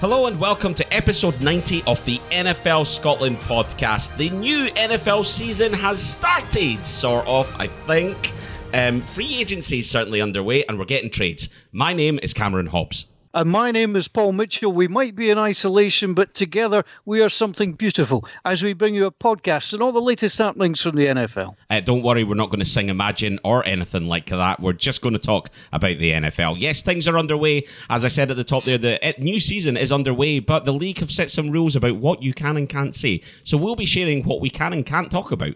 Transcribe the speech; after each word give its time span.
Hello 0.00 0.24
and 0.24 0.40
welcome 0.40 0.72
to 0.72 0.94
episode 0.94 1.38
90 1.42 1.82
of 1.82 2.02
the 2.06 2.18
NFL 2.30 2.86
Scotland 2.86 3.38
podcast. 3.40 4.16
The 4.16 4.30
new 4.30 4.70
NFL 4.70 5.26
season 5.26 5.74
has 5.74 6.02
started, 6.02 6.86
sort 6.86 7.26
of, 7.26 7.46
I 7.58 7.66
think. 7.66 8.32
Um, 8.72 9.02
free 9.02 9.38
agency 9.38 9.80
is 9.80 9.90
certainly 9.90 10.22
underway 10.22 10.64
and 10.64 10.78
we're 10.78 10.86
getting 10.86 11.10
trades. 11.10 11.50
My 11.70 11.92
name 11.92 12.18
is 12.22 12.32
Cameron 12.32 12.68
Hobbs. 12.68 13.08
And 13.32 13.48
my 13.48 13.70
name 13.70 13.94
is 13.94 14.08
Paul 14.08 14.32
Mitchell. 14.32 14.72
We 14.72 14.88
might 14.88 15.14
be 15.14 15.30
in 15.30 15.38
isolation, 15.38 16.14
but 16.14 16.34
together 16.34 16.84
we 17.04 17.20
are 17.22 17.28
something 17.28 17.74
beautiful 17.74 18.26
as 18.44 18.60
we 18.60 18.72
bring 18.72 18.92
you 18.92 19.06
a 19.06 19.12
podcast 19.12 19.72
and 19.72 19.80
all 19.80 19.92
the 19.92 20.00
latest 20.00 20.36
happenings 20.36 20.80
from 20.80 20.96
the 20.96 21.06
NFL. 21.06 21.54
Uh, 21.70 21.78
don't 21.78 22.02
worry, 22.02 22.24
we're 22.24 22.34
not 22.34 22.50
going 22.50 22.58
to 22.58 22.64
sing 22.64 22.88
Imagine 22.88 23.38
or 23.44 23.64
anything 23.64 24.08
like 24.08 24.26
that. 24.30 24.58
We're 24.58 24.72
just 24.72 25.00
going 25.00 25.12
to 25.12 25.20
talk 25.20 25.48
about 25.72 25.98
the 25.98 26.10
NFL. 26.10 26.56
Yes, 26.58 26.82
things 26.82 27.06
are 27.06 27.16
underway. 27.16 27.68
As 27.88 28.04
I 28.04 28.08
said 28.08 28.32
at 28.32 28.36
the 28.36 28.42
top 28.42 28.64
there, 28.64 28.78
the 28.78 29.06
uh, 29.06 29.12
new 29.18 29.38
season 29.38 29.76
is 29.76 29.92
underway, 29.92 30.40
but 30.40 30.64
the 30.64 30.72
league 30.72 30.98
have 30.98 31.12
set 31.12 31.30
some 31.30 31.50
rules 31.50 31.76
about 31.76 31.96
what 31.96 32.24
you 32.24 32.34
can 32.34 32.56
and 32.56 32.68
can't 32.68 32.96
say. 32.96 33.22
So 33.44 33.56
we'll 33.56 33.76
be 33.76 33.86
sharing 33.86 34.24
what 34.24 34.40
we 34.40 34.50
can 34.50 34.72
and 34.72 34.84
can't 34.84 35.08
talk 35.08 35.30
about. 35.30 35.54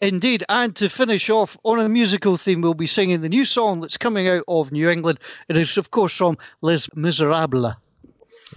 Indeed, 0.00 0.44
and 0.48 0.74
to 0.76 0.88
finish 0.88 1.30
off 1.30 1.56
on 1.64 1.80
a 1.80 1.88
musical 1.88 2.36
theme, 2.36 2.60
we'll 2.60 2.74
be 2.74 2.86
singing 2.86 3.20
the 3.20 3.28
new 3.28 3.44
song 3.44 3.80
that's 3.80 3.96
coming 3.96 4.28
out 4.28 4.44
of 4.48 4.72
New 4.72 4.88
England. 4.88 5.18
It 5.48 5.56
is, 5.56 5.76
of 5.78 5.90
course, 5.90 6.14
from 6.14 6.38
Les 6.62 6.88
Miserables. 6.94 7.74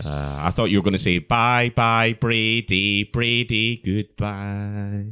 Uh, 0.04 0.38
I 0.40 0.52
thought 0.52 0.70
you 0.72 0.78
were 0.78 0.84
going 0.84 0.94
to 0.94 1.00
say 1.00 1.20
bye 1.20 1.72
bye 1.76 2.14
Brady, 2.20 3.04
Brady, 3.04 3.82
goodbye. 3.84 5.04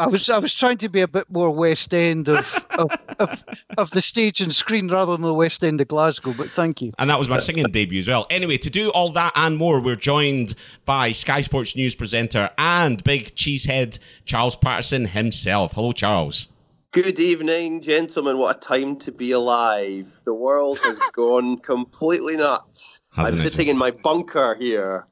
I 0.00 0.06
was 0.06 0.30
I 0.30 0.38
was 0.38 0.54
trying 0.54 0.78
to 0.78 0.88
be 0.88 1.02
a 1.02 1.08
bit 1.08 1.30
more 1.30 1.50
West 1.50 1.92
End 1.92 2.26
of 2.30 2.66
of, 2.70 2.90
of, 3.18 3.44
of, 3.76 3.90
the 3.90 4.00
stage 4.00 4.40
and 4.40 4.54
screen 4.54 4.90
rather 4.90 5.12
than 5.12 5.20
the 5.20 5.34
West 5.34 5.62
End 5.62 5.78
of 5.78 5.88
Glasgow, 5.88 6.32
but 6.32 6.50
thank 6.50 6.80
you. 6.80 6.92
And 6.98 7.10
that 7.10 7.18
was 7.18 7.28
my 7.28 7.38
singing 7.38 7.66
debut 7.66 8.00
as 8.00 8.08
well. 8.08 8.26
Anyway, 8.30 8.56
to 8.58 8.70
do 8.70 8.88
all 8.88 9.12
that 9.12 9.32
and 9.36 9.58
more, 9.58 9.78
we're 9.78 9.96
joined 9.96 10.54
by 10.86 11.12
Sky 11.12 11.42
Sports 11.42 11.76
News 11.76 11.94
presenter 11.94 12.48
and 12.56 13.04
big 13.04 13.34
cheesehead 13.34 13.98
Charles 14.24 14.56
Patterson 14.56 15.04
himself. 15.04 15.72
Hello, 15.74 15.92
Charles. 15.92 16.48
Good 16.92 17.20
evening, 17.20 17.82
gentlemen. 17.82 18.38
What 18.38 18.56
a 18.56 18.58
time 18.58 18.96
to 19.00 19.12
be 19.12 19.32
alive. 19.32 20.06
The 20.24 20.34
world 20.34 20.78
has 20.78 20.98
gone 21.12 21.58
completely 21.58 22.38
nuts. 22.38 23.02
Hasn't 23.10 23.34
I'm 23.34 23.38
sitting 23.38 23.68
in 23.68 23.76
my 23.76 23.90
bunker 23.90 24.54
here. 24.54 25.06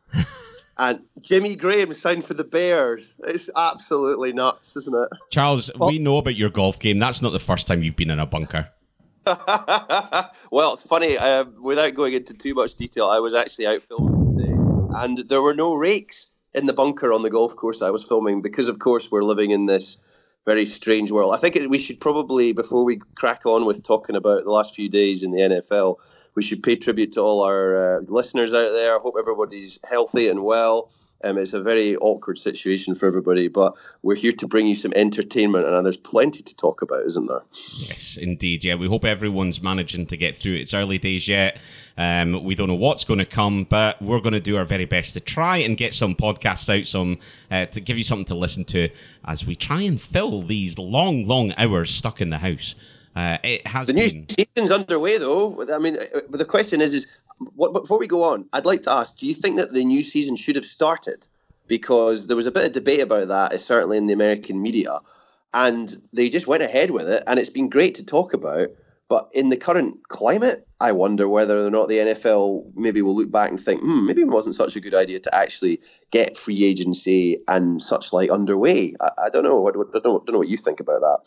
And 0.79 1.01
Jimmy 1.23 1.57
Graham 1.57 1.93
signed 1.93 2.25
for 2.25 2.35
the 2.35 2.45
Bears. 2.45 3.17
It's 3.25 3.51
absolutely 3.57 4.33
nuts, 4.33 4.77
isn't 4.77 4.95
it? 4.95 5.09
Charles, 5.31 5.71
well, 5.77 5.91
we 5.91 5.99
know 5.99 6.19
about 6.19 6.37
your 6.37 6.51
golf 6.51 6.79
game. 6.79 7.01
That's 7.01 7.21
not 7.21 7.33
the 7.33 7.41
first 7.41 7.67
time 7.67 7.83
you've 7.83 7.97
been 7.97 8.11
in 8.11 8.21
a 8.21 8.27
bunker. 8.27 8.69
well, 9.27 10.75
it's 10.75 10.87
funny. 10.87 11.19
Uh, 11.19 11.45
without 11.61 11.95
going 11.95 12.15
into 12.15 12.33
too 12.33 12.55
much 12.55 12.77
detail, 12.77 13.07
I 13.07 13.19
was 13.19 13.35
actually 13.35 13.67
out 13.67 13.83
filming 13.89 14.37
today, 14.37 14.53
and 14.99 15.29
there 15.29 15.43
were 15.43 15.55
no 15.55 15.75
rakes 15.75 16.31
in 16.55 16.67
the 16.67 16.73
bunker 16.73 17.13
on 17.13 17.23
the 17.23 17.31
golf 17.31 17.57
course 17.57 17.83
I 17.83 17.91
was 17.91 18.05
filming 18.05 18.41
because, 18.41 18.69
of 18.69 18.79
course, 18.79 19.11
we're 19.11 19.25
living 19.25 19.51
in 19.51 19.67
this 19.67 19.99
very 20.49 20.65
strange 20.65 21.13
world. 21.13 21.35
I 21.35 21.37
think 21.37 21.57
it, 21.57 21.69
we 21.69 21.79
should 21.79 22.01
probably, 22.01 22.55
before 22.55 22.83
we 22.83 22.97
crack 23.17 23.45
on 23.45 23.67
with 23.67 23.85
talking 23.85 24.17
about 24.17 24.45
the 24.45 24.51
last 24.51 24.75
few 24.75 24.89
days 24.89 25.23
in 25.23 25.31
the 25.31 25.41
NFL, 25.41 25.97
we 26.37 26.43
should 26.43 26.63
pay 26.63 26.75
tribute 26.75 27.13
to 27.13 27.21
all 27.21 27.43
our 27.43 27.99
uh, 27.99 28.01
listeners 28.09 28.55
out 28.55 28.73
there. 28.73 28.97
I 28.97 28.99
hope 28.99 29.17
everybody's 29.19 29.79
healthy 29.87 30.27
and 30.27 30.43
well. 30.43 30.91
Um, 31.25 31.37
it's 31.37 31.53
a 31.53 31.63
very 31.63 31.97
awkward 31.97 32.39
situation 32.39 32.95
for 32.95 33.07
everybody, 33.07 33.49
but 33.49 33.75
we're 34.03 34.15
here 34.15 34.33
to 34.33 34.47
bring 34.47 34.67
you 34.67 34.75
some 34.77 34.93
entertainment, 34.95 35.67
and 35.67 35.85
there's 35.85 35.97
plenty 35.97 36.43
to 36.43 36.57
talk 36.57 36.81
about, 36.81 37.05
isn't 37.05 37.27
there? 37.27 37.43
Yes, 37.79 38.17
indeed. 38.17 38.63
Yeah, 38.63 38.77
we 38.77 38.87
hope 38.87 39.05
everyone's 39.05 39.61
managing 39.61 40.07
to 40.07 40.17
get 40.17 40.37
through. 40.37 40.55
It's 40.55 40.75
early 40.75 40.99
days 40.99 41.27
yet. 41.27 41.59
Um, 41.97 42.45
we 42.45 42.55
don't 42.55 42.69
know 42.69 42.75
what's 42.75 43.03
going 43.03 43.19
to 43.19 43.27
come, 43.27 43.65
but 43.65 44.01
we're 44.01 44.21
going 44.21 44.33
to 44.33 44.41
do 44.41 44.57
our 44.57 44.65
very 44.65 44.85
best 44.85 45.15
to 45.15 45.21
try 45.21 45.57
and 45.57 45.77
get 45.77 45.93
some 45.93 46.15
podcasts 46.15 46.69
out, 46.69 46.87
some 46.87 47.19
uh, 47.51 47.67
to 47.67 47.81
give 47.81 47.99
you 47.99 48.05
something 48.05 48.27
to 48.27 48.37
listen 48.37 48.65
to 48.67 48.89
as 49.25 49.45
we 49.45 49.57
try 49.57 49.81
and 49.81 50.01
fill 50.01 50.43
these 50.43 50.79
long, 50.79 51.27
long 51.27 51.53
hours 51.57 51.91
stuck 51.91 52.21
in 52.21 52.31
the 52.31 52.39
house. 52.39 52.77
Uh, 53.17 53.39
it 53.43 53.67
has 53.67 53.87
the 53.87 53.93
new 53.93 54.09
been... 54.09 54.29
season's 54.29 54.71
underway, 54.71 55.19
though. 55.19 55.67
I 55.73 55.79
mean, 55.79 55.97
uh, 55.97 56.21
but 56.29 56.39
the 56.39 56.45
question 56.45 56.81
is, 56.81 56.95
is 56.95 57.07
what, 57.55 57.73
before 57.73 57.99
we 57.99 58.07
go 58.07 58.23
on, 58.23 58.47
I'd 58.53 58.67
like 58.67 58.83
to 58.85 58.93
ask: 58.93 59.17
Do 59.17 59.27
you 59.27 59.35
think 59.35 59.57
that 59.57 59.73
the 59.73 59.85
new 59.85 60.03
season 60.03 60.37
should 60.37 60.57
have 60.57 60.67
started? 60.67 61.27
Because 61.67 62.29
there 62.29 62.37
was 62.37 62.47
a 62.47 62.51
bit 62.51 62.65
of 62.65 62.73
debate 62.73 63.01
about 63.01 63.29
that, 63.29 63.53
uh, 63.53 63.59
certainly 63.59 63.99
in 63.99 64.07
the 64.07 64.15
American 64.15 64.63
media, 64.63 64.99
and 65.53 66.01
they 66.13 66.29
just 66.29 66.47
went 66.47 66.63
ahead 66.63 66.91
with 66.91 67.09
it, 67.09 67.23
and 67.27 67.39
it's 67.39 67.51
been 67.51 67.69
great 67.69 67.95
to 67.97 68.05
talk 68.05 68.33
about. 68.33 68.69
But 69.09 69.31
in 69.33 69.49
the 69.49 69.57
current 69.57 70.07
climate, 70.09 70.67
I 70.81 70.93
wonder 70.93 71.29
whether 71.29 71.65
or 71.65 71.71
not 71.71 71.89
the 71.89 71.97
NFL 71.99 72.77
maybe 72.77 73.01
will 73.01 73.17
look 73.17 73.31
back 73.31 73.49
and 73.49 73.59
think, 73.59 73.81
hmm, 73.81 74.07
maybe 74.07 74.21
it 74.21 74.29
wasn't 74.29 74.55
such 74.55 74.77
a 74.77 74.81
good 74.81 74.95
idea 74.95 75.19
to 75.19 75.35
actually 75.35 75.81
get 76.11 76.37
free 76.37 76.63
agency 76.65 77.39
and 77.49 77.83
such 77.83 78.13
like 78.13 78.29
underway. 78.31 78.95
I, 79.01 79.11
I 79.25 79.29
don't 79.31 79.45
know. 79.45 79.67
I, 79.67 79.71
I 79.71 80.01
don't, 80.01 80.03
don't 80.27 80.31
know 80.31 80.39
what 80.39 80.49
you 80.49 80.59
think 80.59 80.79
about 80.79 81.01
that. 81.01 81.19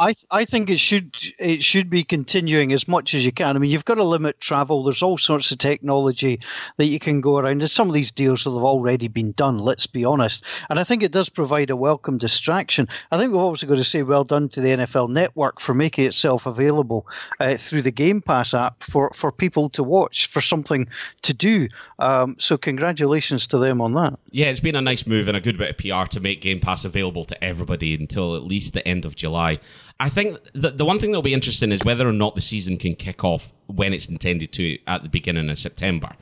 I 0.00 0.14
I 0.30 0.46
think 0.46 0.70
it 0.70 0.80
should 0.80 1.14
it 1.38 1.62
should 1.62 1.90
be 1.90 2.02
continuing 2.02 2.72
as 2.72 2.88
much 2.88 3.12
as 3.12 3.22
you 3.22 3.32
can. 3.32 3.54
I 3.54 3.58
mean, 3.58 3.70
you've 3.70 3.84
got 3.84 3.96
to 3.96 4.02
limit 4.04 4.40
travel. 4.40 4.82
There's 4.82 5.02
all 5.02 5.18
sorts 5.18 5.50
of 5.50 5.58
technology 5.58 6.40
that 6.78 6.86
you 6.86 6.98
can 6.98 7.20
go 7.20 7.36
around. 7.36 7.60
And 7.60 7.70
some 7.70 7.88
of 7.88 7.94
these 7.94 8.10
deals 8.10 8.44
have 8.44 8.54
already 8.54 9.08
been 9.08 9.32
done. 9.32 9.58
Let's 9.58 9.86
be 9.86 10.02
honest. 10.04 10.42
And 10.70 10.80
I 10.80 10.84
think 10.84 11.02
it 11.02 11.12
does 11.12 11.28
provide 11.28 11.68
a 11.68 11.76
welcome 11.76 12.16
distraction. 12.16 12.88
I 13.12 13.18
think 13.18 13.32
we've 13.32 13.42
also 13.42 13.66
got 13.66 13.76
to 13.76 13.84
say 13.84 14.02
well 14.02 14.24
done 14.24 14.48
to 14.50 14.62
the 14.62 14.70
NFL 14.70 15.10
Network 15.10 15.60
for 15.60 15.74
making 15.74 16.06
itself 16.06 16.46
available 16.46 17.06
uh, 17.38 17.58
through 17.58 17.82
the 17.82 17.90
Game 17.90 18.22
Pass 18.22 18.54
app 18.54 18.82
for 18.82 19.12
for 19.14 19.30
people 19.30 19.68
to 19.70 19.82
watch 19.82 20.28
for 20.28 20.40
something 20.40 20.88
to 21.22 21.34
do. 21.34 21.68
Um, 21.98 22.36
so 22.38 22.56
congratulations 22.56 23.46
to 23.48 23.58
them 23.58 23.82
on 23.82 23.92
that. 23.94 24.18
Yeah, 24.30 24.46
it's 24.46 24.60
been 24.60 24.76
a 24.76 24.80
nice 24.80 25.06
move 25.06 25.28
and 25.28 25.36
a 25.36 25.40
good 25.40 25.58
bit 25.58 25.68
of 25.68 25.76
PR 25.76 26.08
to 26.12 26.20
make 26.20 26.40
Game 26.40 26.60
Pass 26.60 26.86
available 26.86 27.26
to 27.26 27.44
everybody 27.44 27.94
until 27.94 28.34
at 28.34 28.44
least 28.44 28.72
the 28.72 28.86
end 28.88 29.04
of 29.04 29.14
July. 29.14 29.60
I 30.00 30.08
think 30.08 30.38
the, 30.54 30.70
the 30.70 30.86
one 30.86 30.98
thing 30.98 31.10
that'll 31.10 31.22
be 31.22 31.34
interesting 31.34 31.72
is 31.72 31.84
whether 31.84 32.08
or 32.08 32.12
not 32.12 32.34
the 32.34 32.40
season 32.40 32.78
can 32.78 32.94
kick 32.94 33.22
off 33.22 33.52
when 33.66 33.92
it's 33.92 34.08
intended 34.08 34.50
to 34.54 34.78
at 34.86 35.02
the 35.02 35.10
beginning 35.10 35.50
of 35.50 35.58
September. 35.58 36.16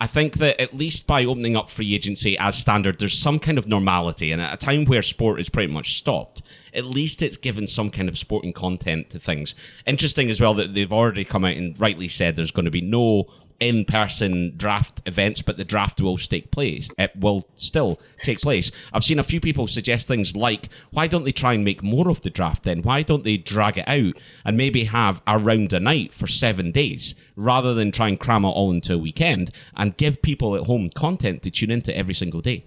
I 0.00 0.06
think 0.06 0.34
that 0.34 0.60
at 0.60 0.76
least 0.76 1.06
by 1.06 1.24
opening 1.24 1.56
up 1.56 1.68
free 1.68 1.94
agency 1.94 2.38
as 2.38 2.56
standard, 2.56 3.00
there's 3.00 3.18
some 3.18 3.40
kind 3.40 3.58
of 3.58 3.66
normality. 3.66 4.30
And 4.30 4.40
at 4.40 4.54
a 4.54 4.56
time 4.56 4.84
where 4.84 5.02
sport 5.02 5.40
is 5.40 5.48
pretty 5.48 5.72
much 5.72 5.96
stopped, 5.96 6.42
at 6.72 6.84
least 6.84 7.22
it's 7.22 7.36
given 7.36 7.66
some 7.66 7.90
kind 7.90 8.08
of 8.08 8.16
sporting 8.16 8.52
content 8.52 9.10
to 9.10 9.18
things. 9.18 9.56
Interesting 9.84 10.30
as 10.30 10.40
well 10.40 10.54
that 10.54 10.74
they've 10.74 10.92
already 10.92 11.24
come 11.24 11.44
out 11.44 11.56
and 11.56 11.78
rightly 11.80 12.08
said 12.08 12.36
there's 12.36 12.52
going 12.52 12.64
to 12.64 12.70
be 12.70 12.80
no 12.80 13.26
in-person 13.60 14.54
draft 14.56 15.00
events, 15.06 15.42
but 15.42 15.56
the 15.56 15.64
draft 15.64 16.00
will 16.00 16.18
take 16.18 16.50
place. 16.50 16.88
It 16.98 17.12
will 17.16 17.48
still 17.56 18.00
take 18.22 18.40
place. 18.40 18.70
I've 18.92 19.04
seen 19.04 19.18
a 19.18 19.24
few 19.24 19.40
people 19.40 19.66
suggest 19.66 20.08
things 20.08 20.36
like, 20.36 20.68
why 20.90 21.06
don't 21.06 21.24
they 21.24 21.32
try 21.32 21.54
and 21.54 21.64
make 21.64 21.82
more 21.82 22.08
of 22.08 22.22
the 22.22 22.30
draft 22.30 22.64
then? 22.64 22.82
Why 22.82 23.02
don't 23.02 23.24
they 23.24 23.36
drag 23.36 23.78
it 23.78 23.88
out 23.88 24.14
and 24.44 24.56
maybe 24.56 24.84
have 24.84 25.22
a 25.26 25.38
round 25.38 25.72
a 25.72 25.80
night 25.80 26.12
for 26.12 26.26
seven 26.26 26.72
days 26.72 27.14
rather 27.36 27.74
than 27.74 27.92
try 27.92 28.08
and 28.08 28.20
cram 28.20 28.44
it 28.44 28.48
all 28.48 28.70
into 28.70 28.94
a 28.94 28.98
weekend 28.98 29.50
and 29.76 29.96
give 29.96 30.22
people 30.22 30.56
at 30.56 30.64
home 30.64 30.90
content 30.90 31.42
to 31.42 31.50
tune 31.50 31.70
into 31.70 31.96
every 31.96 32.14
single 32.14 32.40
day? 32.40 32.64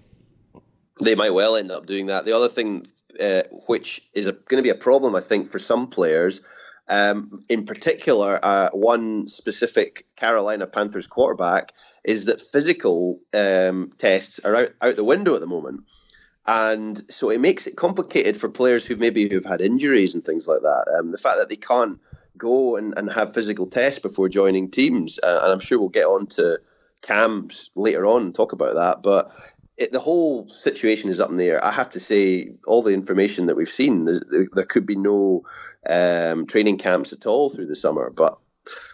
They 1.00 1.14
might 1.14 1.30
well 1.30 1.56
end 1.56 1.70
up 1.70 1.86
doing 1.86 2.06
that. 2.06 2.24
The 2.24 2.34
other 2.34 2.48
thing, 2.48 2.86
uh, 3.20 3.42
which 3.66 4.02
is 4.14 4.26
going 4.26 4.56
to 4.56 4.62
be 4.62 4.70
a 4.70 4.74
problem, 4.74 5.14
I 5.14 5.20
think, 5.20 5.50
for 5.50 5.58
some 5.58 5.86
players 5.86 6.40
um, 6.88 7.44
in 7.48 7.66
particular, 7.66 8.38
uh, 8.42 8.70
one 8.72 9.28
specific 9.28 10.06
Carolina 10.16 10.66
Panthers 10.66 11.06
quarterback 11.06 11.72
is 12.04 12.24
that 12.24 12.40
physical 12.40 13.20
um, 13.34 13.92
tests 13.98 14.40
are 14.44 14.56
out, 14.56 14.70
out 14.80 14.96
the 14.96 15.04
window 15.04 15.34
at 15.34 15.40
the 15.40 15.46
moment. 15.46 15.82
And 16.46 17.02
so 17.10 17.28
it 17.28 17.40
makes 17.40 17.66
it 17.66 17.76
complicated 17.76 18.38
for 18.38 18.48
players 18.48 18.86
who 18.86 18.96
maybe 18.96 19.28
who've 19.28 19.44
had 19.44 19.60
injuries 19.60 20.14
and 20.14 20.24
things 20.24 20.48
like 20.48 20.62
that. 20.62 20.96
Um, 20.98 21.12
the 21.12 21.18
fact 21.18 21.36
that 21.38 21.50
they 21.50 21.56
can't 21.56 21.98
go 22.38 22.76
and, 22.76 22.94
and 22.96 23.10
have 23.12 23.34
physical 23.34 23.66
tests 23.66 23.98
before 23.98 24.30
joining 24.30 24.70
teams, 24.70 25.18
uh, 25.22 25.40
and 25.42 25.52
I'm 25.52 25.60
sure 25.60 25.78
we'll 25.78 25.90
get 25.90 26.06
on 26.06 26.26
to 26.28 26.58
camps 27.02 27.70
later 27.74 28.06
on 28.06 28.22
and 28.22 28.34
talk 28.34 28.52
about 28.52 28.74
that. 28.76 29.02
But 29.02 29.30
it, 29.76 29.92
the 29.92 30.00
whole 30.00 30.48
situation 30.48 31.10
is 31.10 31.20
up 31.20 31.28
in 31.28 31.36
the 31.36 31.44
air. 31.44 31.62
I 31.62 31.70
have 31.70 31.90
to 31.90 32.00
say, 32.00 32.50
all 32.66 32.82
the 32.82 32.94
information 32.94 33.44
that 33.46 33.56
we've 33.56 33.68
seen, 33.68 34.06
there, 34.06 34.48
there 34.52 34.64
could 34.64 34.86
be 34.86 34.96
no 34.96 35.42
um, 35.88 36.46
training 36.46 36.78
camps 36.78 37.12
at 37.12 37.26
all 37.26 37.50
through 37.50 37.66
the 37.66 37.76
summer. 37.76 38.10
But 38.10 38.38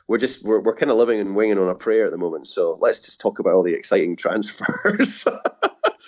we're 0.06 0.18
just 0.18 0.44
we're, 0.44 0.60
we're 0.60 0.76
kind 0.76 0.90
of 0.90 0.96
living 0.96 1.20
and 1.20 1.34
winging 1.34 1.58
on 1.58 1.68
a 1.68 1.74
prayer 1.74 2.06
at 2.06 2.10
the 2.10 2.18
moment. 2.18 2.46
So 2.46 2.78
let's 2.80 3.00
just 3.00 3.20
talk 3.20 3.38
about 3.38 3.54
all 3.54 3.62
the 3.62 3.74
exciting 3.74 4.16
transfers. 4.24 5.26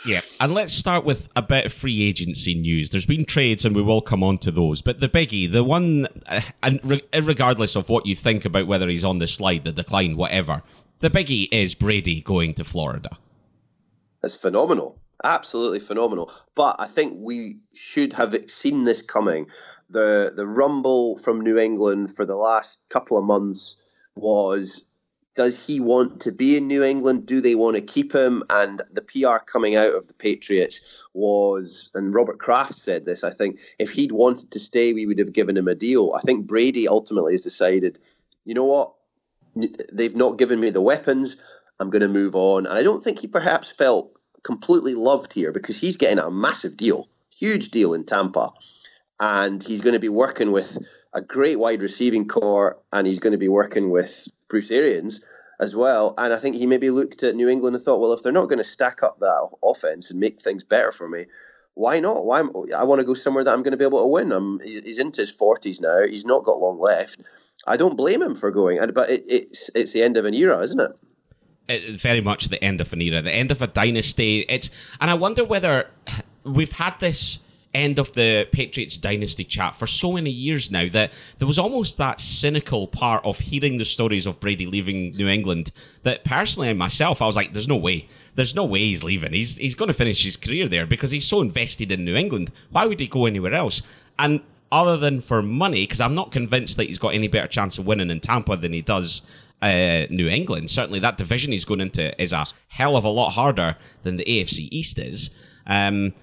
yeah, 0.07 0.21
and 0.41 0.55
let's 0.55 0.73
start 0.73 1.05
with 1.05 1.29
a 1.37 1.43
bit 1.43 1.67
of 1.67 1.73
free 1.73 2.07
agency 2.07 2.55
news. 2.55 2.91
There's 2.91 3.07
been 3.07 3.25
trades, 3.25 3.65
and 3.65 3.75
we 3.75 3.83
will 3.83 4.01
come 4.01 4.23
on 4.23 4.39
to 4.39 4.51
those. 4.51 4.83
But 4.83 5.01
the 5.01 5.09
biggie, 5.09 5.51
the 5.51 5.65
one, 5.65 6.07
uh, 6.27 6.43
and 6.63 6.81
re- 6.85 7.03
regardless 7.23 7.77
of 7.77 7.89
what 7.89 8.07
you 8.07 8.15
think 8.15 8.45
about 8.45 8.67
whether 8.67 8.89
he's 8.89 9.05
on 9.05 9.19
the 9.19 9.27
slide, 9.27 9.65
the 9.65 9.73
decline, 9.73 10.17
whatever, 10.17 10.63
the 11.01 11.11
biggie 11.11 11.49
is 11.53 11.75
Brady 11.75 12.21
going 12.21 12.55
to 12.55 12.65
Florida. 12.65 13.19
That's 14.23 14.37
phenomenal. 14.37 14.99
Absolutely 15.25 15.81
phenomenal. 15.81 16.31
But 16.55 16.77
I 16.79 16.87
think 16.87 17.15
we 17.17 17.59
should 17.75 18.13
have 18.13 18.35
seen 18.49 18.85
this 18.85 19.03
coming 19.03 19.47
the 19.91 20.33
the 20.35 20.47
rumble 20.47 21.19
from 21.19 21.41
New 21.41 21.59
England 21.59 22.15
for 22.15 22.25
the 22.25 22.37
last 22.37 22.81
couple 22.89 23.17
of 23.19 23.25
months 23.25 23.77
was 24.15 24.87
does 25.37 25.65
he 25.65 25.79
want 25.81 26.21
to 26.23 26.33
be 26.33 26.57
in 26.57 26.67
New 26.67 26.83
England? 26.83 27.27
Do 27.27 27.41
they 27.41 27.55
want 27.55 27.77
to 27.77 27.83
keep 27.83 28.13
him? 28.13 28.43
And 28.49 28.83
the 28.91 29.03
PR 29.03 29.45
coming 29.45 29.77
out 29.77 29.95
of 29.95 30.07
the 30.09 30.15
Patriots 30.15 30.81
was, 31.13 31.91
and 31.95 32.15
Robert 32.15 32.39
Kraft 32.39 32.75
said 32.75 33.05
this, 33.05 33.23
I 33.23 33.31
think, 33.31 33.59
if 33.79 33.93
he'd 33.93 34.13
wanted 34.13 34.51
to 34.51 34.59
stay, 34.59 34.95
we 34.95 35.07
would 35.07 35.19
have 35.19 35.35
given 35.35 35.57
him 35.57 35.69
a 35.69 35.75
deal. 35.75 36.15
I 36.17 36.23
think 36.23 36.47
Brady 36.47 36.89
ultimately 36.89 37.35
has 37.35 37.43
decided, 37.43 37.99
you 38.47 38.55
know 38.55 38.65
what? 38.65 38.93
They've 39.93 40.17
not 40.17 40.39
given 40.39 40.59
me 40.59 40.71
the 40.71 40.81
weapons. 40.81 41.37
I'm 41.81 41.91
going 41.91 42.01
to 42.01 42.09
move 42.09 42.35
on. 42.35 42.65
And 42.65 42.77
I 42.77 42.83
don't 42.83 43.05
think 43.05 43.19
he 43.19 43.27
perhaps 43.27 43.73
felt 43.73 44.11
completely 44.43 44.95
loved 44.95 45.35
here 45.35 45.53
because 45.53 45.79
he's 45.79 45.99
getting 45.99 46.19
a 46.19 46.31
massive 46.31 46.79
deal, 46.79 47.09
huge 47.31 47.71
deal 47.71 47.93
in 47.93 48.05
Tampa. 48.05 48.53
And 49.21 49.63
he's 49.63 49.81
going 49.81 49.95
to 49.95 50.01
be 50.01 50.09
working 50.09 50.53
with 50.53 50.79
a 51.13 51.23
great 51.23 51.59
wide 51.59 51.81
receiving 51.81 52.29
corps 52.29 52.79
and 52.93 53.07
he's 53.07 53.19
going 53.19 53.33
to 53.33 53.39
be 53.39 53.49
working 53.49 53.91
with 53.91 54.29
Bruce 54.49 54.71
Arians 54.71 55.21
as 55.61 55.75
well. 55.75 56.15
And 56.19 56.33
I 56.33 56.37
think 56.37 56.57
he 56.57 56.67
maybe 56.67 56.91
looked 56.91 57.23
at 57.23 57.35
New 57.35 57.49
England 57.49 57.75
and 57.75 57.85
thought, 57.85 58.01
well, 58.01 58.13
if 58.13 58.23
they're 58.23 58.33
not 58.33 58.47
going 58.47 58.59
to 58.59 58.65
stack 58.65 59.03
up 59.03 59.19
that 59.21 59.49
offense 59.63 60.11
and 60.11 60.21
make 60.21 60.41
things 60.41 60.63
better 60.63 60.93
for 60.93 61.09
me, 61.09 61.27
why 61.75 62.01
not? 62.01 62.25
Why 62.25 62.41
I 62.75 62.85
want 62.85 63.01
to 63.01 63.05
go 63.05 63.15
somewhere 63.15 63.45
that 63.45 63.53
I'm 63.53 63.63
going 63.63 63.73
to 63.73 63.77
be 63.77 63.85
able 63.85 64.01
to 64.01 64.07
win. 64.07 64.33
I'm, 64.33 64.61
he's 64.61 64.99
into 64.99 65.21
his 65.21 65.31
forties 65.31 65.81
now. 65.81 66.07
He's 66.07 66.25
not 66.25 66.45
got 66.45 66.59
long 66.59 66.81
left. 66.81 67.21
I 67.67 67.77
don't 67.77 67.97
blame 67.97 68.23
him 68.23 68.35
for 68.35 68.51
going, 68.51 68.81
but 68.95 69.11
it, 69.11 69.25
it's 69.29 69.71
it's 69.75 69.93
the 69.93 70.03
end 70.03 70.17
of 70.17 70.25
an 70.25 70.33
era, 70.33 70.59
isn't 70.61 70.81
it? 70.81 70.91
it? 71.69 72.01
Very 72.01 72.23
much 72.23 72.49
the 72.49 72.63
end 72.65 72.81
of 72.81 72.95
an 72.95 73.03
era, 73.03 73.21
the 73.21 73.33
end 73.33 73.51
of 73.51 73.61
a 73.61 73.67
dynasty. 73.67 74.47
It's 74.49 74.71
and 75.01 75.11
I 75.11 75.15
wonder 75.15 75.45
whether 75.45 75.91
we've 76.45 76.73
had 76.73 76.99
this 77.01 77.41
end 77.77 77.99
of 77.99 78.13
the 78.13 78.49
Patriots 78.53 78.97
dynasty 78.97 79.45
chat 79.45 79.77
for 79.77 79.87
so 79.87 80.13
many 80.13 80.31
years 80.31 80.71
now 80.71 80.89
that 80.89 81.13
there 81.39 81.47
was 81.47 81.59
almost 81.59 81.99
that 81.99 82.21
cynical 82.21 82.87
part 82.87 83.25
of 83.25 83.39
hearing 83.39 83.79
the 83.79 83.85
stories 83.85 84.27
of 84.27 84.41
Brady 84.41 84.67
leaving 84.67 85.11
New 85.11 85.29
England 85.29 85.73
that 86.03 86.25
personally 86.25 86.69
and 86.69 86.79
myself 86.79 87.21
I 87.21 87.27
was 87.27 87.37
like 87.37 87.53
there's 87.53 87.69
no 87.69 87.77
way. 87.77 88.09
There's 88.35 88.55
no 88.55 88.65
way 88.65 88.81
he's 88.81 89.03
leaving. 89.03 89.33
He's 89.33 89.57
he's 89.57 89.75
going 89.75 89.89
to 89.89 89.95
finish 89.95 90.25
his 90.25 90.37
career 90.37 90.69
there 90.69 90.87
because 90.87 91.11
he's 91.11 91.27
so 91.27 91.41
invested 91.41 91.93
in 91.93 92.05
New 92.05 92.17
England. 92.17 92.53
Why 92.71 92.87
would 92.87 93.01
he 93.01 93.07
go 93.07 93.27
anywhere 93.27 93.55
else? 93.55 93.83
And 94.19 94.41
other 94.73 94.97
than 94.97 95.21
for 95.21 95.43
money 95.43 95.85
because 95.85 96.01
I'm 96.01 96.15
not 96.15 96.33
convinced 96.33 96.77
that 96.77 96.87
he's 96.87 96.99
got 96.99 97.15
any 97.15 97.29
better 97.29 97.47
chance 97.47 97.79
of 97.79 97.87
winning 97.87 98.11
in 98.11 98.21
Tampa 98.21 98.57
than 98.57 98.73
he 98.73 98.83
does 98.83 99.23
uh, 99.63 100.07
New 100.11 100.29
England. 100.29 100.71
Certainly 100.71 101.01
that 101.01 101.17
division 101.17 101.53
he's 101.53 101.65
going 101.65 101.81
into 101.81 102.21
is 102.23 102.33
a 102.33 102.47
hell 102.69 102.97
of 102.97 103.05
a 103.05 103.09
lot 103.09 103.31
harder 103.31 103.77
than 104.03 104.17
the 104.17 104.25
AFC 104.25 104.69
East 104.71 104.99
is. 104.99 105.31
Um, 105.67 106.15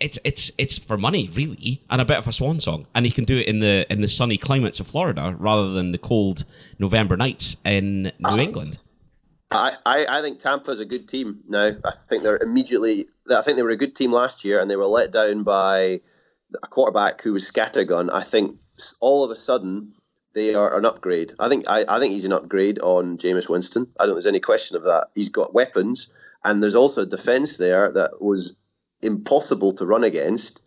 it's 0.00 0.18
it's 0.24 0.50
it's 0.58 0.78
for 0.78 0.96
money 0.96 1.30
really 1.34 1.82
and 1.90 2.00
a 2.00 2.04
bit 2.04 2.16
of 2.16 2.26
a 2.26 2.32
swan 2.32 2.60
song 2.60 2.86
and 2.94 3.04
he 3.04 3.12
can 3.12 3.24
do 3.24 3.36
it 3.36 3.46
in 3.46 3.60
the 3.60 3.86
in 3.90 4.00
the 4.00 4.08
sunny 4.08 4.38
climates 4.38 4.80
of 4.80 4.86
Florida 4.86 5.34
rather 5.38 5.70
than 5.70 5.92
the 5.92 5.98
cold 5.98 6.44
November 6.78 7.16
nights 7.16 7.56
in 7.64 8.04
New 8.04 8.12
uh, 8.28 8.36
England. 8.38 8.78
I, 9.50 9.74
I, 9.84 10.18
I 10.18 10.22
think 10.22 10.38
Tampa's 10.38 10.78
a 10.78 10.84
good 10.84 11.08
team 11.08 11.40
now. 11.48 11.72
I 11.84 11.92
think 12.08 12.22
they're 12.22 12.38
immediately 12.38 13.08
I 13.30 13.42
think 13.42 13.56
they 13.56 13.62
were 13.62 13.70
a 13.70 13.76
good 13.76 13.96
team 13.96 14.12
last 14.12 14.44
year 14.44 14.60
and 14.60 14.70
they 14.70 14.76
were 14.76 14.86
let 14.86 15.12
down 15.12 15.42
by 15.42 16.00
a 16.62 16.66
quarterback 16.68 17.20
who 17.20 17.32
was 17.32 17.50
scattergun. 17.50 18.10
I 18.12 18.22
think 18.22 18.58
all 19.00 19.24
of 19.24 19.30
a 19.30 19.36
sudden 19.36 19.92
they 20.34 20.54
are 20.54 20.78
an 20.78 20.86
upgrade. 20.86 21.34
I 21.38 21.48
think 21.48 21.64
I, 21.68 21.84
I 21.88 21.98
think 21.98 22.12
he's 22.12 22.24
an 22.24 22.32
upgrade 22.32 22.78
on 22.78 23.18
Jameis 23.18 23.48
Winston. 23.48 23.88
I 23.98 24.04
don't 24.04 24.14
think 24.14 24.22
there's 24.22 24.32
any 24.32 24.40
question 24.40 24.76
of 24.76 24.84
that. 24.84 25.08
He's 25.14 25.28
got 25.28 25.52
weapons 25.52 26.08
and 26.44 26.62
there's 26.62 26.74
also 26.74 27.02
a 27.02 27.06
defense 27.06 27.58
there 27.58 27.92
that 27.92 28.22
was 28.22 28.54
impossible 29.02 29.72
to 29.74 29.86
run 29.86 30.04
against. 30.04 30.62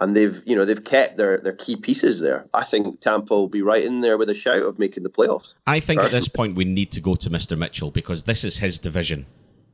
And 0.00 0.16
they've, 0.16 0.42
you 0.44 0.56
know, 0.56 0.64
they've 0.64 0.82
kept 0.82 1.18
their, 1.18 1.38
their 1.38 1.52
key 1.52 1.76
pieces 1.76 2.18
there. 2.18 2.46
I 2.52 2.64
think 2.64 3.00
Tampa 3.00 3.32
will 3.32 3.48
be 3.48 3.62
right 3.62 3.84
in 3.84 4.00
there 4.00 4.18
with 4.18 4.28
a 4.28 4.34
shout 4.34 4.62
of 4.62 4.76
making 4.76 5.04
the 5.04 5.08
playoffs. 5.08 5.52
I 5.68 5.78
think 5.78 6.00
Personally. 6.00 6.16
at 6.16 6.20
this 6.20 6.28
point 6.28 6.56
we 6.56 6.64
need 6.64 6.90
to 6.92 7.00
go 7.00 7.14
to 7.14 7.30
Mr. 7.30 7.56
Mitchell 7.56 7.92
because 7.92 8.24
this 8.24 8.42
is 8.42 8.58
his 8.58 8.80
division. 8.80 9.26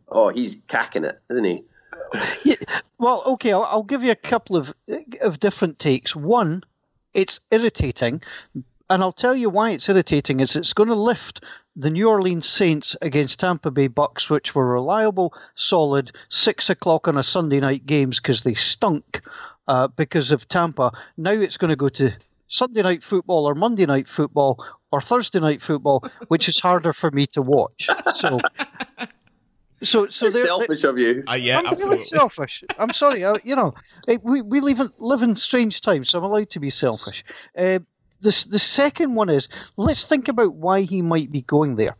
Oh, 0.09 0.29
he's 0.29 0.59
cacking 0.69 1.05
it, 1.05 1.21
isn't 1.31 1.45
he? 1.45 1.65
yeah, 2.45 2.57
well, 2.99 3.23
okay, 3.25 3.53
I'll, 3.53 3.65
I'll, 3.65 3.83
give 3.83 4.03
you 4.03 4.11
a 4.11 4.17
couple 4.17 4.57
of 4.57 4.75
of 5.21 5.41
different 5.41 5.79
takes. 5.79 6.15
One, 6.17 6.63
it's 7.15 7.41
irritating, 7.51 8.23
and 8.55 9.03
I'll 9.03 9.13
tell 9.13 9.37
you 9.37 9.49
why 9.49 9.71
it's 9.71 9.89
irritating. 9.89 10.41
Is 10.41 10.57
it's 10.57 10.73
going 10.73 10.89
to 10.89 10.95
lift 10.95 11.45
the 11.77 11.91
New 11.91 12.09
Orleans 12.09 12.49
Saints 12.49 12.97
against 13.03 13.41
Tampa 13.41 13.71
Bay 13.71 13.87
Bucks, 13.87 14.29
which 14.29 14.55
were 14.55 14.67
reliable, 14.67 15.33
solid, 15.55 16.13
six 16.29 16.69
o'clock 16.69 17.09
on 17.09 17.17
a 17.17 17.23
Sunday 17.23 17.61
night 17.61 17.87
games 17.87 18.19
because 18.19 18.43
they 18.43 18.55
stunk 18.55 19.23
uh, 19.69 19.89
because 19.89 20.31
of 20.31 20.49
Tampa. 20.49 20.93
Now 21.17 21.31
it's 21.31 21.57
going 21.57 21.71
to 21.71 21.77
go 21.77 21.89
to 21.91 22.13
Sunday 22.49 22.83
night 22.83 23.03
football 23.03 23.49
or 23.49 23.55
Monday 23.55 23.87
night 23.87 24.09
football 24.09 24.63
or 24.91 25.01
Thursday 25.01 25.39
night 25.39 25.63
football, 25.63 26.05
which 26.29 26.49
is 26.49 26.59
harder 26.59 26.93
for 26.93 27.11
me 27.11 27.27
to 27.29 27.43
watch. 27.43 27.89
So. 28.15 28.39
So, 29.83 30.09
so 30.09 30.27
it's 30.27 30.43
selfish 30.43 30.85
of 30.85 30.99
you. 30.99 31.25
Uh, 31.27 31.37
yeah, 31.37 31.59
I'm 31.59 31.65
absolutely. 31.65 31.97
really 31.97 32.05
selfish. 32.05 32.63
I'm 32.79 32.93
sorry. 32.93 33.25
I, 33.25 33.37
you 33.45 33.57
know, 33.57 33.73
we 34.23 34.43
we 34.43 34.61
live 34.61 34.79
in, 34.79 34.93
live 34.99 35.23
in 35.23 35.35
strange 35.37 35.81
times, 35.81 36.11
so 36.11 36.19
I'm 36.19 36.25
allowed 36.25 36.51
to 36.51 36.61
be 36.61 36.69
selfish. 36.69 37.25
Uh, 37.57 37.79
the, 38.21 38.47
the 38.51 38.59
second 38.59 39.15
one 39.15 39.29
is 39.29 39.49
let's 39.77 40.05
think 40.05 40.29
about 40.29 40.55
why 40.55 40.83
he 40.83 41.03
might 41.03 41.31
be 41.31 41.43
going 41.43 41.77
there. 41.77 41.97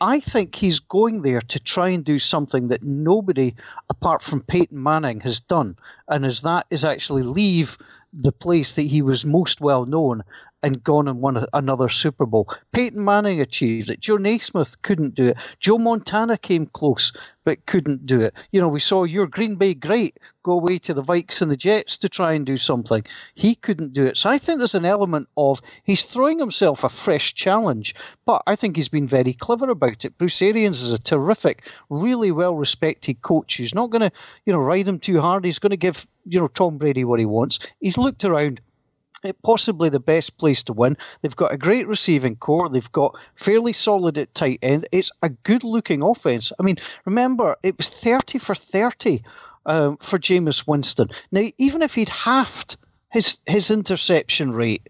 I 0.00 0.20
think 0.20 0.54
he's 0.54 0.80
going 0.80 1.22
there 1.22 1.40
to 1.40 1.58
try 1.58 1.88
and 1.88 2.04
do 2.04 2.18
something 2.18 2.68
that 2.68 2.82
nobody 2.82 3.54
apart 3.88 4.22
from 4.22 4.42
Peyton 4.42 4.82
Manning 4.82 5.20
has 5.20 5.40
done, 5.40 5.76
and 6.08 6.26
as 6.26 6.40
that 6.40 6.66
is 6.70 6.84
actually 6.84 7.22
leave 7.22 7.78
the 8.12 8.32
place 8.32 8.72
that 8.72 8.82
he 8.82 9.02
was 9.02 9.24
most 9.24 9.60
well 9.60 9.86
known 9.86 10.22
and 10.64 10.82
gone 10.82 11.06
and 11.06 11.20
won 11.20 11.36
a, 11.36 11.46
another 11.52 11.88
Super 11.88 12.26
Bowl. 12.26 12.48
Peyton 12.72 13.04
Manning 13.04 13.40
achieved 13.40 13.90
it. 13.90 14.00
Joe 14.00 14.16
Namath 14.16 14.76
couldn't 14.82 15.14
do 15.14 15.26
it. 15.26 15.36
Joe 15.60 15.78
Montana 15.78 16.38
came 16.38 16.66
close 16.66 17.12
but 17.44 17.66
couldn't 17.66 18.06
do 18.06 18.20
it. 18.20 18.34
You 18.50 18.60
know, 18.60 18.68
we 18.68 18.80
saw 18.80 19.04
your 19.04 19.26
Green 19.26 19.56
Bay 19.56 19.74
great 19.74 20.18
go 20.42 20.52
away 20.52 20.78
to 20.78 20.94
the 20.94 21.02
Vikes 21.02 21.40
and 21.40 21.50
the 21.50 21.56
Jets 21.56 21.96
to 21.98 22.08
try 22.08 22.32
and 22.32 22.44
do 22.44 22.56
something. 22.56 23.04
He 23.34 23.54
couldn't 23.54 23.94
do 23.94 24.04
it. 24.04 24.16
So 24.16 24.30
I 24.30 24.38
think 24.38 24.58
there's 24.58 24.74
an 24.74 24.84
element 24.84 25.28
of 25.36 25.60
he's 25.84 26.04
throwing 26.04 26.38
himself 26.38 26.84
a 26.84 26.88
fresh 26.88 27.34
challenge, 27.34 27.94
but 28.26 28.42
I 28.46 28.56
think 28.56 28.76
he's 28.76 28.88
been 28.88 29.08
very 29.08 29.32
clever 29.32 29.70
about 29.70 30.04
it. 30.04 30.16
Bruce 30.18 30.40
Arians 30.42 30.82
is 30.82 30.92
a 30.92 30.98
terrific, 30.98 31.66
really 31.90 32.30
well 32.30 32.56
respected 32.56 33.22
coach. 33.22 33.54
He's 33.54 33.74
not 33.74 33.90
going 33.90 34.02
to, 34.02 34.12
you 34.44 34.52
know, 34.52 34.58
ride 34.58 34.88
him 34.88 34.98
too 34.98 35.20
hard. 35.20 35.44
He's 35.44 35.58
going 35.58 35.70
to 35.70 35.76
give, 35.76 36.06
you 36.26 36.40
know, 36.40 36.48
Tom 36.48 36.78
Brady 36.78 37.04
what 37.04 37.20
he 37.20 37.26
wants. 37.26 37.58
He's 37.80 37.98
looked 37.98 38.24
around 38.24 38.60
possibly 39.32 39.88
the 39.88 40.00
best 40.00 40.36
place 40.38 40.62
to 40.64 40.72
win. 40.72 40.96
They've 41.22 41.34
got 41.34 41.52
a 41.52 41.58
great 41.58 41.86
receiving 41.86 42.36
corps. 42.36 42.68
They've 42.68 42.92
got 42.92 43.16
fairly 43.34 43.72
solid 43.72 44.18
at 44.18 44.34
tight 44.34 44.58
end. 44.62 44.86
It's 44.92 45.10
a 45.22 45.28
good 45.28 45.64
looking 45.64 46.02
offense. 46.02 46.52
I 46.58 46.62
mean, 46.62 46.76
remember, 47.04 47.56
it 47.62 47.76
was 47.78 47.88
30 47.88 48.38
for 48.38 48.54
30 48.54 49.22
um, 49.66 49.96
for 49.98 50.18
Jameis 50.18 50.66
Winston. 50.66 51.08
Now, 51.32 51.44
even 51.58 51.82
if 51.82 51.94
he'd 51.94 52.08
halved 52.08 52.76
his, 53.10 53.38
his 53.46 53.70
interception 53.70 54.52
rate, 54.52 54.88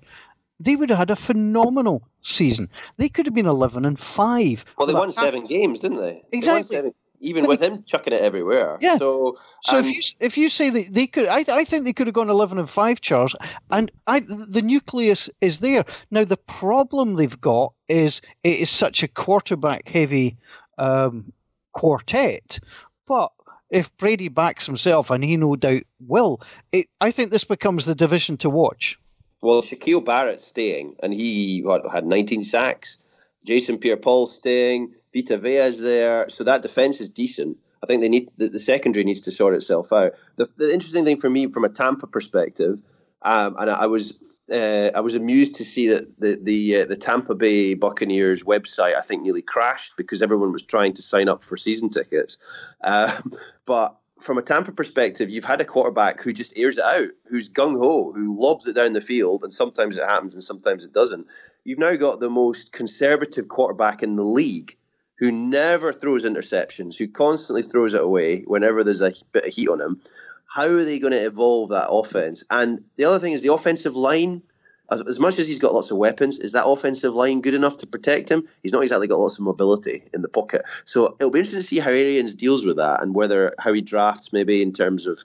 they 0.61 0.76
would 0.76 0.91
have 0.91 0.99
had 0.99 1.11
a 1.11 1.17
phenomenal 1.17 2.09
season. 2.23 2.69
They 2.97 3.09
could 3.09 3.26
have 3.26 3.35
been 3.35 3.47
11 3.47 3.85
and 3.85 3.99
5. 3.99 4.64
Well, 4.79 4.87
they 4.87 4.95
won 4.95 5.12
seven 5.12 5.47
games, 5.47 5.81
didn't 5.81 6.00
they? 6.00 6.23
Exactly. 6.33 6.81
They 6.81 6.93
even 7.25 7.47
with 7.47 7.61
him 7.61 7.83
chucking 7.85 8.12
it 8.12 8.21
everywhere. 8.21 8.78
Yeah. 8.81 8.99
So, 8.99 9.38
so 9.62 9.78
um, 9.78 9.85
if 9.85 9.95
you 9.95 10.00
if 10.21 10.38
you 10.38 10.49
say 10.49 10.71
that 10.71 10.93
they 10.93 11.07
could, 11.07 11.26
I 11.26 11.45
I 11.49 11.64
think 11.64 11.85
they 11.85 11.93
could 11.93 12.07
have 12.07 12.14
gone 12.14 12.31
eleven 12.31 12.59
and 12.59 12.71
five, 12.71 13.00
Charles. 13.00 13.35
And 13.71 13.90
I 14.07 14.21
the 14.21 14.62
nucleus 14.62 15.31
is 15.40 15.61
there 15.61 15.85
now. 16.11 16.25
The 16.25 16.37
problem 16.37 17.14
they've 17.14 17.40
got 17.40 17.73
is 17.88 18.21
it 18.43 18.61
is 18.61 18.71
such 18.71 19.02
a 19.02 19.09
quarterback 19.09 19.88
heavy 19.88 20.37
um, 20.78 21.33
quartet, 21.73 22.61
but. 23.07 23.31
If 23.71 23.97
Brady 23.97 24.28
backs 24.28 24.66
himself, 24.66 25.11
and 25.11 25.25
he 25.25 25.37
no 25.37 25.57
doubt 25.57 25.83
will, 26.07 26.40
it, 26.71 26.87
I 27.00 27.11
think 27.11 27.33
this 27.33 27.43
becomes 27.43 27.87
the 27.87 27.95
division 27.95 28.37
to 28.37 28.50
watch. 28.50 28.97
Well, 29.40 29.62
Shaquille 29.62 30.04
Barrett 30.04 30.40
staying, 30.40 30.95
and 31.02 31.12
he 31.12 31.61
what, 31.62 31.83
had 31.93 32.07
19 32.07 32.45
sacks. 32.45 32.99
Jason 33.45 33.78
Pierre-Paul 33.78 34.26
staying. 34.26 34.95
Vita 35.14 35.38
Vea 35.38 35.59
is 35.59 35.78
there, 35.78 36.28
so 36.28 36.42
that 36.44 36.62
defense 36.62 37.00
is 37.00 37.09
decent. 37.09 37.56
I 37.83 37.87
think 37.87 38.00
they 38.00 38.09
need 38.09 38.30
the, 38.37 38.49
the 38.49 38.59
secondary 38.59 39.04
needs 39.04 39.21
to 39.23 39.30
sort 39.30 39.54
itself 39.54 39.92
out. 39.92 40.12
The, 40.37 40.49
the, 40.56 40.73
interesting 40.73 41.04
thing 41.04 41.21
for 41.21 41.30
me, 41.30 41.47
from 41.49 41.64
a 41.64 41.68
Tampa 41.68 42.06
perspective, 42.06 42.78
um, 43.23 43.56
and 43.59 43.71
I, 43.71 43.83
I 43.83 43.87
was 43.87 44.18
uh, 44.50 44.90
I 44.94 45.00
was 45.00 45.14
amused 45.14 45.54
to 45.56 45.64
see 45.64 45.88
that 45.88 46.18
the 46.18 46.38
the 46.42 46.83
uh, 46.83 46.85
the 46.87 46.97
Tampa 46.97 47.35
Bay 47.35 47.75
Buccaneers 47.75 48.42
website 48.42 48.97
I 48.97 49.02
think 49.02 49.23
nearly 49.23 49.42
crashed 49.42 49.97
because 49.97 50.23
everyone 50.23 50.52
was 50.52 50.62
trying 50.62 50.94
to 50.94 51.02
sign 51.02 51.28
up 51.28 51.44
for 51.44 51.56
season 51.56 51.90
tickets. 51.90 52.38
Um, 52.83 53.35
but 53.66 53.97
from 54.21 54.38
a 54.38 54.42
Tampa 54.42 54.73
perspective, 54.73 55.28
you've 55.28 55.44
had 55.44 55.61
a 55.61 55.66
quarterback 55.66 56.23
who 56.23 56.33
just 56.33 56.54
airs 56.56 56.78
it 56.78 56.85
out, 56.85 57.11
who's 57.28 57.49
gung 57.49 57.78
ho, 57.78 58.12
who 58.12 58.40
lobs 58.40 58.66
it 58.66 58.73
down 58.73 58.94
the 58.94 59.00
field, 59.02 59.44
and 59.44 59.52
sometimes 59.52 59.97
it 59.97 60.04
happens 60.04 60.33
and 60.33 60.42
sometimes 60.42 60.83
it 60.83 60.94
doesn't. 60.94 61.26
You've 61.64 61.78
now 61.78 61.94
got 61.97 62.21
the 62.21 62.30
most 62.30 62.73
conservative 62.73 63.49
quarterback 63.49 64.02
in 64.02 64.16
the 64.16 64.23
league 64.23 64.76
who 65.18 65.30
never 65.30 65.92
throws 65.92 66.25
interceptions, 66.25 66.97
who 66.97 67.06
constantly 67.09 67.62
throws 67.62 67.94
it 67.94 68.00
away 68.00 68.42
whenever 68.42 68.83
there's 68.83 69.00
a 69.00 69.12
bit 69.33 69.47
of 69.47 69.52
heat 69.52 69.68
on 69.68 69.80
him. 69.80 70.00
How 70.47 70.66
are 70.66 70.85
they 70.85 70.99
going 70.99 71.12
to 71.12 71.25
evolve 71.25 71.71
that 71.71 71.90
offense? 71.90 72.44
And 72.50 72.83
the 72.97 73.04
other 73.04 73.18
thing 73.18 73.33
is 73.33 73.42
the 73.42 73.52
offensive 73.52 73.97
line. 73.97 74.42
as, 74.90 75.00
as 75.09 75.21
much 75.21 75.38
as 75.38 75.47
he's 75.47 75.59
got 75.59 75.75
lots 75.75 75.90
of 75.90 75.97
weapons, 75.97 76.38
is 76.38 76.52
that 76.52 76.66
offensive 76.66 77.14
line 77.14 77.40
good 77.40 77.54
enough 77.54 77.78
to 77.78 77.87
protect 77.87 78.30
him? 78.30 78.47
He's 78.62 78.73
not 78.73 78.83
exactly 78.83 79.09
got 79.09 79.18
lots 79.18 79.38
of 79.38 79.44
mobility 79.44 80.04
in 80.12 80.23
the 80.23 80.28
pocket. 80.28 80.62
So 80.85 81.16
it'll 81.18 81.30
be 81.30 81.38
interesting 81.38 81.61
to 81.61 81.66
see 81.66 81.78
how 81.78 81.90
Arians 81.90 82.35
deals 82.35 82.64
with 82.64 82.76
that 82.76 83.02
and 83.02 83.14
whether 83.14 83.54
how 83.59 83.73
he 83.73 83.80
drafts 83.80 84.33
maybe 84.33 84.62
in 84.62 84.73
terms 84.73 85.06
of 85.06 85.25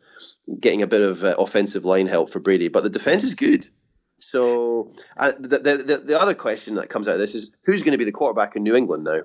getting 0.60 0.81
a 0.81 0.88
bit 0.88 1.01
of 1.01 1.24
uh, 1.24 1.36
offensive 1.38 1.86
line 1.86 2.08
help 2.08 2.29
for 2.29 2.39
Brady. 2.39 2.67
But 2.67 2.84
the 2.84 2.89
defense 2.89 3.24
is 3.24 3.34
good. 3.34 3.67
So 4.19 4.91
uh, 5.17 5.34
the, 5.39 5.60
the, 5.60 5.77
the 5.77 5.98
the 5.98 6.19
other 6.19 6.34
question 6.34 6.75
that 6.75 6.89
comes 6.89 7.08
out 7.08 7.15
of 7.15 7.19
this 7.19 7.36
is 7.36 7.51
who's 7.63 7.84
going 7.84 7.93
to 7.93 7.98
be 7.98 8.05
the 8.05 8.12
quarterback 8.12 8.55
in 8.55 8.63
New 8.63 8.75
England 8.75 9.03
now? 9.03 9.22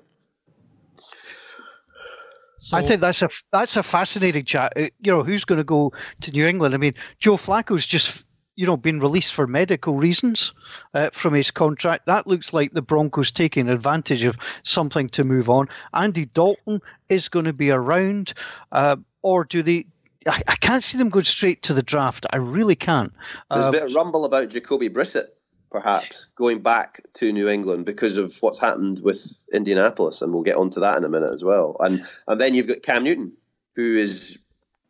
So, 2.65 2.77
I 2.77 2.81
think 2.81 2.99
that's 2.99 3.21
a 3.21 3.29
that's 3.51 3.77
a 3.77 3.83
fascinating 3.83 4.43
chat. 4.43 4.73
Uh, 4.75 4.89
you 4.99 5.11
know, 5.11 5.21
who's 5.21 5.45
going 5.45 5.59
to 5.59 5.63
go 5.63 5.93
to 6.21 6.31
New 6.31 6.47
England? 6.47 6.73
I 6.73 6.79
mean, 6.79 6.95
Joe 7.19 7.37
Flacco's 7.37 7.85
just 7.85 8.25
you 8.55 8.65
know 8.65 8.75
been 8.75 8.99
released 8.99 9.35
for 9.35 9.45
medical 9.45 9.93
reasons 9.93 10.51
uh, 10.95 11.11
from 11.13 11.35
his 11.35 11.51
contract. 11.51 12.07
That 12.07 12.25
looks 12.25 12.53
like 12.53 12.71
the 12.71 12.81
Broncos 12.81 13.29
taking 13.29 13.69
advantage 13.69 14.23
of 14.23 14.35
something 14.63 15.09
to 15.09 15.23
move 15.23 15.47
on. 15.47 15.67
Andy 15.93 16.25
Dalton 16.25 16.81
is 17.07 17.29
going 17.29 17.45
to 17.45 17.53
be 17.53 17.69
around, 17.69 18.33
uh, 18.71 18.95
or 19.21 19.43
do 19.43 19.61
they? 19.61 19.85
I, 20.25 20.41
I, 20.47 20.55
can't 20.55 20.83
see 20.83 20.97
them 20.97 21.09
going 21.09 21.25
straight 21.25 21.61
to 21.63 21.73
the 21.75 21.83
draft. 21.83 22.25
I 22.33 22.37
really 22.37 22.75
can't. 22.75 23.13
There's 23.51 23.65
uh, 23.65 23.69
a 23.69 23.71
bit 23.71 23.83
of 23.83 23.93
rumble 23.93 24.25
about 24.25 24.49
Jacoby 24.49 24.89
Brissett 24.89 25.27
perhaps 25.75 26.27
going 26.35 26.59
back 26.59 27.01
to 27.15 27.33
New 27.33 27.49
England 27.49 27.85
because 27.85 28.15
of 28.15 28.37
what's 28.41 28.59
happened 28.59 28.99
with 28.99 29.37
Indianapolis, 29.51 30.21
and 30.21 30.33
we'll 30.33 30.43
get 30.43 30.55
onto 30.55 30.79
that 30.79 30.97
in 30.97 31.03
a 31.03 31.09
minute 31.09 31.33
as 31.33 31.43
well. 31.43 31.75
And 31.81 32.05
and 32.27 32.39
then 32.39 32.53
you've 32.53 32.67
got 32.67 32.81
Cam 32.81 33.03
Newton, 33.03 33.33
who 33.75 33.97
is 33.97 34.37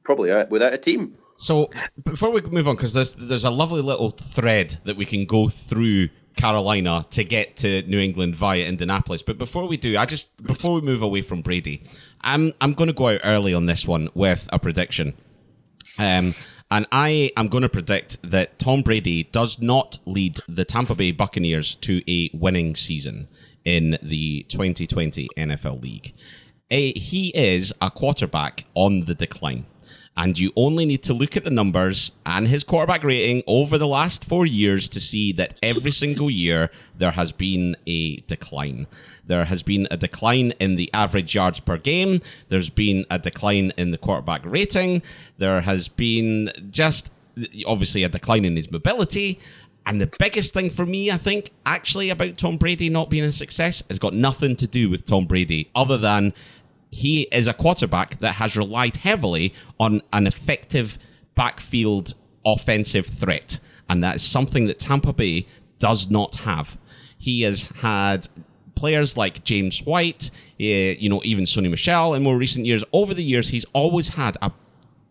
probably 0.03 0.31
without 0.49 0.73
a 0.73 0.77
team. 0.77 1.15
So 1.37 1.71
before 2.03 2.29
we 2.29 2.41
move 2.41 2.67
on, 2.67 2.75
because 2.75 2.93
there's 2.93 3.13
there's 3.15 3.43
a 3.43 3.49
lovely 3.49 3.81
little 3.81 4.11
thread 4.11 4.79
that 4.85 4.95
we 4.95 5.05
can 5.05 5.25
go 5.25 5.49
through 5.49 6.09
Carolina 6.37 7.07
to 7.11 7.23
get 7.23 7.57
to 7.57 7.81
New 7.83 7.99
England 7.99 8.35
via 8.35 8.65
Indianapolis. 8.65 9.23
But 9.23 9.39
before 9.39 9.67
we 9.67 9.77
do, 9.77 9.97
I 9.97 10.05
just 10.05 10.37
before 10.43 10.75
we 10.75 10.81
move 10.81 11.01
away 11.01 11.23
from 11.23 11.41
Brady, 11.41 11.83
I'm 12.21 12.53
I'm 12.61 12.73
going 12.73 12.87
to 12.87 12.93
go 12.93 13.09
out 13.09 13.21
early 13.23 13.55
on 13.55 13.65
this 13.65 13.87
one 13.87 14.09
with 14.13 14.47
a 14.53 14.59
prediction. 14.59 15.15
Um, 15.97 16.35
and 16.71 16.87
I 16.91 17.31
am 17.37 17.47
going 17.47 17.63
to 17.63 17.69
predict 17.69 18.17
that 18.23 18.57
Tom 18.59 18.81
Brady 18.81 19.23
does 19.23 19.59
not 19.59 19.99
lead 20.05 20.39
the 20.47 20.65
Tampa 20.65 20.95
Bay 20.95 21.11
Buccaneers 21.11 21.75
to 21.75 22.01
a 22.09 22.29
winning 22.33 22.75
season 22.75 23.27
in 23.63 23.97
the 24.01 24.43
2020 24.49 25.27
NFL 25.37 25.81
League. 25.81 26.13
A, 26.71 26.97
he 26.97 27.29
is 27.29 27.73
a 27.81 27.91
quarterback 27.91 28.65
on 28.73 29.05
the 29.05 29.13
decline 29.13 29.65
and 30.17 30.39
you 30.39 30.51
only 30.55 30.85
need 30.85 31.03
to 31.03 31.13
look 31.13 31.35
at 31.35 31.43
the 31.43 31.49
numbers 31.49 32.11
and 32.25 32.47
his 32.47 32.63
quarterback 32.63 33.03
rating 33.03 33.43
over 33.47 33.77
the 33.77 33.87
last 33.87 34.23
four 34.23 34.45
years 34.45 34.87
to 34.89 34.99
see 34.99 35.33
that 35.33 35.59
every 35.61 35.91
single 36.03 36.29
year 36.29 36.71
there 36.97 37.11
has 37.11 37.31
been 37.31 37.75
a 37.85 38.17
decline. 38.21 38.87
There 39.25 39.45
has 39.45 39.61
been 39.61 39.87
a 39.91 39.97
decline 39.97 40.53
in 40.59 40.77
the 40.77 40.89
average 40.93 41.35
yards 41.35 41.59
per 41.59 41.77
game. 41.77 42.21
There's 42.47 42.69
been 42.69 43.05
a 43.09 43.19
decline 43.19 43.73
in 43.77 43.91
the 43.91 43.97
quarterback 43.97 44.41
rating. 44.45 45.01
There 45.37 45.61
has 45.61 45.87
been 45.89 46.51
just 46.69 47.11
obviously 47.67 48.03
a 48.03 48.09
decline 48.09 48.45
in 48.45 48.55
his 48.55 48.71
mobility. 48.71 49.39
And 49.85 50.01
the 50.01 50.09
biggest 50.17 50.53
thing 50.53 50.69
for 50.69 50.85
me, 50.85 51.11
I 51.11 51.17
think, 51.17 51.51
actually 51.65 52.09
about 52.09 52.37
Tom 52.37 52.57
Brady 52.57 52.89
not 52.89 53.09
being 53.09 53.23
a 53.23 53.33
success 53.33 53.83
has 53.89 53.99
got 53.99 54.13
nothing 54.13 54.55
to 54.55 54.67
do 54.67 54.89
with 54.89 55.05
Tom 55.05 55.27
Brady 55.27 55.69
other 55.75 55.97
than 55.97 56.33
he 56.95 57.27
is 57.29 57.45
a 57.45 57.53
quarterback 57.53 58.17
that 58.21 58.35
has 58.35 58.55
relied 58.55 58.95
heavily 58.95 59.53
on 59.81 60.01
an 60.13 60.25
effective 60.25 60.97
backfield 61.35 62.13
offensive 62.45 63.05
threat. 63.05 63.59
And 63.89 64.01
that 64.01 64.15
is 64.15 64.23
something 64.23 64.67
that 64.67 64.79
Tampa 64.79 65.11
Bay 65.11 65.45
does 65.77 66.09
not 66.09 66.37
have. 66.37 66.77
He 67.17 67.41
has 67.41 67.63
had 67.63 68.29
players 68.75 69.17
like 69.17 69.43
James 69.43 69.83
White, 69.83 70.31
uh, 70.57 70.63
you 70.63 71.09
know, 71.09 71.21
even 71.25 71.43
Sony 71.43 71.69
Michel 71.69 72.13
in 72.13 72.23
more 72.23 72.37
recent 72.37 72.65
years. 72.65 72.81
Over 72.93 73.13
the 73.13 73.23
years, 73.23 73.49
he's 73.49 73.65
always 73.73 74.07
had 74.07 74.37
a 74.41 74.53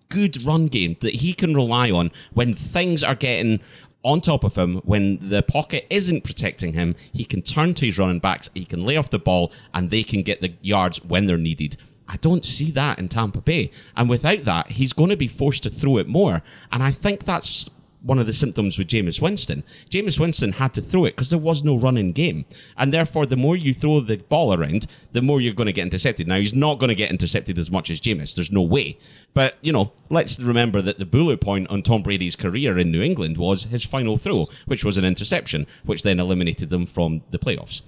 good 0.09 0.43
run 0.43 0.69
game 0.69 0.97
that 1.03 1.17
he 1.17 1.35
can 1.35 1.55
rely 1.55 1.91
on 1.91 2.11
when 2.33 2.55
things 2.55 3.05
are 3.05 3.15
getting 3.15 3.61
on 4.05 4.21
top 4.21 4.45
of 4.45 4.57
him 4.57 4.77
when 4.85 5.29
the 5.29 5.43
pocket 5.43 5.87
isn't 5.91 6.25
protecting 6.25 6.75
him. 6.75 6.95
He 7.13 7.25
can 7.25 7.43
turn 7.43 7.75
to 7.75 7.87
his 7.87 7.99
running 7.99 8.21
backs, 8.21 8.51
he 8.55 8.65
can 8.65 8.85
lay 8.85 8.97
off 8.97 9.11
the 9.11 9.19
ball, 9.19 9.51
and 9.73 9.91
they 9.91 10.03
can 10.03 10.23
get 10.23 10.41
the 10.41 10.55
yards 10.61 11.03
when 11.03 11.27
they're 11.27 11.39
needed. 11.39 11.77
I 12.07 12.19
don't 12.19 12.45
see 12.45 12.71
that 12.73 12.99
in 12.99 13.09
Tampa 13.09 13.41
Bay. 13.41 13.71
And 13.97 14.09
without 14.11 14.45
that, 14.45 14.73
he's 14.73 14.93
going 14.93 15.11
to 15.11 15.17
be 15.17 15.29
forced 15.29 15.63
to 15.63 15.71
throw 15.71 15.97
it 15.97 16.07
more. 16.07 16.43
And 16.71 16.83
I 16.83 16.91
think 16.91 17.25
that's 17.25 17.71
one 18.05 18.19
of 18.19 18.27
the 18.27 18.33
symptoms 18.33 18.79
with 18.79 18.89
Jameis 18.89 19.21
Winston. 19.21 19.65
Jameis 19.91 20.21
Winston 20.21 20.53
had 20.53 20.75
to 20.75 20.83
throw 20.83 21.07
it 21.07 21.17
because 21.17 21.31
there 21.31 21.39
was 21.39 21.65
no 21.65 21.77
running 21.77 22.13
game. 22.13 22.45
And 22.77 22.93
therefore, 22.93 23.27
the 23.27 23.37
more 23.37 23.57
you 23.57 23.73
throw 23.73 24.01
the 24.01 24.19
ball 24.19 24.55
around, 24.55 24.87
the 25.13 25.23
more 25.23 25.41
you're 25.41 25.55
going 25.55 25.67
to 25.67 25.73
get 25.73 25.83
intercepted. 25.83 26.29
Now, 26.29 26.39
he's 26.39 26.55
not 26.55 26.79
going 26.79 26.89
to 26.89 26.95
get 26.95 27.11
intercepted 27.11 27.59
as 27.59 27.71
much 27.71 27.91
as 27.91 28.01
Jameis. 28.01 28.35
There's 28.35 28.53
no 28.53 28.63
way. 28.63 28.99
But, 29.33 29.57
you 29.63 29.73
know, 29.73 29.93
let's 30.11 30.39
remember 30.39 30.83
that 30.83 30.99
the 30.99 31.07
bullet 31.07 31.41
point 31.41 31.69
on 31.71 31.83
Tom 31.83 32.03
Brady's 32.03 32.37
career 32.37 32.79
in 32.79 32.93
New 32.93 33.03
England 33.03 33.39
was 33.39 33.65
his 33.65 33.85
final 33.85 34.19
throw, 34.19 34.49
which 34.67 34.85
was 34.85 34.99
an 34.99 35.05
interception, 35.05 35.67
which 35.85 36.03
then 36.03 36.21
eliminated 36.21 36.71
them 36.71 36.87
from 36.87 37.23
the 37.31 37.39
playoffs. 37.39 37.81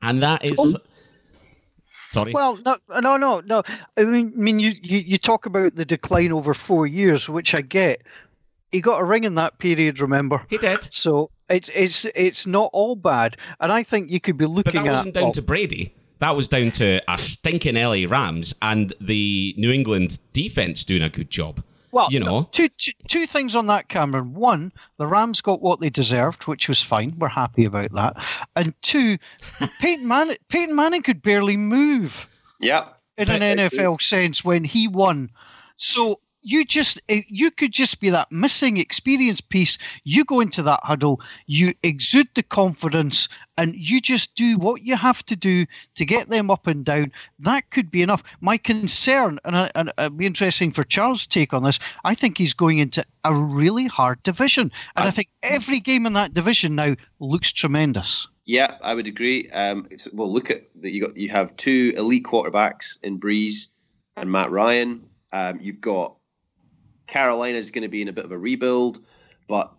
And 0.00 0.22
that 0.22 0.44
is. 0.44 0.56
Oh. 0.58 0.74
Sorry. 2.12 2.32
Well, 2.32 2.58
no, 2.64 2.76
no, 3.00 3.16
no, 3.16 3.40
no. 3.40 3.62
I 3.96 4.02
mean, 4.04 4.32
I 4.36 4.40
mean, 4.40 4.58
you, 4.58 4.72
you, 4.82 4.98
you 4.98 5.18
talk 5.18 5.46
about 5.46 5.76
the 5.76 5.84
decline 5.84 6.32
over 6.32 6.54
four 6.54 6.86
years, 6.86 7.28
which 7.28 7.54
I 7.54 7.60
get 7.60 8.02
he 8.72 8.80
got 8.80 9.00
a 9.00 9.04
ring 9.04 9.24
in 9.24 9.34
that 9.36 9.58
period. 9.58 10.00
Remember, 10.00 10.42
he 10.48 10.58
did. 10.58 10.88
So 10.92 11.30
it's 11.48 11.70
it's 11.74 12.04
it's 12.14 12.46
not 12.46 12.70
all 12.72 12.96
bad, 12.96 13.36
and 13.60 13.72
I 13.72 13.82
think 13.82 14.10
you 14.10 14.20
could 14.20 14.36
be 14.36 14.46
looking. 14.46 14.72
But 14.72 14.84
that 14.84 14.90
wasn't 14.90 15.16
at, 15.16 15.20
down 15.20 15.32
to 15.32 15.42
Brady. 15.42 15.94
That 16.20 16.36
was 16.36 16.48
down 16.48 16.70
to 16.72 17.00
a 17.08 17.18
stinking 17.18 17.76
LA 17.76 18.06
Rams 18.06 18.54
and 18.60 18.92
the 19.00 19.54
New 19.56 19.72
England 19.72 20.18
defense 20.34 20.84
doing 20.84 21.02
a 21.02 21.08
good 21.08 21.30
job. 21.30 21.62
Well, 21.92 22.08
you 22.10 22.20
know, 22.20 22.48
two, 22.52 22.68
two, 22.68 22.92
two 23.08 23.26
things 23.26 23.56
on 23.56 23.66
that, 23.66 23.88
Cameron. 23.88 24.34
One, 24.34 24.72
the 24.98 25.06
Rams 25.06 25.40
got 25.40 25.60
what 25.60 25.80
they 25.80 25.90
deserved, 25.90 26.46
which 26.46 26.68
was 26.68 26.80
fine. 26.80 27.14
We're 27.18 27.28
happy 27.28 27.64
about 27.64 27.92
that. 27.94 28.24
And 28.54 28.74
two, 28.82 29.18
Peyton 29.80 30.06
Manning, 30.06 30.36
Peyton 30.48 30.76
Manning 30.76 31.02
could 31.02 31.22
barely 31.22 31.56
move. 31.56 32.28
Yeah. 32.60 32.88
In 33.18 33.28
an 33.28 33.58
NFL 33.58 34.00
sense, 34.00 34.44
when 34.44 34.62
he 34.62 34.88
won. 34.88 35.30
So 35.76 36.20
you 36.42 36.64
just 36.64 37.00
eh, 37.08 37.22
you 37.28 37.50
could 37.50 37.72
just 37.72 38.00
be 38.00 38.10
that 38.10 38.30
missing 38.30 38.76
experience 38.76 39.40
piece. 39.40 39.78
You 40.04 40.24
go 40.24 40.40
into 40.40 40.62
that 40.62 40.80
huddle 40.82 41.20
you 41.46 41.74
exude 41.82 42.28
the 42.34 42.42
confidence 42.42 43.28
and 43.56 43.74
you 43.74 44.00
just 44.00 44.34
do 44.34 44.56
what 44.56 44.82
you 44.82 44.96
have 44.96 45.24
to 45.26 45.36
do 45.36 45.66
to 45.96 46.04
get 46.04 46.28
them 46.28 46.50
up 46.50 46.66
and 46.66 46.84
down. 46.84 47.12
That 47.40 47.70
could 47.70 47.90
be 47.90 48.02
enough. 48.02 48.22
My 48.40 48.56
concern 48.56 49.38
and, 49.44 49.70
and 49.74 49.92
it'd 49.98 50.16
be 50.16 50.26
interesting 50.26 50.70
for 50.70 50.84
charles 50.84 51.26
take 51.26 51.52
on 51.52 51.62
this 51.62 51.78
i 52.04 52.14
think 52.14 52.38
he's 52.38 52.54
going 52.54 52.78
into 52.78 53.04
a 53.24 53.34
really 53.34 53.86
hard 53.86 54.22
division. 54.22 54.72
And 54.96 55.04
I, 55.04 55.08
I 55.08 55.10
think 55.10 55.28
every 55.42 55.80
game 55.80 56.06
in 56.06 56.14
that 56.14 56.34
division 56.34 56.74
now 56.74 56.96
looks 57.18 57.52
tremendous. 57.52 58.26
Yeah 58.44 58.76
i 58.82 58.94
would 58.94 59.06
agree. 59.06 59.50
Um, 59.50 59.88
well 60.12 60.32
look 60.32 60.50
at 60.50 60.64
that. 60.80 60.90
You 60.90 61.06
got 61.06 61.16
you 61.16 61.28
have 61.28 61.56
two 61.56 61.92
elite 61.96 62.24
quarterbacks 62.24 62.96
in 63.02 63.20
Brees 63.20 63.66
and 64.16 64.30
matt 64.30 64.50
ryan. 64.50 65.04
Um, 65.32 65.60
you've 65.60 65.80
got 65.80 66.16
Carolina 67.10 67.58
is 67.58 67.70
going 67.70 67.82
to 67.82 67.88
be 67.88 68.02
in 68.02 68.08
a 68.08 68.12
bit 68.12 68.24
of 68.24 68.32
a 68.32 68.38
rebuild, 68.38 69.04
but 69.48 69.72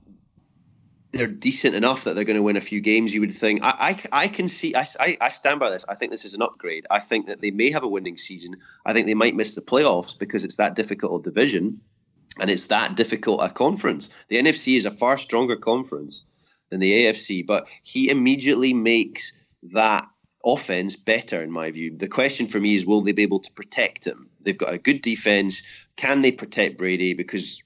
they're 1.11 1.27
decent 1.27 1.75
enough 1.75 2.03
that 2.03 2.13
they're 2.13 2.23
going 2.23 2.37
to 2.37 2.43
win 2.43 2.57
a 2.57 2.61
few 2.61 2.79
games. 2.79 3.13
You 3.13 3.21
would 3.21 3.35
think. 3.35 3.61
I 3.63 3.99
I, 4.11 4.23
I 4.23 4.27
can 4.27 4.47
see. 4.47 4.75
I, 4.75 4.85
I 5.19 5.29
stand 5.29 5.59
by 5.59 5.69
this. 5.69 5.85
I 5.89 5.95
think 5.95 6.11
this 6.11 6.25
is 6.25 6.33
an 6.33 6.41
upgrade. 6.41 6.85
I 6.89 6.99
think 6.99 7.27
that 7.27 7.41
they 7.41 7.51
may 7.51 7.71
have 7.71 7.83
a 7.83 7.87
winning 7.87 8.17
season. 8.17 8.55
I 8.85 8.93
think 8.93 9.07
they 9.07 9.13
might 9.13 9.35
miss 9.35 9.55
the 9.55 9.61
playoffs 9.61 10.17
because 10.17 10.43
it's 10.43 10.57
that 10.57 10.75
difficult 10.75 11.21
a 11.21 11.23
division, 11.23 11.81
and 12.39 12.49
it's 12.49 12.67
that 12.67 12.95
difficult 12.95 13.43
a 13.43 13.49
conference. 13.49 14.09
The 14.29 14.37
NFC 14.37 14.77
is 14.77 14.85
a 14.85 14.91
far 14.91 15.17
stronger 15.17 15.57
conference 15.57 16.23
than 16.69 16.79
the 16.79 16.91
AFC, 16.91 17.45
but 17.45 17.67
he 17.83 18.09
immediately 18.09 18.73
makes 18.73 19.33
that 19.73 20.05
offense 20.45 20.95
better, 20.95 21.41
in 21.41 21.51
my 21.51 21.71
view. 21.71 21.95
The 21.95 22.07
question 22.07 22.47
for 22.47 22.59
me 22.59 22.75
is, 22.75 22.85
will 22.85 23.01
they 23.01 23.11
be 23.11 23.23
able 23.23 23.39
to 23.39 23.51
protect 23.53 24.05
him? 24.05 24.29
They've 24.41 24.57
got 24.57 24.73
a 24.73 24.77
good 24.77 25.01
defense. 25.01 25.61
Can 25.97 26.21
they 26.21 26.31
protect 26.31 26.77
Brady? 26.77 27.13
Because 27.13 27.61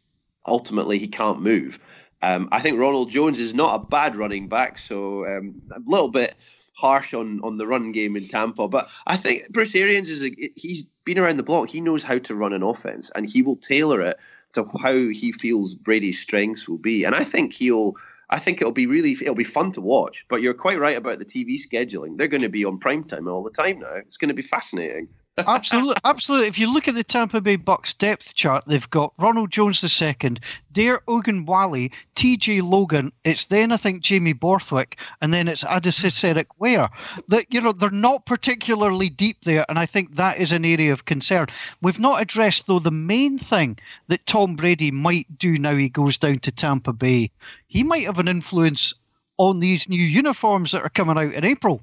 ultimately 0.47 0.99
he 0.99 1.07
can't 1.07 1.41
move. 1.41 1.79
Um, 2.21 2.49
I 2.51 2.61
think 2.61 2.79
Ronald 2.79 3.11
Jones 3.11 3.39
is 3.39 3.53
not 3.53 3.75
a 3.75 3.85
bad 3.85 4.15
running 4.15 4.47
back, 4.47 4.79
so 4.79 5.25
um, 5.25 5.61
a 5.71 5.79
little 5.85 6.09
bit 6.09 6.35
harsh 6.73 7.13
on 7.13 7.39
on 7.43 7.57
the 7.57 7.67
run 7.67 7.91
game 7.91 8.15
in 8.15 8.27
Tampa. 8.27 8.67
But 8.67 8.89
I 9.07 9.15
think 9.15 9.49
Bruce 9.49 9.75
Arians 9.75 10.09
is 10.09 10.23
a, 10.23 10.31
he's 10.55 10.83
been 11.03 11.19
around 11.19 11.37
the 11.37 11.43
block. 11.43 11.69
He 11.69 11.81
knows 11.81 12.03
how 12.03 12.17
to 12.19 12.35
run 12.35 12.53
an 12.53 12.63
offense, 12.63 13.11
and 13.15 13.27
he 13.27 13.41
will 13.41 13.57
tailor 13.57 14.01
it 14.01 14.17
to 14.53 14.65
how 14.81 14.93
he 14.93 15.31
feels 15.31 15.75
Brady's 15.75 16.19
strengths 16.19 16.67
will 16.67 16.77
be. 16.77 17.03
And 17.03 17.15
I 17.15 17.23
think 17.23 17.53
he'll. 17.53 17.95
I 18.29 18.39
think 18.39 18.61
it'll 18.61 18.73
be 18.73 18.87
really 18.87 19.11
it'll 19.11 19.35
be 19.35 19.43
fun 19.43 19.71
to 19.73 19.81
watch. 19.81 20.25
But 20.29 20.41
you're 20.41 20.53
quite 20.53 20.79
right 20.79 20.97
about 20.97 21.19
the 21.19 21.25
TV 21.25 21.57
scheduling. 21.59 22.17
They're 22.17 22.27
going 22.27 22.41
to 22.41 22.49
be 22.49 22.65
on 22.65 22.79
prime 22.79 23.03
time 23.03 23.27
all 23.27 23.43
the 23.43 23.51
time 23.51 23.79
now. 23.79 23.95
It's 23.95 24.17
going 24.17 24.29
to 24.29 24.35
be 24.35 24.41
fascinating. 24.41 25.07
Absolutely, 25.37 25.95
absolutely. 26.05 26.47
If 26.47 26.57
you 26.57 26.71
look 26.71 26.87
at 26.87 26.95
the 26.95 27.03
Tampa 27.03 27.41
Bay 27.41 27.57
Bucks 27.57 27.93
depth 27.93 28.35
chart, 28.35 28.63
they've 28.67 28.89
got 28.89 29.13
Ronald 29.17 29.51
Jones 29.51 29.83
II, 29.83 30.37
Dare 30.71 31.01
Ogunbowale, 31.09 31.91
T.J. 32.15 32.61
Logan. 32.61 33.11
It's 33.25 33.43
then 33.45 33.73
I 33.73 33.77
think 33.77 34.01
Jamie 34.01 34.31
Borthwick, 34.31 34.97
and 35.21 35.33
then 35.33 35.49
it's 35.49 35.65
Aca'Cedric 35.65 36.45
Ware. 36.57 36.89
That 37.27 37.53
you 37.53 37.59
know 37.59 37.73
they're 37.73 37.91
not 37.91 38.25
particularly 38.25 39.09
deep 39.09 39.43
there, 39.43 39.65
and 39.67 39.77
I 39.77 39.85
think 39.85 40.15
that 40.15 40.37
is 40.37 40.53
an 40.53 40.63
area 40.63 40.93
of 40.93 41.03
concern. 41.03 41.47
We've 41.81 41.99
not 41.99 42.21
addressed 42.21 42.67
though 42.67 42.79
the 42.79 42.91
main 42.91 43.37
thing 43.37 43.77
that 44.07 44.25
Tom 44.25 44.55
Brady 44.55 44.89
might 44.89 45.37
do 45.37 45.57
now 45.57 45.75
he 45.75 45.89
goes 45.89 46.17
down 46.17 46.39
to 46.39 46.51
Tampa 46.51 46.93
Bay. 46.93 47.29
He 47.67 47.83
might 47.83 48.05
have 48.05 48.19
an 48.19 48.29
influence 48.29 48.93
on 49.37 49.59
these 49.59 49.89
new 49.89 50.01
uniforms 50.01 50.71
that 50.71 50.81
are 50.81 50.89
coming 50.89 51.17
out 51.17 51.33
in 51.33 51.43
April 51.43 51.81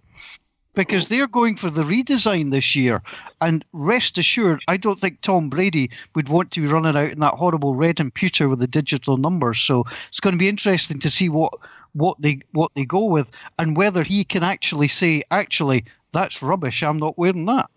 because 0.75 1.09
they're 1.09 1.27
going 1.27 1.57
for 1.57 1.71
the 1.71 1.83
redesign 1.83 2.51
this 2.51 2.75
year. 2.75 3.03
And 3.41 3.65
rest 3.73 4.19
assured, 4.19 4.63
I 4.69 4.77
don't 4.77 5.01
think 5.01 5.21
Tom 5.21 5.51
Brady 5.51 5.91
would 6.15 6.29
want 6.29 6.51
to 6.53 6.61
be 6.61 6.67
running 6.67 6.97
out 6.97 7.11
in 7.11 7.21
that 7.21 7.35
horrible 7.35 7.75
red 7.75 8.01
and 8.01 8.13
pewter 8.13 8.49
with 8.49 8.61
the 8.61 8.67
digital 8.67 9.17
numbers. 9.17 9.61
So 9.61 9.85
it's 10.09 10.21
going 10.21 10.33
to 10.33 10.39
be 10.39 10.49
interesting 10.49 10.99
to 11.01 11.11
see 11.11 11.29
what 11.29 11.53
what 11.95 12.19
they 12.23 12.41
what 12.53 12.73
they 12.75 12.87
go 12.87 13.05
with 13.05 13.31
and 13.59 13.77
whether 13.77 14.03
he 14.03 14.25
can 14.25 14.43
actually 14.43 14.89
say, 14.89 15.23
actually, 15.31 15.85
that's 16.13 16.43
rubbish. 16.43 16.83
I'm 16.83 16.99
not 16.99 17.19
wearing 17.19 17.47
that. 17.47 17.69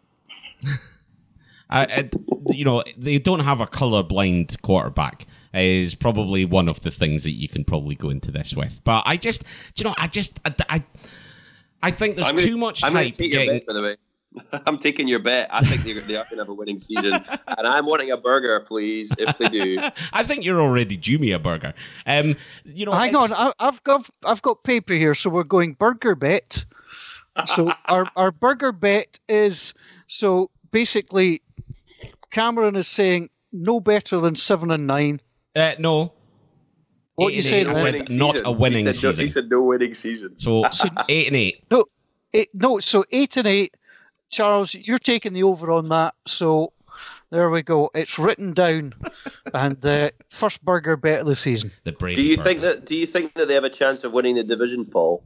I, 1.70 2.10
you 2.48 2.64
know, 2.64 2.84
they 2.96 3.18
don't 3.18 3.40
have 3.40 3.60
a 3.60 3.66
colorblind 3.68 4.62
quarterback 4.62 5.26
is 5.54 5.96
probably 5.96 6.46
one 6.46 6.68
of 6.68 6.82
the 6.82 6.92
things 6.92 7.24
that 7.24 7.32
you 7.32 7.48
can 7.48 7.64
probably 7.64 7.96
go 7.96 8.10
into 8.10 8.32
this 8.32 8.54
with. 8.54 8.82
But 8.84 9.04
I 9.06 9.18
just, 9.18 9.44
you 9.76 9.84
know, 9.84 9.96
I 9.98 10.08
just, 10.08 10.40
I, 10.46 10.54
I, 10.70 10.84
I 11.86 11.92
think 11.92 12.16
there's 12.16 12.32
gonna, 12.32 12.42
too 12.42 12.58
much 12.58 12.84
I'm 12.84 12.94
hype. 12.94 13.14
Take 13.14 13.32
getting... 13.32 13.48
your 13.48 13.60
bet, 13.60 13.68
by 13.68 13.74
the 13.74 13.82
way. 13.84 13.96
I'm 14.66 14.80
taking 14.80 15.08
your 15.08 15.20
bet. 15.20 15.50
I 15.52 15.64
think 15.64 15.84
they, 15.84 15.94
they 15.94 16.16
are 16.16 16.24
going 16.24 16.38
to 16.38 16.42
have 16.42 16.50
a 16.50 16.54
winning 16.54 16.80
season, 16.80 17.14
and 17.48 17.68
I'm 17.68 17.86
wanting 17.86 18.10
a 18.10 18.18
burger, 18.18 18.60
please, 18.62 19.12
if 19.20 19.38
they 19.38 19.50
do. 19.50 19.80
I 20.14 20.24
think 20.24 20.44
you're 20.44 20.60
already 20.60 20.98
due 20.98 21.20
me 21.20 21.32
a 21.32 21.38
burger. 21.38 21.76
Um, 22.08 22.38
you 22.64 22.88
know, 22.88 22.94
hang 22.94 23.16
on, 23.16 23.32
I, 23.32 23.54
I've 23.60 23.84
got 23.84 24.10
I've 24.24 24.42
got 24.42 24.64
paper 24.64 24.94
here, 24.94 25.14
so 25.14 25.30
we're 25.30 25.44
going 25.44 25.74
burger 25.74 26.16
bet. 26.16 26.66
So 27.54 27.72
our 27.86 28.10
our 28.16 28.32
burger 28.32 28.72
bet 28.72 29.20
is 29.30 29.76
so 30.08 30.50
basically, 30.72 31.44
Cameron 32.32 32.76
is 32.76 32.88
saying 32.88 33.30
no 33.52 33.80
better 33.80 34.20
than 34.22 34.36
seven 34.36 34.72
and 34.72 34.88
nine. 34.88 35.22
Uh, 35.56 35.74
no. 35.78 36.15
What 37.16 37.34
you 37.34 37.42
said? 37.42 37.68
I 37.68 37.74
said 37.74 38.10
not 38.10 38.42
a 38.46 38.52
winning 38.52 38.86
he 38.86 38.94
said, 38.94 39.10
season. 39.10 39.26
He 39.26 39.32
said 39.32 39.50
no 39.50 39.62
winning 39.62 39.94
season. 39.94 40.38
So, 40.38 40.66
so 40.74 40.90
eight 41.08 41.28
and 41.28 41.36
eight. 41.36 41.64
No, 41.72 41.86
eight, 42.34 42.50
no. 42.54 42.80
So 42.80 43.06
eight 43.12 43.38
and 43.38 43.48
eight. 43.48 43.76
Charles, 44.30 44.74
you're 44.74 45.00
taking 45.00 45.34
the 45.34 45.44
over 45.44 45.72
on 45.72 45.88
that. 45.90 46.16
So 46.28 46.74
there 47.30 47.50
we 47.50 47.62
go. 47.64 47.90
It's 47.94 48.20
written 48.20 48.54
down, 48.54 48.94
and 49.54 49.80
the 49.82 50.08
uh, 50.08 50.24
first 50.30 50.64
burger 50.64 50.98
bet 50.98 51.22
of 51.22 51.28
the 51.28 51.36
season. 51.36 51.72
The 51.84 51.94
Brady 51.94 52.22
do 52.22 52.28
you 52.28 52.38
burger. 52.38 52.50
think 52.50 52.62
that? 52.62 52.86
Do 52.86 52.96
you 52.96 53.06
think 53.06 53.34
that 53.36 53.48
they 53.48 53.54
have 53.54 53.64
a 53.64 53.70
chance 53.70 54.04
of 54.04 54.12
winning 54.12 54.36
the 54.36 54.44
division, 54.44 54.86
Paul? 54.86 55.24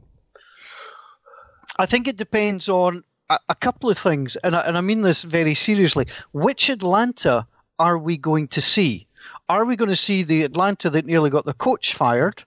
I 1.78 1.86
think 1.86 2.06
it 2.06 2.16
depends 2.16 2.68
on 2.68 3.02
a, 3.30 3.38
a 3.48 3.54
couple 3.54 3.90
of 3.90 3.98
things, 3.98 4.36
and 4.44 4.54
I, 4.54 4.60
and 4.60 4.78
I 4.78 4.80
mean 4.80 5.02
this 5.02 5.22
very 5.22 5.54
seriously. 5.54 6.06
Which 6.32 6.68
Atlanta 6.68 7.46
are 7.78 7.98
we 7.98 8.16
going 8.16 8.48
to 8.48 8.60
see? 8.60 9.06
Are 9.50 9.64
we 9.64 9.74
going 9.74 9.90
to 9.90 9.96
see 9.96 10.22
the 10.22 10.44
Atlanta 10.44 10.88
that 10.90 11.06
nearly 11.06 11.28
got 11.28 11.44
the 11.44 11.54
coach 11.54 11.94
fired, 11.94 12.44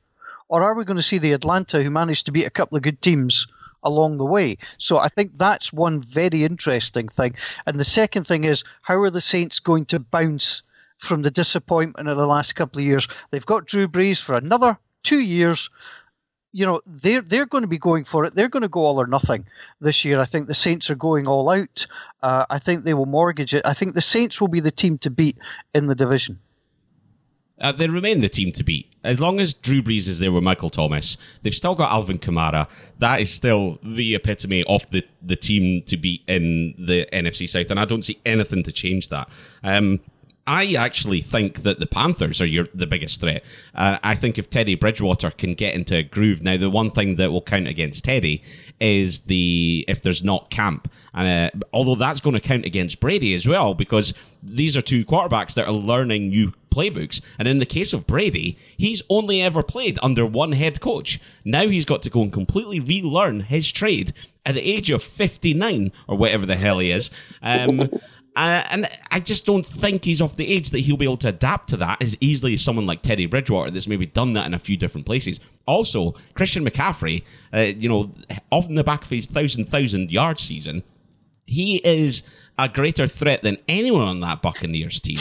or 0.48 0.63
are 0.63 0.74
we 0.74 0.86
going 0.86 0.95
to 0.95 1.03
see 1.03 1.17
the 1.17 1.33
Atlanta 1.33 1.83
who 1.83 1.91
managed 1.91 2.25
to 2.27 2.31
beat 2.31 2.45
a 2.45 2.50
couple 2.50 2.77
of 2.77 2.81
good 2.81 3.01
teams 3.01 3.45
along 3.83 4.15
the 4.15 4.24
way? 4.24 4.57
So 4.77 5.00
I 5.00 5.10
think 5.10 5.38
that's 5.38 5.74
one 5.74 6.01
very 6.01 6.45
interesting 6.45 7.10
thing. 7.10 7.36
And 7.65 7.77
the 7.77 7.83
second 7.83 8.25
thing 8.25 8.45
is 8.45 8.63
how 8.83 9.01
are 9.01 9.10
the 9.10 9.19
Saints 9.19 9.60
going 9.60 9.83
to 9.88 10.00
bounce 10.00 10.62
from 10.98 11.24
the 11.24 11.29
disappointment 11.29 12.07
of 12.07 12.15
the 12.15 12.25
last 12.25 12.55
couple 12.55 12.79
of 12.79 12.86
years? 12.86 13.05
They've 13.31 13.45
got 13.45 13.65
Drew 13.65 13.89
Brees 13.89 14.22
for 14.22 14.36
another 14.36 14.77
two 15.03 15.19
years 15.19 15.69
you 16.53 16.65
know 16.65 16.79
they're 16.86 17.19
they're 17.19 17.48
going 17.48 17.63
to 17.63 17.67
be 17.67 17.79
going 17.79 18.05
for 18.05 18.24
it. 18.24 18.33
They're 18.33 18.48
going 18.48 18.62
to 18.62 18.69
go 18.69 18.86
all 18.86 19.01
or 19.01 19.07
nothing 19.07 19.45
this 19.81 20.05
year. 20.05 20.22
I 20.22 20.25
think 20.25 20.48
the 20.48 20.55
Saints 20.55 20.89
are 20.89 20.95
going 20.95 21.27
all 21.27 21.49
out. 21.49 21.86
Uh, 22.21 22.45
I 22.49 22.60
think 22.60 22.86
they 22.86 22.93
will 22.93 23.08
mortgage 23.08 23.54
it. 23.54 23.65
I 23.65 23.73
think 23.73 23.93
the 23.93 24.01
Saints 24.01 24.39
will 24.39 24.47
be 24.47 24.62
the 24.62 24.71
team 24.71 24.97
to 24.99 25.10
beat 25.10 25.38
in 25.73 25.88
the 25.88 25.95
division. 25.95 26.39
Uh, 27.63 27.71
they 27.71 27.88
remain 27.88 28.19
the 28.19 28.28
team 28.28 28.52
to 28.52 28.63
beat. 28.63 28.93
As 29.06 29.21
long 29.21 29.39
as 29.39 29.54
Drew 29.54 29.82
Brees 29.82 30.10
is 30.10 30.19
there 30.19 30.34
with 30.34 30.43
Michael 30.43 30.69
Thomas, 30.69 31.15
they've 31.41 31.56
still 31.56 31.76
got 31.76 31.91
Alvin 31.91 32.19
Kamara. 32.19 32.67
That 32.99 33.21
is 33.21 33.34
still 33.34 33.80
the 33.82 34.15
epitome 34.15 34.65
of 34.65 34.86
the, 34.91 35.04
the 35.21 35.38
team 35.38 35.82
to 35.84 35.95
beat 35.95 36.23
in 36.28 36.76
the 36.78 37.08
NFC 37.13 37.49
South, 37.49 37.71
and 37.71 37.80
I 37.80 37.86
don't 37.86 38.04
see 38.04 38.19
anything 38.26 38.63
to 38.63 38.71
change 38.73 39.08
that. 39.10 39.30
Um, 39.63 40.02
I 40.45 40.73
actually 40.73 41.21
think 41.21 41.63
that 41.63 41.79
the 41.79 41.88
Panthers 41.88 42.41
are 42.41 42.45
your, 42.45 42.67
the 42.73 42.86
biggest 42.86 43.21
threat. 43.21 43.43
Uh, 43.73 43.97
I 44.03 44.15
think 44.15 44.38
if 44.38 44.49
Teddy 44.49 44.75
Bridgewater 44.75 45.32
can 45.32 45.53
get 45.53 45.73
into 45.73 45.95
a 45.95 46.03
groove 46.03 46.41
now, 46.41 46.58
the 46.58 46.69
one 46.69 46.91
thing 46.91 47.15
that 47.15 47.32
will 47.32 47.41
count 47.41 47.67
against 47.67 48.03
Teddy 48.03 48.43
is 48.79 49.21
the 49.21 49.86
if 49.88 50.01
there's 50.01 50.23
not 50.23 50.49
camp. 50.49 50.91
Uh, 51.13 51.49
although 51.71 51.95
that's 51.95 52.19
going 52.19 52.34
to 52.34 52.41
count 52.41 52.65
against 52.65 52.99
Brady 52.99 53.34
as 53.34 53.47
well 53.47 53.73
because 53.73 54.13
these 54.41 54.75
are 54.75 54.82
two 54.82 55.06
quarterbacks 55.06 55.53
that 55.53 55.67
are 55.67 55.71
learning 55.71 56.29
new 56.29 56.51
playbooks. 56.71 57.21
And 57.39 57.47
in 57.47 57.60
the 57.60 57.65
case 57.65 57.93
of 57.93 58.08
Brady, 58.08 58.58
he's 58.75 59.01
only 59.10 59.41
ever 59.41 59.63
played 59.63 59.99
under 60.01 60.25
one 60.25 60.53
head 60.53 60.82
coach. 60.82 61.21
Now 61.45 61.67
he's 61.67 61.86
got 61.86 62.01
to 62.01 62.10
go 62.10 62.23
and 62.23 62.34
completely 62.34 62.79
relearn 62.79 63.41
his 63.41 63.71
trade 63.71 64.12
at 64.45 64.56
the 64.56 64.62
age 64.62 64.89
of 64.91 65.03
59 65.03 65.91
or 66.08 66.17
whatever 66.17 66.45
the 66.45 66.56
hell 66.56 66.79
he 66.79 66.91
is. 66.91 67.12
Um, 67.41 67.89
uh, 68.36 68.63
and 68.69 68.89
I 69.12 69.19
just 69.19 69.46
don't 69.46 69.65
think 69.65 70.06
he's 70.06 70.22
off 70.22 70.36
the 70.36 70.48
age 70.48 70.72
that 70.72 70.80
he'll 70.80 70.98
be 70.98 71.06
able 71.06 71.17
to 71.17 71.30
adapt 71.30 71.69
to 71.69 71.78
that 71.78 72.02
as 72.02 72.17
easily 72.19 72.56
as 72.56 72.62
someone 72.62 72.88
like 72.88 73.02
Teddy 73.02 73.28
Bridgewater 73.28 73.69
that's 73.69 73.88
maybe 73.88 74.06
done 74.06 74.34
that 74.34 74.46
in 74.46 74.54
a 74.54 74.60
few 74.60 74.76
different 74.76 75.06
places. 75.06 75.39
Also, 75.67 76.15
Christian 76.34 76.65
McCaffrey, 76.65 77.24
uh, 77.54 77.60
you 77.60 77.88
know, 77.88 78.12
off 78.52 78.67
in 78.67 78.76
the 78.76 78.84
back 78.84 79.04
of 79.04 79.10
his 79.10 79.28
thousand 79.28 79.65
thousand 79.65 80.12
yard 80.12 80.39
season, 80.39 80.84
he 81.46 81.78
is 81.84 82.24
a 82.58 82.69
greater 82.69 83.08
threat 83.08 83.41
than 83.41 83.58
anyone 83.67 84.08
on 84.08 84.19
that 84.22 84.41
Buccaneers 84.41 85.00
team. 85.00 85.19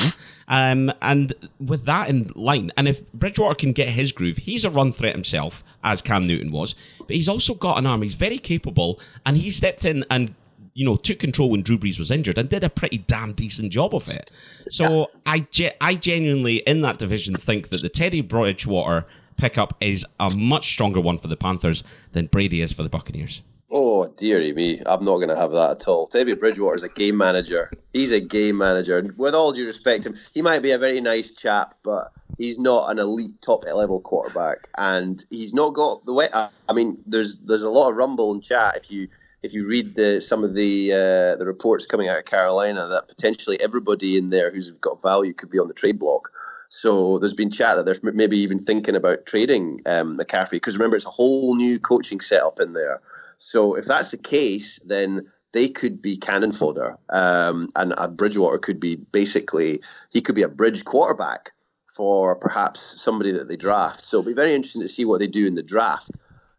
Um, 0.49 0.93
and 1.01 1.35
with 1.59 1.85
that 1.87 2.09
in 2.09 2.31
line, 2.35 2.73
and 2.77 2.89
if 2.89 3.11
Bridgewater 3.13 3.55
can 3.55 3.73
get 3.73 3.89
his 3.89 4.13
groove, 4.13 4.39
he's 4.39 4.65
a 4.65 4.71
run 4.71 4.93
threat 4.93 5.15
himself, 5.15 5.65
as 5.83 6.03
Cam 6.03 6.27
Newton 6.27 6.53
was, 6.53 6.75
but 6.99 7.11
he's 7.11 7.29
also 7.29 7.55
got 7.55 7.79
an 7.79 7.87
arm. 7.87 8.03
He's 8.03 8.15
very 8.15 8.39
capable, 8.39 9.01
and 9.25 9.37
he 9.37 9.51
stepped 9.51 9.85
in 9.85 10.05
and 10.11 10.35
you 10.75 10.85
know, 10.85 10.97
took 10.97 11.19
control 11.19 11.51
when 11.51 11.63
Drew 11.63 11.79
Brees 11.79 11.99
was 11.99 12.11
injured 12.11 12.39
and 12.39 12.49
did 12.49 12.65
a 12.65 12.71
pretty 12.71 12.99
damn 12.99 13.33
decent 13.33 13.73
job 13.73 13.95
of 13.95 14.09
it. 14.09 14.31
So 14.71 15.01
yeah. 15.01 15.05
I, 15.27 15.41
ge- 15.51 15.75
I 15.81 15.95
genuinely, 15.95 16.57
in 16.57 16.81
that 16.83 16.99
division, 16.99 17.35
think 17.35 17.69
that 17.69 17.83
the 17.83 17.89
Teddy 17.89 18.21
Bridgewater 18.21 19.07
pickup 19.37 19.77
is 19.81 20.07
a 20.21 20.31
much 20.31 20.73
stronger 20.73 21.01
one 21.01 21.19
for 21.19 21.29
the 21.29 21.37
Panthers 21.37 21.83
than 22.13 22.27
Brady 22.27 22.63
is 22.63 22.73
for 22.73 22.83
the 22.83 22.89
Buccaneers. 22.89 23.43
Oh, 23.75 24.07
dearie 24.07 24.53
me. 24.53 24.83
I'm 24.85 25.03
not 25.03 25.17
going 25.17 25.31
to 25.31 25.37
have 25.37 25.53
that 25.53 25.71
at 25.71 25.89
all. 25.89 26.07
Teddy 26.07 26.35
Bridgewater 26.35 26.77
is 26.77 26.83
a 26.83 26.91
game 26.91 27.17
manager. 27.17 27.73
He's 27.95 28.13
a 28.13 28.21
game 28.21 28.59
manager. 28.59 28.99
And 28.99 29.17
with 29.17 29.35
all 29.35 29.51
due 29.51 29.67
respect 29.67 30.05
him, 30.05 30.15
he 30.35 30.43
might 30.43 30.61
be 30.61 30.73
a 30.73 30.79
very 30.79 31.01
nice 31.01 31.31
chap, 31.31 31.75
but 31.83 32.13
he's 32.37 32.59
not 32.59 32.91
an 32.91 32.99
elite 32.99 33.41
top 33.41 33.65
level 33.65 34.01
quarterback. 34.01 34.69
And 34.77 35.25
he's 35.31 35.55
not 35.55 35.73
got 35.73 36.05
the 36.05 36.13
way. 36.13 36.29
I 36.35 36.73
mean, 36.75 36.99
there's 37.07 37.37
there's 37.37 37.63
a 37.63 37.71
lot 37.71 37.89
of 37.89 37.97
rumble 37.97 38.33
and 38.33 38.43
chat 38.43 38.77
if 38.77 38.91
you 38.91 39.09
if 39.43 39.53
you 39.53 39.67
read 39.67 39.97
the, 39.97 40.21
some 40.21 40.45
of 40.45 40.55
the 40.55 40.93
uh, 40.93 41.37
the 41.37 41.45
reports 41.47 41.87
coming 41.87 42.09
out 42.09 42.19
of 42.19 42.25
Carolina, 42.25 42.87
that 42.87 43.09
potentially 43.09 43.61
everybody 43.61 44.17
in 44.17 44.31
there 44.31 44.51
who's 44.51 44.71
got 44.73 45.03
value 45.03 45.35
could 45.35 45.51
be 45.51 45.59
on 45.59 45.69
the 45.69 45.75
trade 45.75 45.99
block. 45.99 46.31
So 46.69 47.19
there's 47.19 47.35
been 47.35 47.51
chat 47.51 47.77
that 47.77 47.85
they're 47.85 48.13
maybe 48.15 48.39
even 48.39 48.59
thinking 48.59 48.97
about 48.97 49.27
trading 49.27 49.83
um, 49.85 50.17
McCaffrey 50.17 50.53
because 50.53 50.79
remember 50.79 50.97
it's 50.97 51.05
a 51.05 51.11
whole 51.11 51.55
new 51.55 51.79
coaching 51.79 52.21
setup 52.21 52.61
in 52.61 52.73
there. 52.73 53.01
So 53.37 53.75
if 53.75 53.85
that's 53.85 54.11
the 54.13 54.17
case, 54.17 54.79
then 54.87 55.27
they 55.53 55.69
could 55.69 56.01
be 56.01 56.17
cannon 56.17 56.53
fodder, 56.53 56.97
um, 57.11 57.71
and 57.77 57.93
uh, 57.99 58.09
Bridgewater 58.09 58.59
could 58.59 58.81
be 58.81 58.97
basically 58.97 59.81
he 60.11 60.21
could 60.21 60.37
be 60.37 60.43
a 60.43 60.49
bridge 60.49 60.85
quarterback 60.85 61.53
for 61.93 62.37
perhaps 62.37 62.81
somebody 63.03 63.33
that 63.33 63.49
they 63.49 63.57
draft. 63.57 64.05
So 64.05 64.19
it'll 64.19 64.29
be 64.29 64.33
very 64.35 64.55
interesting 64.55 64.81
to 64.81 64.89
see 64.89 65.05
what 65.05 65.19
they 65.19 65.27
do 65.27 65.47
in 65.47 65.57
the 65.57 65.63
draft 65.63 66.11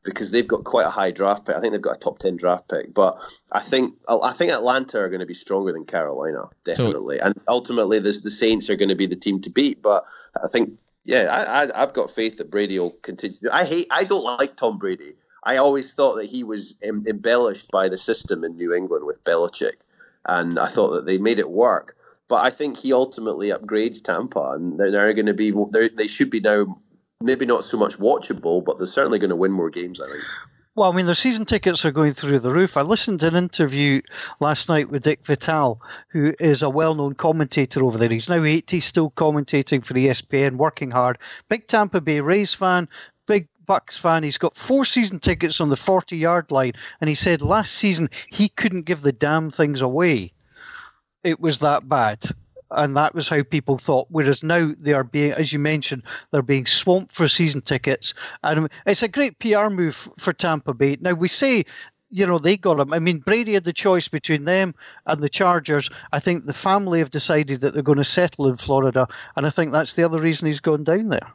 because 0.04 0.32
they've 0.32 0.48
got 0.48 0.64
quite 0.66 0.86
a 0.86 0.90
high 0.90 1.12
draft 1.12 1.46
pick. 1.46 1.56
I 1.56 1.60
think 1.60 1.72
they've 1.72 1.82
got 1.82 1.96
a 1.96 2.00
top 2.00 2.20
ten 2.20 2.36
draft 2.36 2.68
pick, 2.70 2.94
but 2.94 3.18
I 3.52 3.60
think 3.60 3.96
I 4.08 4.34
think 4.34 4.52
Atlanta 4.52 5.00
are 5.00 5.10
going 5.10 5.22
to 5.22 5.26
be 5.26 5.34
stronger 5.34 5.72
than 5.72 5.86
Carolina, 5.86 6.50
definitely, 6.66 7.20
so, 7.20 7.26
and 7.26 7.40
ultimately 7.48 8.00
the 8.00 8.20
the 8.24 8.32
Saints 8.32 8.70
are 8.70 8.76
going 8.76 8.90
to 8.90 8.96
be 8.96 9.06
the 9.06 9.16
team 9.16 9.40
to 9.42 9.50
beat. 9.50 9.82
But 9.82 10.06
I 10.44 10.48
think, 10.48 10.72
yeah, 11.06 11.24
I, 11.24 11.74
I 11.74 11.80
have 11.80 11.94
got 11.94 12.12
faith 12.12 12.38
that 12.38 12.52
Brady 12.52 12.80
will 12.80 12.92
continue. 13.02 13.38
I 13.52 13.66
hate, 13.66 13.88
I 13.92 14.04
don't 14.04 14.24
like 14.24 14.56
Tom 14.56 14.78
Brady. 14.78 15.16
I 15.46 15.58
always 15.58 15.94
thought 15.94 16.16
that 16.16 16.26
he 16.26 16.44
was 16.44 16.76
em- 16.82 17.06
embellished 17.08 17.70
by 17.72 17.90
the 17.90 17.98
system 17.98 18.44
in 18.44 18.56
New 18.56 18.74
England 18.74 19.06
with 19.06 19.24
Belichick, 19.24 19.78
and 20.26 20.60
I 20.60 20.70
thought 20.70 20.92
that 20.92 21.06
they 21.06 21.18
made 21.18 21.40
it 21.40 21.50
work. 21.50 21.98
But 22.30 22.46
I 22.46 22.50
think 22.50 22.78
he 22.78 22.94
ultimately 22.94 23.50
upgrades 23.50 24.02
Tampa, 24.02 24.52
and 24.52 24.80
they're 24.80 25.14
going 25.14 25.26
to 25.28 25.34
be 25.34 25.54
they 25.96 26.08
should 26.08 26.30
be 26.30 26.40
now 26.40 26.80
maybe 27.22 27.46
not 27.46 27.64
so 27.64 27.78
much 27.78 27.98
watchable, 27.98 28.64
but 28.64 28.78
they're 28.78 28.88
certainly 28.88 29.20
going 29.20 29.30
to 29.30 29.36
win 29.36 29.52
more 29.52 29.70
games. 29.70 30.02
I 30.02 30.08
think. 30.10 30.24
Well, 30.76 30.92
I 30.92 30.96
mean, 30.96 31.06
their 31.06 31.14
season 31.14 31.46
tickets 31.46 31.86
are 31.86 31.92
going 31.92 32.14
through 32.14 32.40
the 32.40 32.52
roof. 32.52 32.78
I 32.78 32.82
listened 32.82 33.20
to 33.20 33.28
an 33.28 33.36
interview 33.36 34.02
last 34.40 34.70
night 34.70 34.90
with 34.90 35.04
Dick 35.04 35.24
Vitale, 35.24 35.80
who 36.08 36.34
is 36.40 36.64
a 36.64 36.70
well 36.70 36.96
known 36.96 37.14
commentator 37.14 37.84
over 37.84 38.00
there. 38.00 38.10
He's 38.10 38.28
now 38.28 38.44
80, 38.44 38.80
still 38.80 39.12
commentating 39.12 39.86
for 39.86 39.94
ESPN, 39.94 40.56
working 40.56 40.90
hard. 40.90 41.20
Big 41.48 41.68
Tampa 41.68 42.02
Bay 42.02 42.22
Rays 42.22 42.56
fan, 42.56 42.90
big 43.28 43.48
Bucks 43.68 44.00
fan. 44.00 44.24
He's 44.24 44.40
got 44.40 44.58
four 44.58 44.84
season 44.84 45.20
tickets 45.20 45.62
on 45.62 45.70
the 45.70 45.78
40 45.78 46.18
yard 46.18 46.50
line. 46.50 46.74
And 47.00 47.08
he 47.08 47.16
said 47.16 47.44
last 47.44 47.74
season 47.74 48.10
he 48.32 48.50
couldn't 48.50 48.84
give 48.84 49.02
the 49.02 49.12
damn 49.12 49.52
things 49.52 49.82
away. 49.82 50.34
It 51.24 51.40
was 51.40 51.60
that 51.60 51.88
bad 51.88 52.20
and 52.76 52.96
that 52.98 53.16
was 53.16 53.28
how 53.28 53.44
people 53.44 53.78
thought. 53.78 54.08
Whereas 54.10 54.44
now 54.44 54.72
they 54.80 54.94
are 54.94 55.04
being, 55.04 55.32
as 55.32 55.54
you 55.54 55.60
mentioned, 55.60 56.04
they're 56.32 56.42
being 56.42 56.66
swamped 56.66 57.14
for 57.14 57.28
season 57.28 57.62
tickets, 57.62 58.14
and 58.44 58.70
it's 58.86 59.04
a 59.04 59.08
great 59.08 59.40
PR 59.40 59.70
move 59.70 60.10
for 60.18 60.34
Tampa 60.34 60.74
Bay. 60.74 60.98
Now 61.00 61.14
we 61.14 61.28
say. 61.28 61.66
You 62.16 62.28
know, 62.28 62.38
they 62.38 62.58
got 62.58 62.80
him. 62.80 62.94
I 62.94 63.00
mean, 63.00 63.18
Brady 63.18 63.56
had 63.56 63.64
the 63.64 63.74
choice 63.74 64.08
between 64.08 64.46
them 64.46 64.76
and 65.08 65.20
the 65.20 65.30
Chargers. 65.30 65.90
I 66.12 66.20
think 66.20 66.46
the 66.46 66.54
family 66.54 67.00
have 67.00 67.10
decided 67.10 67.62
that 67.62 67.74
they're 67.74 67.82
going 67.82 67.98
to 67.98 68.04
settle 68.04 68.46
in 68.46 68.58
Florida, 68.58 69.08
and 69.36 69.48
I 69.48 69.50
think 69.50 69.72
that's 69.72 69.94
the 69.94 70.04
other 70.04 70.20
reason 70.20 70.46
he's 70.46 70.60
gone 70.60 70.84
down 70.84 71.10
there. 71.10 71.28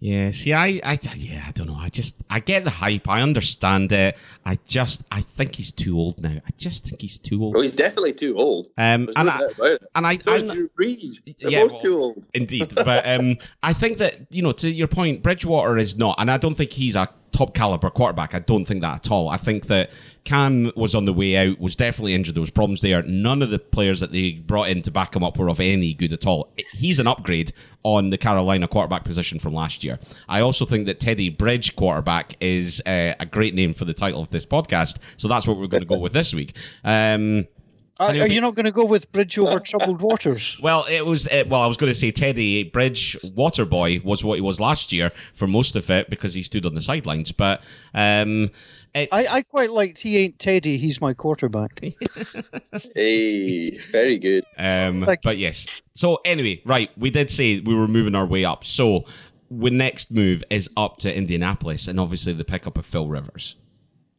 Yeah, 0.00 0.30
see, 0.30 0.54
I, 0.54 0.80
I, 0.82 0.98
yeah, 1.14 1.44
I 1.46 1.52
don't 1.52 1.66
know. 1.66 1.76
I 1.78 1.90
just, 1.90 2.16
I 2.30 2.40
get 2.40 2.64
the 2.64 2.70
hype. 2.70 3.06
I 3.06 3.20
understand 3.20 3.92
it. 3.92 4.16
I 4.46 4.58
just, 4.66 5.04
I 5.12 5.20
think 5.20 5.56
he's 5.56 5.72
too 5.72 5.98
old 5.98 6.18
now. 6.22 6.36
I 6.46 6.50
just 6.56 6.86
think 6.86 7.02
he's 7.02 7.18
too 7.18 7.42
old. 7.42 7.52
Well, 7.52 7.62
he's 7.62 7.72
definitely 7.72 8.14
too 8.14 8.34
old. 8.38 8.68
Um, 8.78 9.10
and, 9.14 9.26
no 9.26 9.50
I, 9.62 9.78
and 9.94 10.06
I, 10.06 10.16
so 10.16 10.38
Drew 10.38 10.70
Brees. 10.70 11.20
They're 11.38 11.50
yeah, 11.50 11.62
both 11.64 11.72
well, 11.72 11.80
too 11.82 11.98
old. 11.98 12.26
Indeed, 12.32 12.74
but 12.74 13.06
um, 13.06 13.36
I 13.62 13.74
think 13.74 13.98
that 13.98 14.20
you 14.30 14.40
know, 14.40 14.52
to 14.52 14.70
your 14.70 14.88
point, 14.88 15.22
Bridgewater 15.22 15.76
is 15.76 15.98
not, 15.98 16.16
and 16.18 16.30
I 16.30 16.38
don't 16.38 16.54
think 16.54 16.72
he's 16.72 16.96
a 16.96 17.06
top 17.32 17.54
caliber 17.54 17.90
quarterback. 17.90 18.34
I 18.34 18.38
don't 18.38 18.64
think 18.64 18.80
that 18.80 19.06
at 19.06 19.10
all. 19.10 19.28
I 19.28 19.36
think 19.36 19.66
that 19.66 19.90
Cam 20.24 20.70
was 20.76 20.94
on 20.94 21.04
the 21.04 21.12
way 21.12 21.36
out, 21.36 21.58
was 21.58 21.76
definitely 21.76 22.14
injured. 22.14 22.34
There 22.34 22.40
was 22.40 22.50
problems 22.50 22.80
there. 22.82 23.02
None 23.02 23.42
of 23.42 23.50
the 23.50 23.58
players 23.58 24.00
that 24.00 24.12
they 24.12 24.32
brought 24.32 24.68
in 24.68 24.82
to 24.82 24.90
back 24.90 25.14
him 25.16 25.24
up 25.24 25.38
were 25.38 25.48
of 25.48 25.60
any 25.60 25.94
good 25.94 26.12
at 26.12 26.26
all. 26.26 26.52
He's 26.72 26.98
an 26.98 27.06
upgrade 27.06 27.52
on 27.82 28.10
the 28.10 28.18
Carolina 28.18 28.68
quarterback 28.68 29.04
position 29.04 29.38
from 29.38 29.54
last 29.54 29.82
year. 29.82 29.98
I 30.28 30.40
also 30.40 30.66
think 30.66 30.86
that 30.86 31.00
Teddy 31.00 31.30
Bridge 31.30 31.74
quarterback 31.76 32.36
is 32.40 32.80
uh, 32.86 33.14
a 33.18 33.26
great 33.26 33.54
name 33.54 33.72
for 33.72 33.84
the 33.84 33.94
title 33.94 34.20
of 34.20 34.30
this 34.30 34.44
podcast. 34.44 34.98
So 35.16 35.28
that's 35.28 35.46
what 35.46 35.56
we're 35.56 35.66
going 35.66 35.82
to 35.82 35.88
go 35.88 35.98
with 35.98 36.12
this 36.12 36.34
week. 36.34 36.54
Um, 36.84 37.46
are, 38.00 38.10
are 38.10 38.26
you 38.26 38.40
not 38.40 38.54
going 38.54 38.64
to 38.64 38.72
go 38.72 38.84
with 38.84 39.10
Bridge 39.12 39.38
over 39.38 39.60
Troubled 39.64 40.00
Waters? 40.00 40.58
Well, 40.62 40.86
it 40.90 41.04
was. 41.04 41.26
Uh, 41.28 41.44
well, 41.46 41.60
I 41.60 41.66
was 41.66 41.76
going 41.76 41.92
to 41.92 41.98
say 41.98 42.10
Teddy 42.10 42.64
Bridge 42.64 43.16
Water 43.34 43.66
Boy 43.66 44.00
was 44.02 44.24
what 44.24 44.36
he 44.36 44.40
was 44.40 44.58
last 44.58 44.92
year 44.92 45.12
for 45.34 45.46
most 45.46 45.76
of 45.76 45.90
it 45.90 46.08
because 46.08 46.32
he 46.32 46.42
stood 46.42 46.64
on 46.64 46.74
the 46.74 46.80
sidelines. 46.80 47.30
But 47.30 47.60
um, 47.94 48.50
I, 48.94 49.08
I 49.12 49.42
quite 49.42 49.70
liked 49.70 49.98
he 49.98 50.16
ain't 50.16 50.38
Teddy. 50.38 50.78
He's 50.78 51.00
my 51.00 51.12
quarterback. 51.12 51.80
hey, 52.94 53.70
very 53.92 54.18
good. 54.18 54.44
Um, 54.56 55.06
but 55.22 55.38
yes. 55.38 55.66
So 55.94 56.20
anyway, 56.24 56.62
right, 56.64 56.90
we 56.96 57.10
did 57.10 57.30
say 57.30 57.60
we 57.60 57.74
were 57.74 57.88
moving 57.88 58.14
our 58.14 58.26
way 58.26 58.44
up. 58.44 58.64
So 58.64 59.04
the 59.50 59.70
next 59.70 60.10
move 60.10 60.42
is 60.48 60.70
up 60.76 60.98
to 60.98 61.14
Indianapolis, 61.14 61.86
and 61.86 62.00
obviously 62.00 62.32
the 62.32 62.44
pickup 62.44 62.78
of 62.78 62.86
Phil 62.86 63.06
Rivers, 63.06 63.56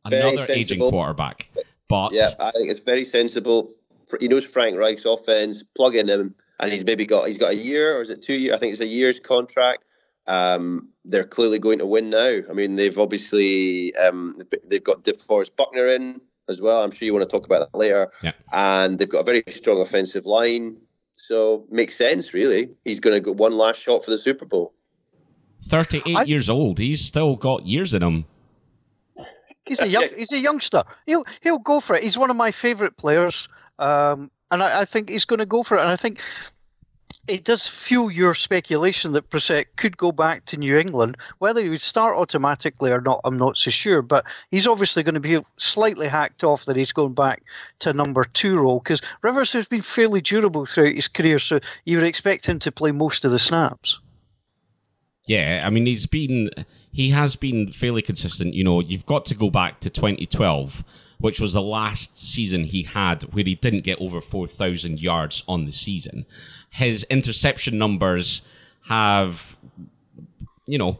another 0.05 0.45
aging 0.49 0.79
quarterback. 0.79 1.49
But 1.55 1.63
yeah, 2.11 2.29
I 2.39 2.51
think 2.51 2.69
it's 2.69 2.79
very 2.79 3.05
sensible. 3.05 3.71
He 4.19 4.27
knows 4.27 4.45
Frank 4.45 4.77
Reich's 4.77 5.05
offense. 5.05 5.63
Plug 5.63 5.95
in 5.95 6.09
him, 6.09 6.35
and 6.59 6.71
he's 6.71 6.83
maybe 6.83 7.05
got 7.05 7.27
he's 7.27 7.37
got 7.37 7.51
a 7.51 7.55
year 7.55 7.97
or 7.97 8.01
is 8.01 8.09
it 8.09 8.21
two 8.21 8.33
years? 8.33 8.55
I 8.55 8.59
think 8.59 8.71
it's 8.71 8.81
a 8.81 8.85
year's 8.85 9.19
contract. 9.19 9.83
Um, 10.27 10.89
they're 11.03 11.23
clearly 11.23 11.59
going 11.59 11.79
to 11.79 11.85
win 11.85 12.09
now. 12.09 12.41
I 12.49 12.53
mean, 12.53 12.75
they've 12.75 12.97
obviously 12.97 13.95
um, 13.95 14.39
they've 14.67 14.83
got 14.83 15.03
DeForest 15.03 15.55
Buckner 15.55 15.87
in 15.87 16.21
as 16.47 16.61
well. 16.61 16.83
I'm 16.83 16.91
sure 16.91 17.05
you 17.05 17.13
want 17.13 17.27
to 17.27 17.33
talk 17.33 17.45
about 17.45 17.71
that 17.71 17.77
later. 17.77 18.11
Yeah. 18.21 18.33
And 18.51 18.99
they've 18.99 19.09
got 19.09 19.19
a 19.19 19.23
very 19.23 19.43
strong 19.49 19.81
offensive 19.81 20.25
line, 20.25 20.77
so 21.15 21.65
makes 21.71 21.95
sense 21.95 22.33
really. 22.33 22.69
He's 22.85 22.99
going 22.99 23.15
to 23.15 23.21
get 23.21 23.35
one 23.35 23.57
last 23.57 23.81
shot 23.81 24.03
for 24.05 24.11
the 24.11 24.17
Super 24.17 24.45
Bowl. 24.45 24.73
Thirty-eight 25.63 26.17
I, 26.17 26.23
years 26.23 26.49
old. 26.49 26.79
He's 26.79 27.03
still 27.03 27.35
got 27.35 27.65
years 27.65 27.93
in 27.93 28.03
him. 28.03 28.25
He's 29.65 29.79
a 29.79 29.87
young. 29.87 30.07
He's 30.17 30.31
a 30.31 30.39
youngster. 30.39 30.83
He'll 31.05 31.25
he'll 31.41 31.59
go 31.59 31.79
for 31.79 31.95
it. 31.95 32.03
He's 32.03 32.17
one 32.17 32.29
of 32.29 32.35
my 32.35 32.51
favourite 32.51 32.97
players, 32.97 33.47
um, 33.79 34.31
and 34.49 34.63
I, 34.63 34.81
I 34.81 34.85
think 34.85 35.09
he's 35.09 35.25
going 35.25 35.39
to 35.39 35.45
go 35.45 35.63
for 35.63 35.77
it. 35.77 35.81
And 35.81 35.89
I 35.89 35.95
think 35.95 36.19
it 37.27 37.43
does 37.43 37.67
fuel 37.67 38.09
your 38.11 38.33
speculation 38.33 39.11
that 39.11 39.29
Brissett 39.29 39.65
could 39.75 39.95
go 39.95 40.11
back 40.11 40.45
to 40.47 40.57
New 40.57 40.77
England. 40.77 41.17
Whether 41.37 41.63
he 41.63 41.69
would 41.69 41.81
start 41.81 42.17
automatically 42.17 42.91
or 42.91 43.01
not, 43.01 43.21
I'm 43.23 43.37
not 43.37 43.57
so 43.57 43.69
sure. 43.69 44.01
But 44.01 44.25
he's 44.49 44.67
obviously 44.67 45.03
going 45.03 45.15
to 45.15 45.21
be 45.21 45.39
slightly 45.57 46.07
hacked 46.07 46.43
off 46.43 46.65
that 46.65 46.75
he's 46.75 46.91
going 46.91 47.13
back 47.13 47.43
to 47.79 47.93
number 47.93 48.25
two 48.25 48.57
role 48.57 48.79
because 48.79 49.01
Rivers 49.21 49.53
has 49.53 49.67
been 49.67 49.83
fairly 49.83 50.21
durable 50.21 50.65
throughout 50.65 50.95
his 50.95 51.07
career, 51.07 51.37
so 51.37 51.59
you 51.85 51.97
would 51.97 52.07
expect 52.07 52.45
him 52.45 52.59
to 52.59 52.71
play 52.71 52.91
most 52.91 53.25
of 53.25 53.31
the 53.31 53.39
snaps. 53.39 53.99
Yeah, 55.27 55.63
I 55.65 55.69
mean 55.69 55.85
he's 55.85 56.07
been 56.07 56.49
he 56.91 57.11
has 57.11 57.35
been 57.35 57.71
fairly 57.71 58.01
consistent. 58.01 58.53
You 58.53 58.63
know, 58.63 58.79
you've 58.79 59.05
got 59.05 59.25
to 59.27 59.35
go 59.35 59.49
back 59.49 59.79
to 59.81 59.89
2012 59.89 60.83
which 61.21 61.39
was 61.39 61.53
the 61.53 61.61
last 61.61 62.19
season 62.19 62.63
he 62.63 62.83
had 62.83 63.23
where 63.33 63.43
he 63.43 63.55
didn't 63.55 63.83
get 63.83 64.01
over 64.01 64.19
4,000 64.19 64.99
yards 64.99 65.43
on 65.47 65.65
the 65.65 65.71
season. 65.71 66.25
His 66.71 67.03
interception 67.05 67.77
numbers 67.77 68.41
have, 68.87 69.55
you 70.65 70.79
know, 70.79 70.99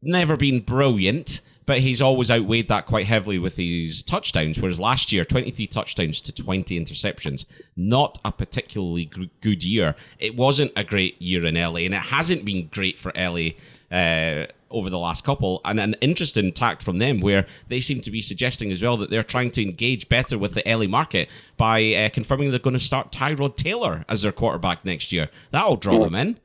never 0.00 0.36
been 0.36 0.60
brilliant, 0.60 1.42
but 1.68 1.80
he's 1.80 2.00
always 2.00 2.30
outweighed 2.30 2.66
that 2.68 2.86
quite 2.86 3.06
heavily 3.06 3.38
with 3.38 3.56
his 3.56 4.02
touchdowns. 4.02 4.58
Whereas 4.58 4.80
last 4.80 5.12
year, 5.12 5.22
23 5.22 5.66
touchdowns 5.66 6.22
to 6.22 6.32
20 6.32 6.80
interceptions, 6.80 7.44
not 7.76 8.18
a 8.24 8.32
particularly 8.32 9.10
good 9.42 9.62
year. 9.62 9.94
It 10.18 10.34
wasn't 10.34 10.72
a 10.76 10.82
great 10.82 11.20
year 11.20 11.44
in 11.44 11.56
LA, 11.56 11.80
and 11.80 11.92
it 11.92 12.04
hasn't 12.04 12.46
been 12.46 12.68
great 12.68 12.98
for 12.98 13.12
LA 13.14 13.50
uh, 13.94 14.46
over 14.70 14.88
the 14.88 14.98
last 14.98 15.24
couple, 15.24 15.60
and 15.62 15.78
an 15.78 15.94
interesting 16.00 16.54
tact 16.54 16.82
from 16.82 17.00
them 17.00 17.20
where 17.20 17.46
they 17.68 17.80
seem 17.80 18.00
to 18.00 18.10
be 18.10 18.22
suggesting 18.22 18.72
as 18.72 18.80
well 18.80 18.96
that 18.96 19.10
they're 19.10 19.22
trying 19.22 19.50
to 19.50 19.62
engage 19.62 20.08
better 20.08 20.38
with 20.38 20.54
the 20.54 20.62
LA 20.64 20.86
market 20.86 21.28
by 21.58 21.92
uh, 21.92 22.08
confirming 22.08 22.48
they're 22.48 22.60
going 22.60 22.72
to 22.72 22.80
start 22.80 23.12
Tyrod 23.12 23.56
Taylor 23.56 24.06
as 24.08 24.22
their 24.22 24.32
quarterback 24.32 24.86
next 24.86 25.12
year. 25.12 25.28
That'll 25.50 25.76
draw 25.76 26.02
them 26.02 26.14
in. 26.14 26.38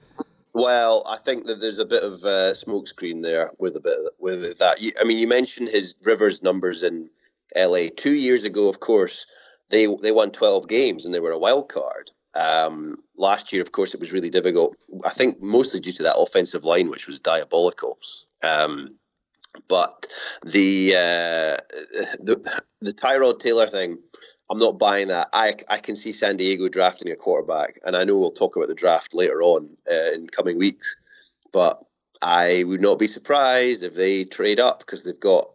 Well, 0.53 1.03
I 1.07 1.17
think 1.17 1.47
that 1.47 1.59
there's 1.61 1.79
a 1.79 1.85
bit 1.85 2.03
of 2.03 2.23
a 2.23 2.51
smokescreen 2.51 3.21
there 3.21 3.51
with 3.57 3.75
a 3.75 3.79
bit 3.79 3.97
of, 3.97 4.11
with 4.19 4.57
that. 4.59 4.77
I 4.99 5.03
mean, 5.03 5.17
you 5.17 5.27
mentioned 5.27 5.69
his 5.69 5.95
Rivers 6.03 6.43
numbers 6.43 6.83
in 6.83 7.09
LA 7.55 7.87
two 7.95 8.13
years 8.13 8.45
ago. 8.45 8.69
Of 8.69 8.79
course, 8.79 9.25
they 9.69 9.87
they 10.01 10.11
won 10.11 10.31
12 10.31 10.67
games 10.67 11.05
and 11.05 11.13
they 11.13 11.19
were 11.19 11.31
a 11.31 11.39
wild 11.39 11.69
card. 11.69 12.11
Um, 12.35 12.97
last 13.17 13.51
year, 13.51 13.61
of 13.61 13.71
course, 13.71 13.93
it 13.93 13.99
was 13.99 14.11
really 14.11 14.29
difficult. 14.29 14.75
I 15.05 15.09
think 15.09 15.41
mostly 15.41 15.79
due 15.79 15.91
to 15.93 16.03
that 16.03 16.17
offensive 16.17 16.63
line, 16.63 16.89
which 16.89 17.07
was 17.07 17.19
diabolical. 17.19 17.97
Um, 18.43 18.95
but 19.67 20.07
the, 20.45 20.95
uh, 20.95 21.57
the 22.19 22.61
the 22.81 22.91
Tyrod 22.91 23.39
Taylor 23.39 23.67
thing, 23.67 23.99
I'm 24.49 24.57
not 24.57 24.77
buying 24.77 25.07
that. 25.07 25.29
I 25.33 25.55
I 25.69 25.77
can 25.77 25.95
see 25.95 26.11
San 26.11 26.37
Diego 26.37 26.67
drafting 26.67 27.11
a 27.11 27.15
quarterback, 27.15 27.79
and 27.85 27.95
I 27.95 28.03
know 28.03 28.17
we'll 28.17 28.31
talk 28.31 28.55
about 28.55 28.67
the 28.67 28.75
draft 28.75 29.13
later 29.13 29.41
on 29.41 29.69
uh, 29.89 30.11
in 30.13 30.27
coming 30.27 30.57
weeks. 30.57 30.95
But 31.51 31.83
I 32.21 32.63
would 32.67 32.81
not 32.81 32.99
be 32.99 33.07
surprised 33.07 33.83
if 33.83 33.95
they 33.95 34.25
trade 34.25 34.59
up 34.59 34.79
because 34.79 35.03
they've 35.03 35.19
got 35.19 35.49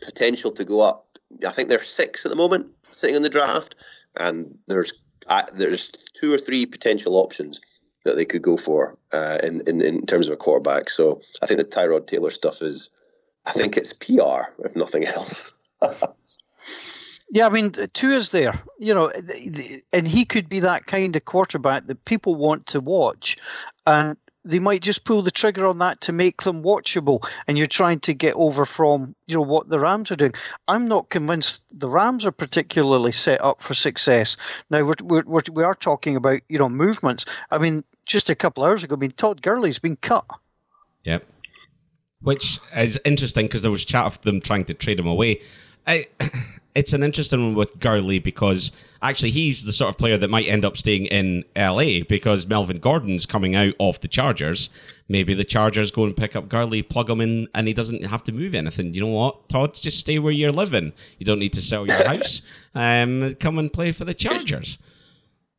potential 0.00 0.50
to 0.52 0.64
go 0.64 0.80
up. 0.80 1.06
I 1.46 1.52
think 1.52 1.68
they're 1.68 1.82
six 1.82 2.24
at 2.24 2.30
the 2.30 2.36
moment, 2.36 2.66
sitting 2.90 3.16
in 3.16 3.22
the 3.22 3.28
draft, 3.28 3.74
and 4.16 4.56
there's 4.66 4.92
I, 5.28 5.44
there's 5.54 5.90
two 6.14 6.32
or 6.32 6.38
three 6.38 6.66
potential 6.66 7.16
options 7.16 7.60
that 8.04 8.16
they 8.16 8.24
could 8.24 8.42
go 8.42 8.56
for 8.56 8.98
uh, 9.12 9.38
in, 9.42 9.62
in 9.66 9.80
in 9.80 10.06
terms 10.06 10.28
of 10.28 10.34
a 10.34 10.36
quarterback. 10.36 10.90
So 10.90 11.20
I 11.42 11.46
think 11.46 11.58
the 11.58 11.64
Tyrod 11.64 12.06
Taylor 12.06 12.30
stuff 12.30 12.62
is, 12.62 12.90
I 13.46 13.52
think 13.52 13.76
it's 13.76 13.92
PR 13.92 14.52
if 14.64 14.76
nothing 14.76 15.04
else. 15.06 15.52
yeah, 17.34 17.46
I 17.46 17.48
mean, 17.48 17.72
two 17.94 18.12
is 18.12 18.28
there, 18.28 18.62
you 18.78 18.92
know, 18.92 19.10
and 19.90 20.06
he 20.06 20.26
could 20.26 20.50
be 20.50 20.60
that 20.60 20.86
kind 20.86 21.16
of 21.16 21.24
quarterback 21.24 21.86
that 21.86 22.04
people 22.04 22.34
want 22.34 22.66
to 22.66 22.80
watch, 22.80 23.38
and 23.86 24.18
they 24.44 24.58
might 24.58 24.82
just 24.82 25.04
pull 25.04 25.22
the 25.22 25.30
trigger 25.30 25.66
on 25.66 25.78
that 25.78 26.02
to 26.02 26.12
make 26.12 26.42
them 26.42 26.62
watchable 26.62 27.26
and 27.46 27.56
you're 27.56 27.66
trying 27.66 28.00
to 28.00 28.12
get 28.12 28.34
over 28.34 28.66
from 28.66 29.14
you 29.26 29.34
know 29.34 29.42
what 29.42 29.70
the 29.70 29.80
rams 29.80 30.10
are 30.10 30.16
doing. 30.16 30.34
I'm 30.68 30.88
not 30.88 31.08
convinced 31.08 31.62
the 31.72 31.88
rams 31.88 32.26
are 32.26 32.32
particularly 32.32 33.12
set 33.12 33.42
up 33.42 33.62
for 33.62 33.72
success. 33.72 34.36
Now 34.68 34.84
we're, 34.84 35.22
we're, 35.24 35.42
we 35.50 35.62
are 35.62 35.74
talking 35.74 36.16
about 36.16 36.40
you 36.50 36.58
know 36.58 36.68
movements. 36.68 37.24
I 37.50 37.58
mean 37.58 37.82
just 38.04 38.28
a 38.28 38.34
couple 38.34 38.64
hours 38.64 38.82
ago 38.82 38.96
i 38.96 38.98
mean 38.98 39.12
todd 39.12 39.40
Gurley's 39.40 39.78
been 39.78 39.96
cut. 39.96 40.26
Yep. 41.04 41.24
Which 42.20 42.58
is 42.76 43.00
interesting 43.06 43.46
because 43.46 43.62
there 43.62 43.70
was 43.70 43.86
chat 43.86 44.04
of 44.04 44.20
them 44.20 44.40
trying 44.42 44.66
to 44.66 44.74
trade 44.74 44.98
him 44.98 45.06
away. 45.06 45.40
I, 45.86 46.06
it's 46.74 46.92
an 46.92 47.02
interesting 47.02 47.42
one 47.42 47.54
with 47.54 47.78
Gurley 47.78 48.18
because 48.18 48.72
actually 49.02 49.30
he's 49.30 49.64
the 49.64 49.72
sort 49.72 49.90
of 49.90 49.98
player 49.98 50.16
that 50.16 50.30
might 50.30 50.46
end 50.46 50.64
up 50.64 50.76
staying 50.76 51.06
in 51.06 51.44
LA 51.54 52.00
because 52.08 52.46
Melvin 52.46 52.78
Gordon's 52.78 53.26
coming 53.26 53.54
out 53.54 53.74
of 53.78 54.00
the 54.00 54.08
Chargers. 54.08 54.70
Maybe 55.08 55.34
the 55.34 55.44
Chargers 55.44 55.90
go 55.90 56.04
and 56.04 56.16
pick 56.16 56.34
up 56.34 56.48
Gurley, 56.48 56.82
plug 56.82 57.10
him 57.10 57.20
in, 57.20 57.48
and 57.54 57.68
he 57.68 57.74
doesn't 57.74 58.06
have 58.06 58.22
to 58.24 58.32
move 58.32 58.54
anything. 58.54 58.94
You 58.94 59.02
know 59.02 59.08
what, 59.08 59.48
Todd? 59.50 59.74
Just 59.74 60.00
stay 60.00 60.18
where 60.18 60.32
you're 60.32 60.52
living. 60.52 60.92
You 61.18 61.26
don't 61.26 61.38
need 61.38 61.52
to 61.54 61.62
sell 61.62 61.86
your 61.86 62.04
house. 62.06 62.42
Um, 62.74 63.34
come 63.34 63.58
and 63.58 63.72
play 63.72 63.92
for 63.92 64.06
the 64.06 64.14
Chargers. 64.14 64.78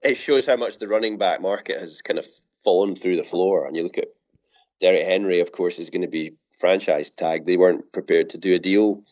It 0.02 0.16
shows 0.16 0.48
how 0.48 0.56
much 0.56 0.80
the 0.80 0.88
running 0.88 1.18
back 1.18 1.42
market 1.42 1.80
has 1.80 2.02
kind 2.02 2.18
of 2.18 2.26
fallen 2.64 2.96
through 2.96 3.18
the 3.18 3.24
floor. 3.24 3.68
And 3.68 3.76
you 3.76 3.84
look 3.84 3.98
at 3.98 4.10
Derrick 4.80 5.06
Henry, 5.06 5.40
of 5.40 5.52
course, 5.52 5.78
is 5.78 5.90
going 5.90 6.02
to 6.02 6.08
be 6.08 6.34
franchise 6.58 7.12
tag. 7.12 7.46
They 7.46 7.58
weren't 7.58 7.92
prepared 7.92 8.30
to 8.30 8.38
do 8.38 8.56
a 8.56 8.60
deal 8.60 9.04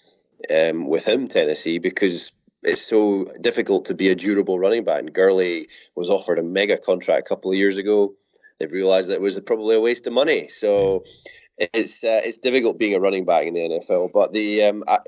um, 0.50 0.88
with 0.88 1.08
him, 1.08 1.28
Tennessee, 1.28 1.78
because 1.78 2.32
it's 2.64 2.82
so 2.82 3.26
difficult 3.42 3.86
to 3.86 3.94
be 3.94 4.10
a 4.10 4.16
durable 4.16 4.60
running 4.60 4.84
back. 4.84 5.00
And 5.00 5.14
Gurley 5.14 5.68
was 5.96 6.10
offered 6.10 6.40
a 6.40 6.44
mega 6.44 6.78
contract 6.78 7.28
a 7.28 7.30
couple 7.30 7.52
of 7.52 7.58
years 7.58 7.78
ago. 7.78 8.14
They've 8.60 8.72
realised 8.72 9.10
that 9.10 9.16
it 9.16 9.22
was 9.22 9.40
probably 9.40 9.76
a 9.76 9.82
waste 9.82 10.06
of 10.06 10.14
money. 10.14 10.48
So 10.48 11.04
it's 11.58 12.04
uh, 12.04 12.22
it's 12.24 12.38
difficult 12.38 12.78
being 12.78 12.96
a 12.96 13.00
running 13.00 13.26
back 13.26 13.46
in 13.46 13.54
the 13.54 13.62
NFL. 13.62 14.12
But 14.14 14.34
the 14.34 14.64
um, 14.64 14.84
I, 14.88 15.00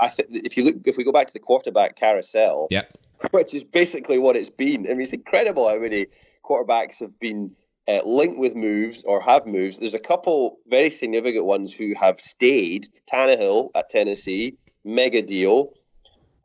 I 0.00 0.08
th- 0.08 0.28
if 0.30 0.56
you 0.56 0.64
look 0.64 0.76
if 0.84 0.96
we 0.96 1.04
go 1.04 1.12
back 1.12 1.26
to 1.28 1.32
the 1.32 1.38
quarterback 1.38 1.96
carousel, 1.96 2.68
yeah, 2.70 2.82
which 3.30 3.54
is 3.54 3.64
basically 3.64 4.18
what 4.18 4.36
it's 4.36 4.50
been. 4.50 4.86
I 4.86 4.90
mean, 4.90 5.02
it's 5.02 5.12
incredible 5.12 5.68
how 5.68 5.78
many 5.78 6.06
quarterbacks 6.44 7.00
have 7.00 7.18
been 7.20 7.52
uh, 7.88 8.00
linked 8.04 8.38
with 8.38 8.54
moves 8.54 9.02
or 9.04 9.20
have 9.20 9.46
moves. 9.46 9.78
There's 9.78 9.94
a 9.94 9.98
couple 9.98 10.58
very 10.68 10.90
significant 10.90 11.46
ones 11.46 11.74
who 11.74 11.94
have 11.94 12.20
stayed. 12.20 12.88
Tannehill 13.10 13.70
at 13.74 13.88
Tennessee, 13.88 14.56
mega 14.84 15.22
deal, 15.22 15.72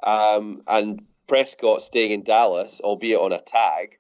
um, 0.04 0.62
and 0.68 1.02
Prescott 1.28 1.82
staying 1.82 2.12
in 2.12 2.24
Dallas, 2.24 2.82
albeit 2.84 3.20
on 3.20 3.32
a 3.32 3.42
tag. 3.42 3.98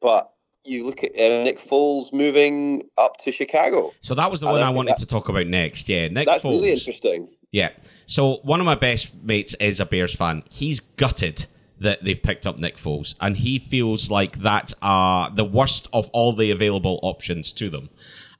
But 0.00 0.32
you 0.64 0.84
look 0.84 1.02
at 1.04 1.10
uh, 1.12 1.42
Nick 1.42 1.58
Foles 1.58 2.12
moving 2.12 2.88
up 2.98 3.16
to 3.18 3.32
Chicago. 3.32 3.92
So 4.00 4.14
that 4.14 4.30
was 4.30 4.40
the 4.40 4.46
one 4.46 4.58
I, 4.58 4.68
I 4.68 4.70
wanted 4.70 4.92
that, 4.92 4.98
to 4.98 5.06
talk 5.06 5.28
about 5.28 5.46
next. 5.46 5.88
Yeah, 5.88 6.08
Nick 6.08 6.26
that's 6.26 6.44
Foles. 6.44 6.60
really 6.60 6.72
interesting. 6.72 7.28
Yeah. 7.50 7.70
So 8.06 8.40
one 8.42 8.60
of 8.60 8.66
my 8.66 8.74
best 8.74 9.14
mates 9.22 9.54
is 9.60 9.80
a 9.80 9.86
Bears 9.86 10.14
fan. 10.14 10.42
He's 10.50 10.80
gutted 10.80 11.46
that 11.80 12.04
they've 12.04 12.22
picked 12.22 12.46
up 12.46 12.58
Nick 12.58 12.76
Foles, 12.76 13.14
and 13.20 13.36
he 13.36 13.58
feels 13.58 14.10
like 14.10 14.38
that's 14.38 14.74
uh, 14.82 15.30
the 15.30 15.44
worst 15.44 15.88
of 15.92 16.08
all 16.12 16.32
the 16.32 16.50
available 16.50 17.00
options 17.02 17.52
to 17.54 17.70
them. 17.70 17.90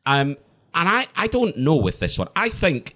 Um, 0.06 0.36
and 0.74 0.88
I, 0.88 1.08
I 1.16 1.26
don't 1.26 1.56
know 1.56 1.76
with 1.76 1.98
this 1.98 2.18
one. 2.18 2.28
I 2.34 2.48
think 2.48 2.94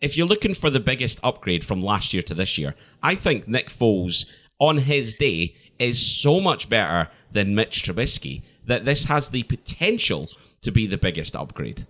if 0.00 0.16
you're 0.16 0.26
looking 0.26 0.54
for 0.54 0.70
the 0.70 0.80
biggest 0.80 1.18
upgrade 1.22 1.64
from 1.64 1.82
last 1.82 2.12
year 2.12 2.22
to 2.22 2.34
this 2.34 2.58
year, 2.58 2.74
I 3.02 3.14
think 3.14 3.48
Nick 3.48 3.70
Foles 3.70 4.26
on 4.58 4.78
his 4.78 5.14
day 5.14 5.54
is 5.78 6.04
so 6.04 6.40
much 6.40 6.68
better 6.68 7.10
than 7.32 7.54
Mitch 7.54 7.82
Trubisky 7.82 8.42
that 8.66 8.84
this 8.84 9.04
has 9.04 9.30
the 9.30 9.44
potential 9.44 10.26
to 10.62 10.70
be 10.70 10.86
the 10.86 10.98
biggest 10.98 11.36
upgrade. 11.36 11.86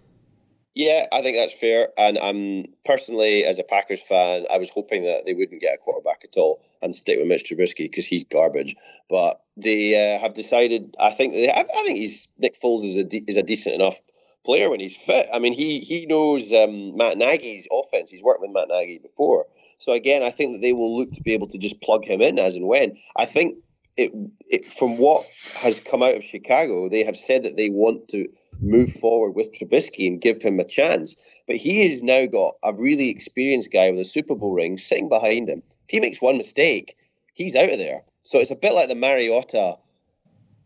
Yeah, 0.75 1.07
I 1.11 1.23
think 1.23 1.37
that's 1.37 1.55
fair. 1.59 1.89
And 1.99 2.19
I'm 2.19 2.67
personally, 2.85 3.45
as 3.45 3.59
a 3.59 3.65
Packers 3.65 4.01
fan, 4.01 4.47
I 4.49 4.59
was 4.59 4.71
hoping 4.71 5.03
that 5.03 5.27
they 5.27 5.35
wouldn't 5.35 5.61
get 5.61 5.75
a 5.75 5.79
quarterback 5.79 6.21
at 6.23 6.37
all 6.37 6.63
and 6.81 6.95
stick 6.95 7.19
with 7.19 7.27
Mitch 7.27 7.45
Trubisky 7.45 7.91
because 7.91 8.07
he's 8.07 8.23
garbage. 8.23 8.77
But 9.11 9.41
they 9.57 10.15
uh, 10.15 10.21
have 10.21 10.35
decided. 10.35 10.95
I 11.01 11.11
think 11.11 11.33
they, 11.33 11.51
I, 11.51 11.63
I 11.63 11.83
think 11.85 11.99
he's 11.99 12.29
Nick 12.39 12.61
Foles 12.61 12.85
is 12.85 12.97
a 12.97 13.03
de- 13.03 13.25
is 13.27 13.37
a 13.37 13.43
decent 13.43 13.75
enough 13.75 13.99
player 14.45 14.71
when 14.71 14.81
he's 14.81 14.97
fit. 14.97 15.27
I 15.33 15.39
mean, 15.39 15.53
he 15.53 15.81
he 15.81 16.07
knows 16.07 16.53
um, 16.53 16.97
Matt 16.97 17.19
Nagy's 17.19 17.69
offense. 17.73 18.11
He's 18.11 18.23
worked 18.23 18.41
with 18.41 18.51
Matt 18.51 18.69
Nagy 18.69 18.99
before. 18.99 19.47
So 19.79 19.93
again, 19.93 20.23
I 20.23 20.31
think 20.31 20.53
that 20.53 20.63
they 20.63 20.73
will 20.73 20.97
look 20.97 21.13
to 21.13 21.23
be 21.23 21.35
able 21.35 21.49
to 21.49 21.59
just 21.59 21.81
plug 21.81 22.05
him 22.05 22.21
in 22.21 22.39
as 22.39 22.55
and 22.55 22.67
when. 22.67 22.97
I 23.17 23.27
think 23.27 23.57
it, 23.97 24.13
it 24.47 24.73
from 24.73 24.97
what 24.97 25.27
has 25.55 25.81
come 25.81 26.03
out 26.03 26.15
of 26.15 26.23
Chicago, 26.23 26.89
they 26.89 27.03
have 27.03 27.17
said 27.17 27.43
that 27.43 27.57
they 27.57 27.69
want 27.69 28.09
to 28.09 28.27
move 28.61 28.93
forward 28.93 29.33
with 29.33 29.53
Trubisky 29.53 30.07
and 30.07 30.21
give 30.21 30.41
him 30.41 30.59
a 30.61 30.65
chance. 30.65 31.17
But 31.47 31.57
he 31.57 31.89
has 31.89 32.03
now 32.03 32.27
got 32.27 32.55
a 32.63 32.73
really 32.73 33.09
experienced 33.11 33.73
guy 33.73 33.91
with 33.91 34.01
a 34.01 34.05
Super 34.05 34.35
Bowl 34.35 34.53
ring 34.53 34.79
sitting 34.79 35.09
behind 35.09 35.49
him. 35.49 35.63
If 35.87 35.91
he 35.91 36.01
makes 36.01 36.23
one 36.23 36.39
mistake, 36.39 36.97
he's 37.35 37.55
out 37.55 37.71
of 37.71 37.79
there. 37.79 38.03
So 38.23 38.39
it's 38.39 38.51
a 38.51 38.57
bit 38.57 38.75
like 38.75 38.89
the 38.89 38.95
Mariota 38.95 39.77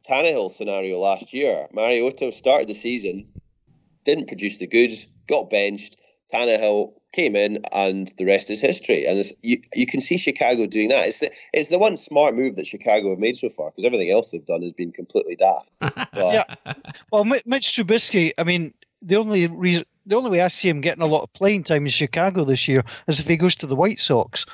Tannehill 0.09 0.51
scenario 0.51 0.99
last 0.99 1.33
year. 1.33 1.69
Mariota 1.73 2.33
started 2.33 2.69
the 2.69 2.75
season, 2.75 3.27
didn't 4.05 4.29
produce 4.29 4.59
the 4.59 4.67
goods, 4.67 5.07
got 5.29 5.51
benched. 5.51 5.97
Tannehill 6.33 6.93
came 7.13 7.37
in, 7.37 7.63
and 7.73 8.13
the 8.17 8.25
rest 8.25 8.51
is 8.51 8.61
history. 8.61 9.05
And 9.07 9.23
you 9.43 9.61
you 9.75 9.87
can 9.87 10.01
see 10.01 10.17
Chicago 10.17 10.67
doing 10.67 10.89
that. 10.89 11.07
It's 11.07 11.21
the, 11.21 11.31
it's 11.53 11.69
the 11.69 11.79
one 11.79 11.97
smart 11.97 12.35
move 12.35 12.57
that 12.57 12.67
Chicago 12.67 13.11
have 13.11 13.19
made 13.19 13.37
so 13.37 13.51
far 13.51 13.71
because 13.71 13.85
everything 13.85 14.11
else 14.11 14.31
they've 14.31 14.45
done 14.45 14.63
has 14.63 14.73
been 14.73 14.93
completely 14.93 15.37
daft. 15.37 15.71
But, 16.15 16.35
yeah. 16.35 16.75
Well, 17.11 17.25
Mitch 17.25 17.45
Trubisky. 17.47 18.33
I 18.39 18.45
mean, 18.45 18.75
the 19.03 19.17
only 19.17 19.47
reason. 19.47 19.85
The 20.05 20.17
only 20.17 20.31
way 20.31 20.41
I 20.41 20.49
see 20.49 20.69
him 20.69 20.81
getting 20.81 21.03
a 21.03 21.07
lot 21.07 21.23
of 21.23 21.33
playing 21.33 21.63
time 21.63 21.85
in 21.85 21.91
Chicago 21.91 22.45
this 22.45 22.67
year 22.67 22.83
is 23.07 23.21
if 23.21 23.29
he 23.29 23.37
goes 23.37 23.55
to 23.57 23.69
the 23.69 23.77
White 23.77 24.01
Sox 24.01 24.45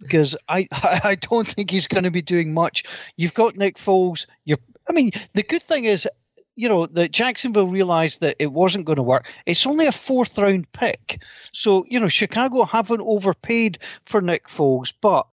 because 0.00 0.36
I, 0.48 0.66
I 0.72 1.14
don't 1.14 1.46
think 1.46 1.70
he's 1.70 1.86
going 1.86 2.04
to 2.04 2.10
be 2.10 2.22
doing 2.22 2.52
much. 2.52 2.84
You've 3.16 3.34
got 3.34 3.56
Nick 3.56 3.78
Foles. 3.78 4.26
You're, 4.44 4.58
I 4.88 4.92
mean, 4.92 5.10
the 5.34 5.42
good 5.42 5.62
thing 5.62 5.84
is 5.84 6.08
you 6.56 6.68
know, 6.68 6.86
that 6.86 7.12
Jacksonville 7.12 7.68
realized 7.68 8.20
that 8.22 8.36
it 8.38 8.50
wasn't 8.50 8.86
going 8.86 8.96
to 8.96 9.02
work. 9.02 9.30
It's 9.44 9.66
only 9.66 9.86
a 9.86 9.92
fourth 9.92 10.36
round 10.38 10.70
pick. 10.72 11.22
So, 11.52 11.84
you 11.88 12.00
know, 12.00 12.08
Chicago 12.08 12.64
haven't 12.64 13.02
overpaid 13.02 13.78
for 14.06 14.22
Nick 14.22 14.48
Foles. 14.48 14.92
But 15.00 15.26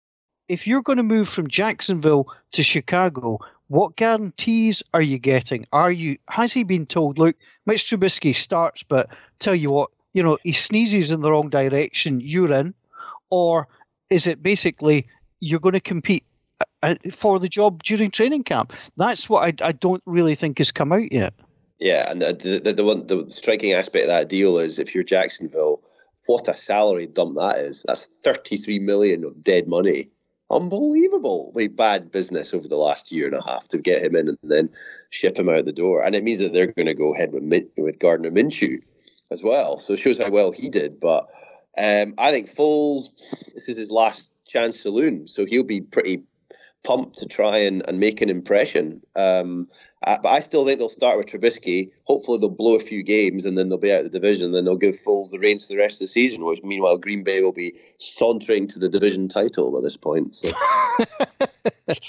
if 0.49 0.67
you're 0.67 0.83
going 0.83 0.97
to 0.97 1.05
move 1.05 1.29
from 1.29 1.49
Jacksonville 1.49 2.27
to 2.53 2.63
Chicago, 2.65 3.39
what 3.69 3.97
guarantees 3.97 4.83
are 4.93 5.01
you 5.01 5.19
getting? 5.19 5.65
Are 5.73 5.93
you 5.93 6.19
has 6.29 6.53
he 6.53 6.65
been 6.65 6.87
told, 6.87 7.19
look, 7.19 7.37
Mitch 7.65 7.85
Trubisky 7.85 8.35
starts, 8.35 8.83
but 8.83 9.09
tell 9.39 9.55
you 9.55 9.71
what, 9.71 9.91
you 10.13 10.23
know, 10.23 10.39
he 10.43 10.53
sneezes 10.53 11.13
in 11.13 11.21
the 11.23 11.31
wrong 11.31 11.49
direction, 11.49 12.21
you're 12.21 12.53
in? 12.53 12.75
Or 13.31 13.69
is 14.11 14.27
it 14.27 14.43
basically 14.43 15.07
you're 15.39 15.61
going 15.61 15.73
to 15.73 15.81
compete 15.81 16.25
for 17.13 17.39
the 17.39 17.49
job 17.49 17.83
during 17.83 18.11
training 18.11 18.45
camp. 18.45 18.73
That's 18.97 19.29
what 19.29 19.45
I, 19.45 19.69
I 19.69 19.73
don't 19.73 20.03
really 20.07 20.35
think 20.35 20.59
has 20.59 20.73
come 20.73 20.93
out 20.93 21.13
yet. 21.13 21.35
Yeah, 21.79 22.11
and 22.11 22.23
the, 22.23 22.61
the, 22.63 22.73
the 22.73 22.85
one 22.85 23.07
the 23.07 23.27
striking 23.29 23.73
aspect 23.73 24.05
of 24.05 24.09
that 24.09 24.29
deal 24.29 24.59
is 24.59 24.79
if 24.79 24.95
you're 24.95 25.05
Jacksonville, 25.05 25.83
what 26.27 26.49
a 26.49 26.57
salary 26.57 27.07
dump 27.07 27.37
that 27.37 27.59
is. 27.59 27.85
That's 27.87 28.09
33 28.23 28.79
million 28.79 29.25
of 29.25 29.43
dead 29.43 29.67
money. 29.67 30.09
Unbelievably 30.51 31.69
bad 31.69 32.13
business 32.13 32.53
over 32.53 32.69
the 32.69 32.77
last 32.77 33.11
year 33.11 33.27
and 33.27 33.37
a 33.37 33.43
half 33.45 33.67
to 33.69 33.79
get 33.79 34.05
him 34.05 34.15
in 34.15 34.29
and 34.29 34.39
then 34.43 34.69
ship 35.11 35.39
him 35.39 35.49
out 35.49 35.65
the 35.65 35.73
door. 35.73 36.05
And 36.05 36.15
it 36.15 36.23
means 36.23 36.41
that 36.41 36.53
they're 36.53 36.67
going 36.67 36.87
to 36.87 36.95
go 36.95 37.15
ahead 37.15 37.33
with 37.33 37.43
with 37.79 37.99
Gardner 37.99 38.31
Minshew 38.31 38.79
as 39.31 39.43
well. 39.43 39.79
So 39.79 39.95
it 39.95 39.99
shows 39.99 40.19
how 40.19 40.31
well 40.31 40.53
he 40.53 40.69
did. 40.69 41.01
But 41.01 41.27
um, 41.79 42.15
I 42.19 42.31
think 42.31 42.55
Foles, 42.55 43.09
this 43.55 43.69
is 43.69 43.79
his 43.79 43.91
last 43.91 44.31
chance 44.47 44.79
saloon, 44.79 45.27
so 45.27 45.47
he'll 45.47 45.65
be 45.65 45.81
pretty 45.81 46.23
pumped 46.85 47.17
to 47.19 47.27
try 47.27 47.59
and, 47.59 47.83
and 47.87 48.01
make 48.01 48.21
an 48.21 48.29
impression. 48.29 49.01
Um, 49.15 49.69
uh, 50.05 50.19
but 50.23 50.31
I 50.31 50.41
still 50.41 50.67
think 50.67 50.79
they'll 50.79 50.89
start 50.89 51.17
with 51.17 51.29
Trubisky. 51.29 51.91
Hopefully, 52.05 52.39
they'll 52.39 52.49
blow 52.49 52.75
a 52.75 52.81
few 52.81 53.03
games 53.03 53.45
and 53.45 53.57
then 53.57 53.69
they'll 53.69 53.79
be 53.79 53.93
out 53.93 54.05
of 54.05 54.11
the 54.11 54.19
division. 54.19 54.53
Then 54.53 54.65
they'll 54.65 54.77
give 54.77 54.97
Foles 54.97 55.31
the 55.31 55.39
reins 55.39 55.67
for 55.67 55.73
the 55.75 55.79
rest 55.79 55.97
of 55.97 56.07
the 56.07 56.09
season. 56.09 56.45
Which 56.45 56.63
meanwhile, 56.63 56.99
Green 56.99 57.23
Bay 57.23 57.41
will 57.43 57.53
be 57.53 57.75
sauntering 57.99 58.67
to 58.69 58.79
the 58.79 58.89
division 58.89 59.29
title 59.29 59.71
by 59.71 59.81
this 59.81 59.97
point. 59.97 60.37
So. 60.37 60.51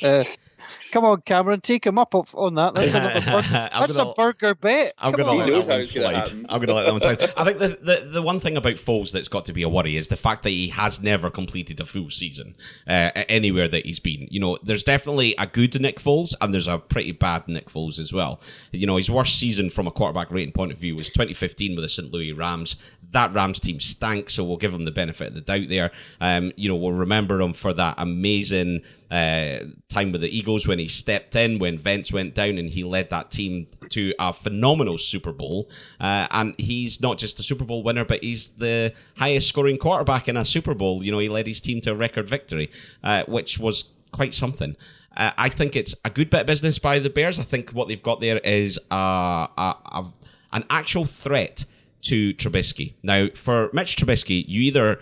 Come 0.94 1.06
on, 1.06 1.22
Cameron, 1.22 1.60
take 1.60 1.88
him 1.88 1.98
up 1.98 2.14
on 2.14 2.54
that. 2.54 2.76
That's, 2.76 2.92
burger, 3.26 3.48
that's 3.50 3.98
gonna, 3.98 4.12
a 4.12 4.14
burger 4.14 4.54
bet. 4.54 4.94
I'm 5.00 5.12
going 5.14 5.26
to 5.26 5.34
let 5.34 5.66
that 5.66 5.78
one 5.78 5.84
slide. 5.86 6.30
I'm 6.32 6.60
going 6.60 6.68
to 6.68 6.74
let 6.76 6.84
that 6.84 6.92
one 6.92 7.02
slide. 7.02 7.34
I 7.36 7.44
think 7.44 7.58
the, 7.58 7.80
the, 7.82 8.10
the 8.12 8.22
one 8.22 8.40
thing 8.40 8.56
about 8.56 8.76
Foles 8.76 9.12
that's 9.12 9.28
got 9.28 9.46
to 9.46 9.54
be 9.54 9.64
a 9.64 9.70
worry 9.70 9.98
is 9.98 10.10
the 10.10 10.16
fact 10.16 10.44
that 10.44 10.52
he 10.52 10.68
has 10.68 11.02
never 11.02 11.32
completed 11.32 11.80
a 11.80 11.88
full 11.88 12.12
season 12.12 12.54
uh, 12.86 13.10
anywhere 13.16 13.68
that 13.68 13.88
he's 13.88 14.00
been. 14.00 14.28
You 14.30 14.40
know, 14.40 14.60
there's 14.62 14.84
definitely 14.84 15.34
a 15.40 15.48
good 15.48 15.82
Nick 15.82 16.00
Foles 16.00 16.36
and 16.40 16.54
there's 16.54 16.68
a 16.68 16.78
pretty 16.78 17.12
bad 17.12 17.48
Nick 17.48 17.72
Foles 17.72 17.98
as 17.98 18.14
well. 18.14 18.40
You 18.72 18.86
know, 18.86 18.98
his 18.98 19.10
worst 19.10 19.40
season 19.40 19.72
from 19.72 19.88
a 19.88 19.92
quarterback 19.92 20.30
rating 20.30 20.54
point 20.54 20.72
of 20.72 20.78
view 20.78 20.96
was 20.96 21.10
2015 21.10 21.76
with 21.76 21.84
the 21.84 21.90
St. 21.90 22.12
Louis 22.12 22.34
Rams. 22.34 22.76
That 23.14 23.34
Rams 23.34 23.60
team 23.60 23.80
stank, 23.80 24.30
so 24.30 24.44
we'll 24.44 24.58
give 24.58 24.74
him 24.74 24.86
the 24.86 24.92
benefit 24.92 25.30
of 25.30 25.34
the 25.34 25.42
doubt 25.42 25.70
there. 25.70 25.92
Um, 26.22 26.52
you 26.56 26.70
know, 26.70 26.76
we'll 26.76 26.92
remember 26.92 27.42
him 27.42 27.54
for 27.54 27.74
that 27.74 27.96
amazing 27.98 28.84
uh, 29.14 29.66
time 29.90 30.12
with 30.12 30.22
the 30.22 30.36
Eagles 30.36 30.66
when 30.66 30.80
he 30.80 30.88
stepped 30.88 31.36
in, 31.36 31.60
when 31.60 31.80
Wentz 31.84 32.12
went 32.12 32.34
down, 32.34 32.58
and 32.58 32.72
he 32.72 32.84
led 32.84 33.12
that 33.12 33.30
team 33.30 33.68
to 33.92 34.12
a 34.18 34.34
phenomenal 34.34 34.98
Super 34.98 35.32
Bowl. 35.32 35.70
Uh, 36.00 36.28
and 36.32 36.56
he's 36.58 37.00
not 37.00 37.20
just 37.20 37.40
a 37.40 37.44
Super 37.44 37.64
Bowl 37.64 37.84
winner, 37.84 38.06
but 38.06 38.24
he's 38.24 38.50
the 38.50 38.92
highest 39.18 39.48
scoring 39.48 39.78
quarterback 39.78 40.28
in 40.28 40.36
a 40.36 40.44
Super 40.44 40.74
Bowl. 40.74 41.04
You 41.04 41.12
know, 41.12 41.20
he 41.20 41.30
led 41.30 41.46
his 41.46 41.62
team 41.62 41.80
to 41.82 41.92
a 41.92 41.96
record 41.96 42.28
victory, 42.28 42.72
uh, 43.04 43.24
which 43.28 43.60
was 43.60 43.86
quite 44.12 44.34
something. 44.34 44.76
Uh, 45.16 45.32
I 45.38 45.50
think 45.50 45.76
it's 45.76 45.94
a 46.04 46.10
good 46.10 46.32
bit 46.32 46.42
of 46.42 46.48
business 46.48 46.80
by 46.80 46.98
the 46.98 47.12
Bears. 47.12 47.40
I 47.40 47.44
think 47.44 47.70
what 47.70 47.90
they've 47.90 48.02
got 48.02 48.20
there 48.20 48.40
is 48.40 48.80
a, 48.90 48.96
a, 48.96 49.78
a, 49.86 50.06
an 50.54 50.64
actual 50.72 51.06
threat 51.06 51.66
to 52.04 52.34
Trubisky. 52.34 52.94
Now, 53.04 53.28
for 53.36 53.70
Mitch 53.74 53.96
Trubisky, 53.96 54.44
you 54.48 54.62
either 54.62 55.02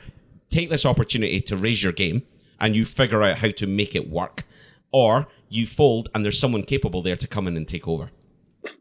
take 0.49 0.69
this 0.69 0.85
opportunity 0.85 1.39
to 1.39 1.55
raise 1.55 1.81
your 1.81 1.93
game 1.93 2.23
and 2.61 2.75
you 2.75 2.85
figure 2.85 3.23
out 3.23 3.39
how 3.39 3.49
to 3.49 3.67
make 3.67 3.95
it 3.95 4.09
work, 4.09 4.45
or 4.93 5.27
you 5.49 5.67
fold 5.67 6.07
and 6.15 6.23
there's 6.23 6.39
someone 6.39 6.63
capable 6.63 7.01
there 7.01 7.17
to 7.17 7.27
come 7.27 7.47
in 7.47 7.57
and 7.57 7.67
take 7.67 7.87
over. 7.87 8.11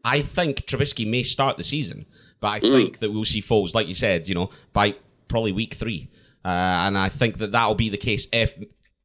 I 0.05 0.21
think 0.21 0.59
Trubisky 0.67 1.09
may 1.09 1.23
start 1.23 1.57
the 1.57 1.63
season, 1.63 2.05
but 2.39 2.47
I 2.47 2.59
mm. 2.59 2.71
think 2.71 2.99
that 2.99 3.11
we'll 3.11 3.25
see 3.25 3.41
Foles, 3.41 3.73
like 3.73 3.87
you 3.87 3.95
said, 3.95 4.27
you 4.27 4.35
know, 4.35 4.51
by 4.71 4.95
probably 5.27 5.51
week 5.51 5.73
three. 5.73 6.09
Uh, 6.45 6.47
and 6.47 6.97
I 6.97 7.09
think 7.09 7.39
that 7.39 7.51
that'll 7.51 7.75
be 7.75 7.89
the 7.89 7.97
case 7.97 8.27
if 8.31 8.55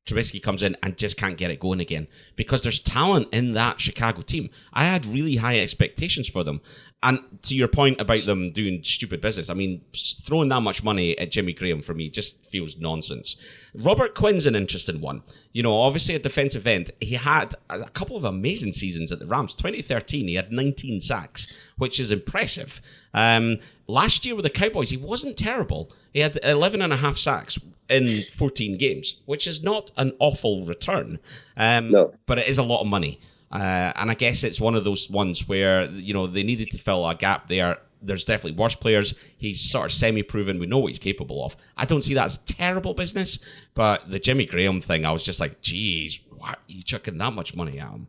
Trubisky 0.07 0.41
comes 0.41 0.63
in 0.63 0.77
and 0.83 0.97
just 0.97 1.17
can't 1.17 1.37
get 1.37 1.51
it 1.51 1.59
going 1.59 1.81
again 1.81 2.07
because 2.37 2.63
there's 2.63 2.79
talent 2.79 3.29
in 3.33 3.55
that 3.55 3.81
Chicago 3.81 4.23
team. 4.23 4.51
I 4.73 4.85
had 4.87 5.05
really 5.05 5.37
high 5.37 5.59
expectations 5.59 6.29
for 6.29 6.45
them. 6.45 6.61
And 7.03 7.21
to 7.43 7.55
your 7.55 7.69
point 7.69 8.01
about 8.01 8.25
them 8.25 8.51
doing 8.53 8.83
stupid 8.83 9.21
business, 9.21 9.51
I 9.51 9.55
mean, 9.55 9.83
throwing 9.95 10.49
that 10.49 10.61
much 10.61 10.83
money 10.83 11.19
at 11.19 11.31
Jimmy 11.31 11.53
Graham 11.53 11.83
for 11.83 11.93
me 11.93 12.09
just 12.09 12.45
feels 12.47 12.79
nonsense. 12.79 13.37
Robert 13.75 14.15
Quinn's 14.15 14.47
an 14.47 14.57
interesting 14.57 15.01
one. 15.01 15.23
You 15.53 15.63
know, 15.63 15.79
obviously 15.79 16.15
a 16.15 16.19
defensive 16.19 16.67
end. 16.67 16.93
He 17.01 17.17
had 17.17 17.55
a 17.69 17.89
couple 17.91 18.17
of 18.17 18.25
amazing 18.25 18.73
seasons 18.73 19.13
at 19.13 19.19
the 19.19 19.27
Rams. 19.27 19.55
2013, 19.55 20.29
he 20.29 20.35
had 20.35 20.53
19 20.53 21.01
sacks, 21.01 21.49
which 21.77 22.01
is 22.01 22.11
impressive. 22.11 22.81
Um, 23.13 23.59
last 23.87 24.25
year 24.25 24.35
with 24.35 24.45
the 24.45 24.51
Cowboys, 24.51 24.91
he 24.91 24.97
wasn't 24.97 25.37
terrible. 25.37 25.91
He 26.13 26.21
had 26.21 26.39
11 26.43 26.83
and 26.83 26.93
a 26.93 26.97
half 26.97 27.19
sacks 27.19 27.59
in 27.89 28.25
14 28.37 28.77
games, 28.79 29.17
which 29.27 29.47
is 29.47 29.63
not 29.63 29.91
an 29.97 30.13
awful 30.19 30.67
return. 30.67 31.19
Um, 31.57 31.91
no. 31.91 32.15
But 32.27 32.39
it 32.39 32.49
is 32.49 32.59
a 32.59 32.63
lot 32.63 32.81
of 32.81 32.87
money. 32.87 33.21
Uh, 33.51 33.93
and 33.95 34.11
I 34.11 34.15
guess 34.15 34.43
it's 34.43 34.61
one 34.61 34.75
of 34.75 34.85
those 34.85 35.09
ones 35.09 35.49
where, 35.49 35.91
you 35.91 36.13
know, 36.13 36.27
they 36.27 36.43
needed 36.43 36.71
to 36.73 36.79
fill 36.79 37.09
a 37.09 37.15
gap 37.15 37.49
there. 37.49 37.79
There's 38.03 38.25
definitely 38.25 38.59
worse 38.59 38.75
players. 38.75 39.15
He's 39.39 39.61
sort 39.61 39.87
of 39.87 39.93
semi 39.93 40.23
proven. 40.23 40.59
We 40.59 40.67
know 40.67 40.79
what 40.79 40.89
he's 40.89 40.99
capable 40.99 41.45
of. 41.45 41.57
I 41.77 41.85
don't 41.85 42.03
see 42.03 42.15
that 42.15 42.27
as 42.27 42.39
terrible 42.39 42.93
business, 42.93 43.39
but 43.75 44.11
the 44.11 44.19
Jimmy 44.19 44.47
Graham 44.47 44.81
thing, 44.81 45.05
I 45.05 45.13
was 45.13 45.23
just 45.23 45.41
like, 45.41 45.61
geez, 45.63 46.19
why 46.29 46.51
are 46.51 46.57
you 46.67 46.83
chucking 46.83 47.19
that 47.19 47.33
much 47.33 47.55
money 47.55 47.79
at 47.79 47.91
him? 47.91 48.09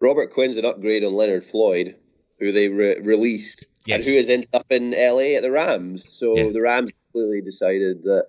Robert 0.00 0.32
Quinn's 0.32 0.58
an 0.58 0.66
upgrade 0.66 1.04
on 1.04 1.14
Leonard 1.14 1.44
Floyd, 1.44 1.96
who 2.38 2.52
they 2.52 2.68
re- 2.68 2.98
released 3.00 3.66
yes. 3.86 3.96
and 3.96 4.04
who 4.04 4.16
has 4.16 4.28
ended 4.28 4.48
up 4.52 4.66
in 4.70 4.90
LA 4.90 5.36
at 5.36 5.42
the 5.42 5.50
Rams. 5.50 6.04
So 6.12 6.36
yeah. 6.36 6.50
the 6.50 6.60
Rams 6.60 6.92
completely 7.06 7.42
decided 7.42 8.02
that 8.04 8.26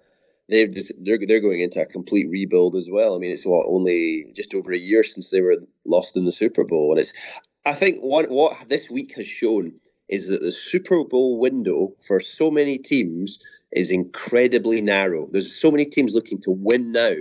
they're 0.48 0.68
just 0.68 0.92
they're 1.00 1.20
they're 1.28 1.42
going 1.42 1.62
into 1.62 1.82
a 1.82 1.86
complete 1.86 2.30
rebuild 2.30 2.76
as 2.76 2.90
well. 2.92 3.16
I 3.16 3.20
mean, 3.20 3.32
it's 3.32 3.46
what 3.46 3.66
only 3.68 4.28
just 4.36 4.54
over 4.54 4.72
a 4.74 4.78
year 4.78 5.04
since 5.04 5.30
they 5.30 5.42
were 5.42 5.58
lost 5.86 6.16
in 6.16 6.26
the 6.26 6.32
Super 6.32 6.64
Bowl, 6.64 6.92
and 6.92 7.00
it's 7.00 7.14
I 7.66 7.74
think 7.74 8.00
what 8.02 8.30
what 8.30 8.70
this 8.70 8.90
week 8.90 9.16
has 9.16 9.28
shown 9.28 9.74
is 10.08 10.28
that 10.28 10.42
the 10.42 10.52
Super 10.52 11.04
Bowl 11.04 11.40
window 11.40 11.94
for 12.08 12.20
so 12.20 12.52
many 12.52 12.78
teams 12.78 13.40
is 13.72 13.90
incredibly 13.90 14.82
narrow. 14.82 15.28
There's 15.32 15.54
so 15.54 15.72
many 15.72 15.86
teams 15.86 16.14
looking 16.14 16.40
to 16.42 16.52
win 16.52 16.92
now, 16.92 17.16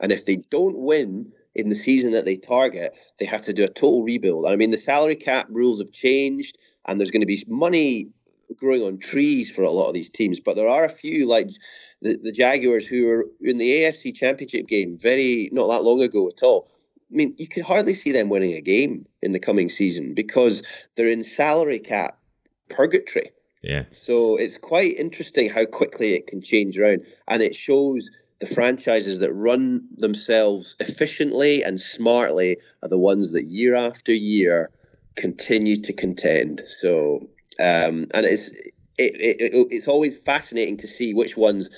and 0.00 0.10
if 0.10 0.24
they 0.24 0.36
don't 0.50 0.78
win 0.78 1.32
in 1.58 1.68
the 1.68 1.74
season 1.74 2.12
that 2.12 2.24
they 2.24 2.36
target, 2.36 2.94
they 3.18 3.24
have 3.24 3.42
to 3.42 3.52
do 3.52 3.64
a 3.64 3.68
total 3.68 4.04
rebuild. 4.04 4.46
I 4.46 4.56
mean, 4.56 4.70
the 4.70 4.78
salary 4.78 5.16
cap 5.16 5.46
rules 5.50 5.80
have 5.80 5.92
changed, 5.92 6.56
and 6.86 6.98
there's 6.98 7.10
going 7.10 7.22
to 7.22 7.26
be 7.26 7.42
money 7.48 8.08
growing 8.56 8.82
on 8.82 8.98
trees 8.98 9.50
for 9.50 9.62
a 9.62 9.70
lot 9.70 9.88
of 9.88 9.94
these 9.94 10.10
teams. 10.10 10.40
But 10.40 10.56
there 10.56 10.68
are 10.68 10.84
a 10.84 10.88
few 10.88 11.26
like 11.26 11.50
the, 12.00 12.16
the 12.16 12.32
Jaguars 12.32 12.86
who 12.86 13.06
were 13.06 13.26
in 13.40 13.58
the 13.58 13.70
AFC 13.82 14.14
Championship 14.14 14.66
game 14.66 14.98
very 14.98 15.48
not 15.52 15.68
that 15.68 15.84
long 15.84 16.00
ago 16.00 16.28
at 16.28 16.42
all. 16.42 16.70
I 17.10 17.14
mean, 17.14 17.34
you 17.38 17.48
could 17.48 17.64
hardly 17.64 17.94
see 17.94 18.12
them 18.12 18.28
winning 18.28 18.54
a 18.54 18.60
game 18.60 19.06
in 19.22 19.32
the 19.32 19.38
coming 19.38 19.68
season 19.68 20.14
because 20.14 20.62
they're 20.94 21.08
in 21.08 21.24
salary 21.24 21.78
cap 21.78 22.18
purgatory. 22.68 23.30
Yeah. 23.62 23.84
So 23.90 24.36
it's 24.36 24.58
quite 24.58 24.96
interesting 24.98 25.48
how 25.48 25.64
quickly 25.64 26.14
it 26.14 26.26
can 26.26 26.42
change 26.42 26.78
around, 26.78 27.02
and 27.26 27.42
it 27.42 27.54
shows 27.54 28.10
the 28.40 28.46
franchises 28.46 29.18
that 29.18 29.32
run 29.32 29.86
themselves 29.96 30.76
efficiently 30.80 31.62
and 31.62 31.80
smartly 31.80 32.56
are 32.82 32.88
the 32.88 32.98
ones 32.98 33.32
that 33.32 33.46
year 33.46 33.74
after 33.74 34.12
year 34.12 34.70
continue 35.16 35.76
to 35.76 35.92
contend. 35.92 36.62
So, 36.66 37.28
um, 37.58 38.06
and 38.14 38.24
it's 38.24 38.50
it, 38.98 39.14
it, 39.14 39.68
it's 39.70 39.88
always 39.88 40.18
fascinating 40.18 40.76
to 40.78 40.86
see 40.86 41.14
which 41.14 41.36
ones 41.36 41.70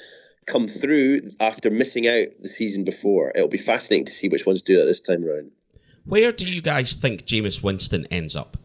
come 0.47 0.69
through 0.69 1.21
after 1.41 1.71
missing 1.71 2.07
out 2.07 2.29
the 2.41 2.49
season 2.49 2.85
before. 2.85 3.33
It'll 3.35 3.49
be 3.49 3.59
fascinating 3.59 4.07
to 4.07 4.13
see 4.13 4.29
which 4.29 4.47
ones 4.47 4.63
do 4.63 4.77
that 4.79 4.85
this 4.85 5.01
time 5.01 5.25
around. 5.25 5.51
Where 6.05 6.33
do 6.33 6.45
you 6.45 6.61
guys 6.61 6.95
think 6.95 7.27
Jameis 7.27 7.63
Winston 7.63 8.07
ends 8.11 8.35
up? 8.35 8.57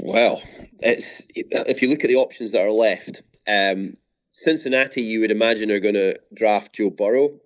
Well, 0.00 0.42
it's 0.80 1.22
if 1.34 1.80
you 1.80 1.88
look 1.88 2.02
at 2.02 2.08
the 2.08 2.16
options 2.16 2.52
that 2.52 2.62
are 2.62 2.70
left, 2.70 3.22
um, 3.46 3.96
Cincinnati, 4.36 5.00
you 5.00 5.20
would 5.20 5.30
imagine, 5.30 5.70
are 5.70 5.80
going 5.80 5.94
to 5.94 6.14
draft 6.34 6.74
Joe 6.74 6.90
Burrow. 6.90 7.40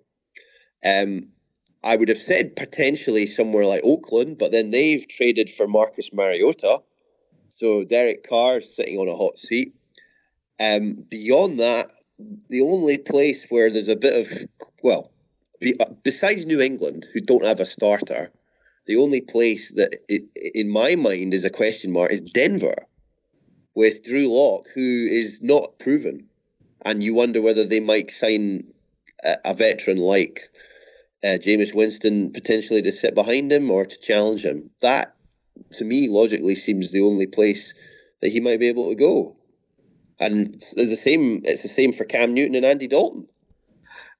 Um, 0.83 1.29
I 1.85 1.95
would 1.95 2.09
have 2.09 2.19
said 2.19 2.57
potentially 2.57 3.27
somewhere 3.27 3.65
like 3.65 3.79
Oakland, 3.85 4.37
but 4.37 4.51
then 4.51 4.71
they've 4.71 5.07
traded 5.07 5.49
for 5.49 5.69
Marcus 5.69 6.11
Mariota. 6.11 6.81
So 7.47 7.85
Derek 7.85 8.27
Carr 8.27 8.57
is 8.57 8.75
sitting 8.75 8.97
on 8.97 9.07
a 9.07 9.15
hot 9.15 9.39
seat. 9.39 9.73
Um, 10.59 11.05
beyond 11.09 11.61
that, 11.61 11.93
the 12.49 12.59
only 12.59 12.97
place 12.97 13.45
where 13.47 13.71
there's 13.71 13.87
a 13.87 13.95
bit 13.95 14.27
of 14.27 14.49
well, 14.83 15.13
uh, 15.65 15.85
besides 16.03 16.45
New 16.45 16.59
England, 16.59 17.07
who 17.13 17.21
don't 17.21 17.45
have 17.45 17.61
a 17.61 17.65
starter, 17.65 18.29
the 18.85 18.97
only 18.97 19.21
place 19.21 19.71
that, 19.75 19.95
it, 20.09 20.23
in 20.35 20.69
my 20.69 20.95
mind, 20.97 21.33
is 21.33 21.45
a 21.45 21.49
question 21.49 21.93
mark 21.93 22.11
is 22.11 22.21
Denver, 22.21 22.75
with 23.75 24.03
Drew 24.03 24.27
Lock, 24.27 24.65
who 24.75 25.07
is 25.09 25.41
not 25.41 25.79
proven, 25.79 26.27
and 26.85 27.03
you 27.03 27.13
wonder 27.13 27.41
whether 27.41 27.65
they 27.65 27.79
might 27.79 28.11
sign 28.11 28.63
a, 29.23 29.53
veteran 29.53 29.97
like 29.97 30.49
uh, 31.23 31.37
Jameis 31.37 31.75
Winston 31.75 32.31
potentially 32.31 32.81
to 32.81 32.91
sit 32.91 33.13
behind 33.13 33.51
him 33.51 33.69
or 33.69 33.85
to 33.85 33.99
challenge 33.99 34.43
him. 34.43 34.69
That 34.81 35.15
to 35.73 35.85
me, 35.85 36.07
logically, 36.07 36.55
seems 36.55 36.91
the 36.91 37.01
only 37.01 37.27
place 37.27 37.73
that 38.21 38.29
he 38.29 38.39
might 38.39 38.59
be 38.59 38.67
able 38.67 38.89
to 38.89 38.95
go. 38.95 39.35
And 40.19 40.55
it's 40.55 40.73
the 40.75 40.95
same. 40.95 41.41
It's 41.43 41.63
the 41.63 41.67
same 41.67 41.91
for 41.91 42.05
Cam 42.05 42.33
Newton 42.33 42.55
and 42.55 42.65
Andy 42.65 42.87
Dalton. 42.87 43.27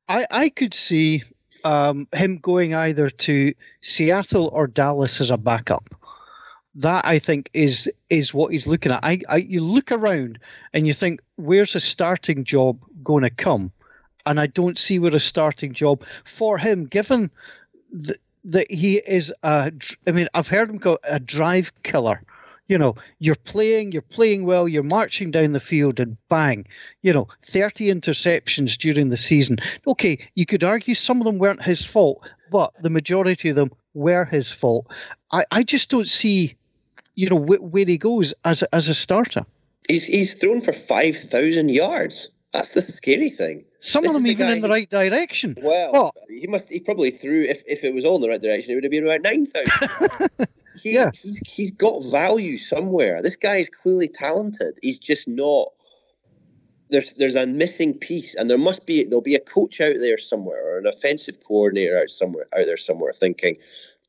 I 0.09 0.25
I 0.31 0.49
could 0.49 0.73
see 0.73 1.23
um, 1.63 2.07
him 2.13 2.37
going 2.37 2.73
either 2.73 3.09
to 3.09 3.53
Seattle 3.81 4.49
or 4.53 4.67
Dallas 4.67 5.21
as 5.21 5.31
a 5.31 5.37
backup. 5.37 5.89
That 6.75 7.05
I 7.05 7.19
think 7.19 7.49
is 7.53 7.91
is 8.09 8.33
what 8.33 8.53
he's 8.53 8.67
looking 8.67 8.91
at. 8.91 9.03
I, 9.03 9.19
I 9.27 9.37
you 9.37 9.61
look 9.61 9.91
around 9.91 10.39
and 10.73 10.87
you 10.87 10.93
think, 10.93 11.21
where's 11.35 11.75
a 11.75 11.81
starting 11.81 12.43
job 12.45 12.79
going 13.03 13.23
to 13.23 13.29
come? 13.29 13.71
And 14.25 14.39
I 14.39 14.47
don't 14.47 14.79
see 14.79 14.99
where 14.99 15.15
a 15.15 15.19
starting 15.19 15.73
job 15.73 16.03
for 16.23 16.57
him, 16.57 16.85
given 16.85 17.31
that 18.45 18.71
he 18.71 18.97
is 18.97 19.33
a. 19.43 19.71
I 20.07 20.11
mean, 20.11 20.29
I've 20.33 20.47
heard 20.47 20.69
him 20.69 20.79
call 20.79 20.99
a 21.03 21.19
drive 21.19 21.71
killer. 21.83 22.23
You 22.67 22.77
know, 22.77 22.95
you're 23.19 23.35
playing, 23.35 23.91
you're 23.91 24.01
playing 24.01 24.45
well, 24.45 24.65
you're 24.65 24.83
marching 24.83 25.29
down 25.29 25.51
the 25.51 25.59
field, 25.59 25.99
and 25.99 26.15
bang, 26.29 26.65
you 27.01 27.11
know, 27.11 27.27
30 27.47 27.87
interceptions 27.93 28.77
during 28.77 29.09
the 29.09 29.17
season. 29.17 29.57
Okay, 29.85 30.19
you 30.35 30.45
could 30.45 30.63
argue 30.63 30.93
some 30.93 31.19
of 31.19 31.25
them 31.25 31.37
weren't 31.37 31.61
his 31.61 31.83
fault, 31.83 32.21
but 32.49 32.71
the 32.81 32.89
majority 32.89 33.49
of 33.49 33.57
them 33.57 33.71
were 33.93 34.23
his 34.23 34.53
fault. 34.53 34.87
I, 35.31 35.43
I 35.51 35.63
just 35.63 35.89
don't 35.89 36.07
see, 36.07 36.55
you 37.21 37.29
know, 37.29 37.37
wh- 37.37 37.71
where 37.71 37.85
he 37.85 37.99
goes 37.99 38.33
as 38.45 38.63
a, 38.63 38.75
as 38.75 38.89
a 38.89 38.95
starter. 38.95 39.45
He's 39.87 40.07
he's 40.07 40.33
thrown 40.33 40.59
for 40.59 40.73
five 40.73 41.15
thousand 41.15 41.69
yards. 41.69 42.29
That's 42.51 42.73
the 42.73 42.81
scary 42.81 43.29
thing. 43.29 43.63
Some 43.79 44.03
this 44.03 44.15
of 44.15 44.21
them 44.21 44.31
even 44.31 44.47
the 44.47 44.53
in 44.53 44.61
the 44.61 44.69
right 44.69 44.89
direction. 44.89 45.55
Well, 45.61 46.13
he 46.27 46.47
must. 46.47 46.69
He 46.69 46.79
probably 46.79 47.11
threw. 47.11 47.43
If, 47.43 47.61
if 47.67 47.83
it 47.83 47.93
was 47.93 48.05
all 48.05 48.15
in 48.15 48.21
the 48.23 48.29
right 48.29 48.41
direction, 48.41 48.71
it 48.71 48.75
would 48.75 48.83
have 48.83 48.91
been 48.91 49.05
about 49.05 49.21
nine 49.21 49.45
thousand. 49.45 50.29
he, 50.81 50.95
yeah. 50.95 51.11
he's 51.13 51.39
he's 51.45 51.71
got 51.71 52.03
value 52.05 52.57
somewhere. 52.57 53.21
This 53.21 53.35
guy 53.35 53.57
is 53.57 53.69
clearly 53.69 54.07
talented. 54.07 54.79
He's 54.81 54.97
just 54.97 55.27
not. 55.27 55.69
There's 56.89 57.13
there's 57.13 57.35
a 57.35 57.45
missing 57.45 57.93
piece, 57.93 58.33
and 58.33 58.49
there 58.49 58.57
must 58.57 58.87
be 58.87 59.03
there'll 59.03 59.21
be 59.21 59.35
a 59.35 59.39
coach 59.39 59.79
out 59.79 59.95
there 59.99 60.17
somewhere 60.17 60.61
or 60.63 60.79
an 60.79 60.87
offensive 60.87 61.37
coordinator 61.47 61.99
out 61.99 62.09
somewhere 62.09 62.47
out 62.57 62.65
there 62.65 62.77
somewhere 62.77 63.13
thinking, 63.13 63.57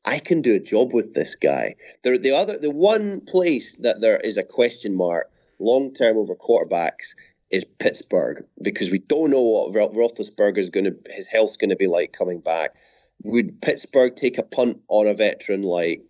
I 0.05 0.19
can 0.19 0.41
do 0.41 0.55
a 0.55 0.59
job 0.59 0.93
with 0.93 1.13
this 1.13 1.35
guy. 1.35 1.75
There 2.03 2.17
the 2.17 2.31
other 2.31 2.57
the 2.57 2.71
one 2.71 3.21
place 3.21 3.75
that 3.77 4.01
there 4.01 4.17
is 4.17 4.37
a 4.37 4.43
question 4.43 4.95
mark 4.95 5.31
long 5.59 5.93
term 5.93 6.17
over 6.17 6.35
quarterbacks 6.35 7.15
is 7.51 7.65
Pittsburgh 7.79 8.43
because 8.61 8.91
we 8.91 8.99
don't 8.99 9.29
know 9.29 9.41
what 9.41 9.73
Roethlisberger 9.73 10.57
is 10.57 10.69
going 10.69 10.85
to 10.85 10.95
his 11.11 11.27
health's 11.27 11.55
going 11.57 11.69
to 11.69 11.75
be 11.75 11.87
like 11.87 12.11
coming 12.11 12.39
back. 12.39 12.75
Would 13.23 13.61
Pittsburgh 13.61 14.15
take 14.15 14.37
a 14.37 14.43
punt 14.43 14.81
on 14.89 15.07
a 15.07 15.13
veteran 15.13 15.61
like 15.61 16.01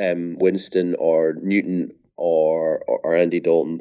um, 0.00 0.36
Winston 0.38 0.94
or 0.98 1.34
Newton 1.40 1.92
or, 2.16 2.82
or, 2.88 3.00
or 3.04 3.16
Andy 3.16 3.40
Dalton? 3.40 3.80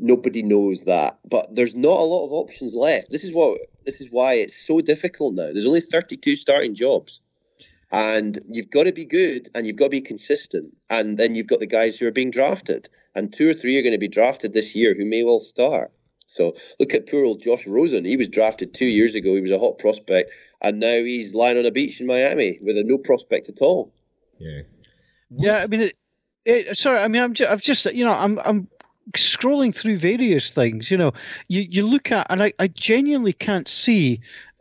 Nobody 0.00 0.42
knows 0.42 0.84
that, 0.84 1.18
but 1.28 1.54
there's 1.54 1.74
not 1.74 2.00
a 2.00 2.04
lot 2.04 2.24
of 2.24 2.32
options 2.32 2.74
left. 2.74 3.10
This 3.10 3.24
is 3.24 3.34
what 3.34 3.58
this 3.84 4.00
is 4.00 4.08
why 4.10 4.34
it's 4.34 4.56
so 4.56 4.80
difficult 4.80 5.34
now. 5.34 5.52
There's 5.52 5.66
only 5.66 5.80
32 5.80 6.36
starting 6.36 6.74
jobs. 6.74 7.20
And 7.90 8.38
you've 8.48 8.70
got 8.70 8.84
to 8.84 8.92
be 8.92 9.04
good 9.04 9.48
and 9.54 9.66
you've 9.66 9.76
got 9.76 9.86
to 9.86 9.90
be 9.90 10.00
consistent. 10.00 10.76
And 10.90 11.18
then 11.18 11.34
you've 11.34 11.46
got 11.46 11.60
the 11.60 11.66
guys 11.66 11.98
who 11.98 12.06
are 12.06 12.12
being 12.12 12.30
drafted. 12.30 12.88
And 13.14 13.32
two 13.32 13.48
or 13.48 13.54
three 13.54 13.78
are 13.78 13.82
going 13.82 13.92
to 13.92 13.98
be 13.98 14.08
drafted 14.08 14.52
this 14.52 14.76
year 14.76 14.94
who 14.94 15.04
may 15.04 15.24
well 15.24 15.40
start. 15.40 15.90
So 16.26 16.54
look 16.78 16.92
at 16.92 17.08
poor 17.08 17.24
old 17.24 17.40
Josh 17.40 17.66
Rosen. 17.66 18.04
He 18.04 18.18
was 18.18 18.28
drafted 18.28 18.74
two 18.74 18.86
years 18.86 19.14
ago. 19.14 19.34
He 19.34 19.40
was 19.40 19.50
a 19.50 19.58
hot 19.58 19.78
prospect, 19.78 20.30
and 20.60 20.78
now 20.78 21.02
he's 21.02 21.34
lying 21.34 21.56
on 21.56 21.64
a 21.64 21.70
beach 21.70 22.02
in 22.02 22.06
Miami 22.06 22.58
with 22.60 22.76
a 22.76 22.84
no 22.84 22.98
prospect 22.98 23.48
at 23.48 23.62
all. 23.62 23.94
Yeah. 24.38 24.60
Yeah, 25.30 25.56
I 25.58 25.66
mean, 25.66 25.80
it, 25.80 25.96
it, 26.44 26.76
sorry, 26.76 26.98
I 26.98 27.08
mean, 27.08 27.22
I'm 27.22 27.32
just, 27.32 27.50
I've 27.50 27.62
just, 27.62 27.86
you 27.94 28.04
know, 28.04 28.12
I'm, 28.12 28.38
I'm 28.40 28.68
scrolling 29.12 29.74
through 29.74 29.98
various 29.98 30.50
things. 30.50 30.90
You 30.90 30.98
know, 30.98 31.12
you, 31.48 31.62
you 31.62 31.86
look 31.86 32.12
at, 32.12 32.26
and 32.30 32.42
I, 32.42 32.52
I 32.58 32.68
genuinely 32.68 33.32
can't 33.32 33.68
see 33.68 34.20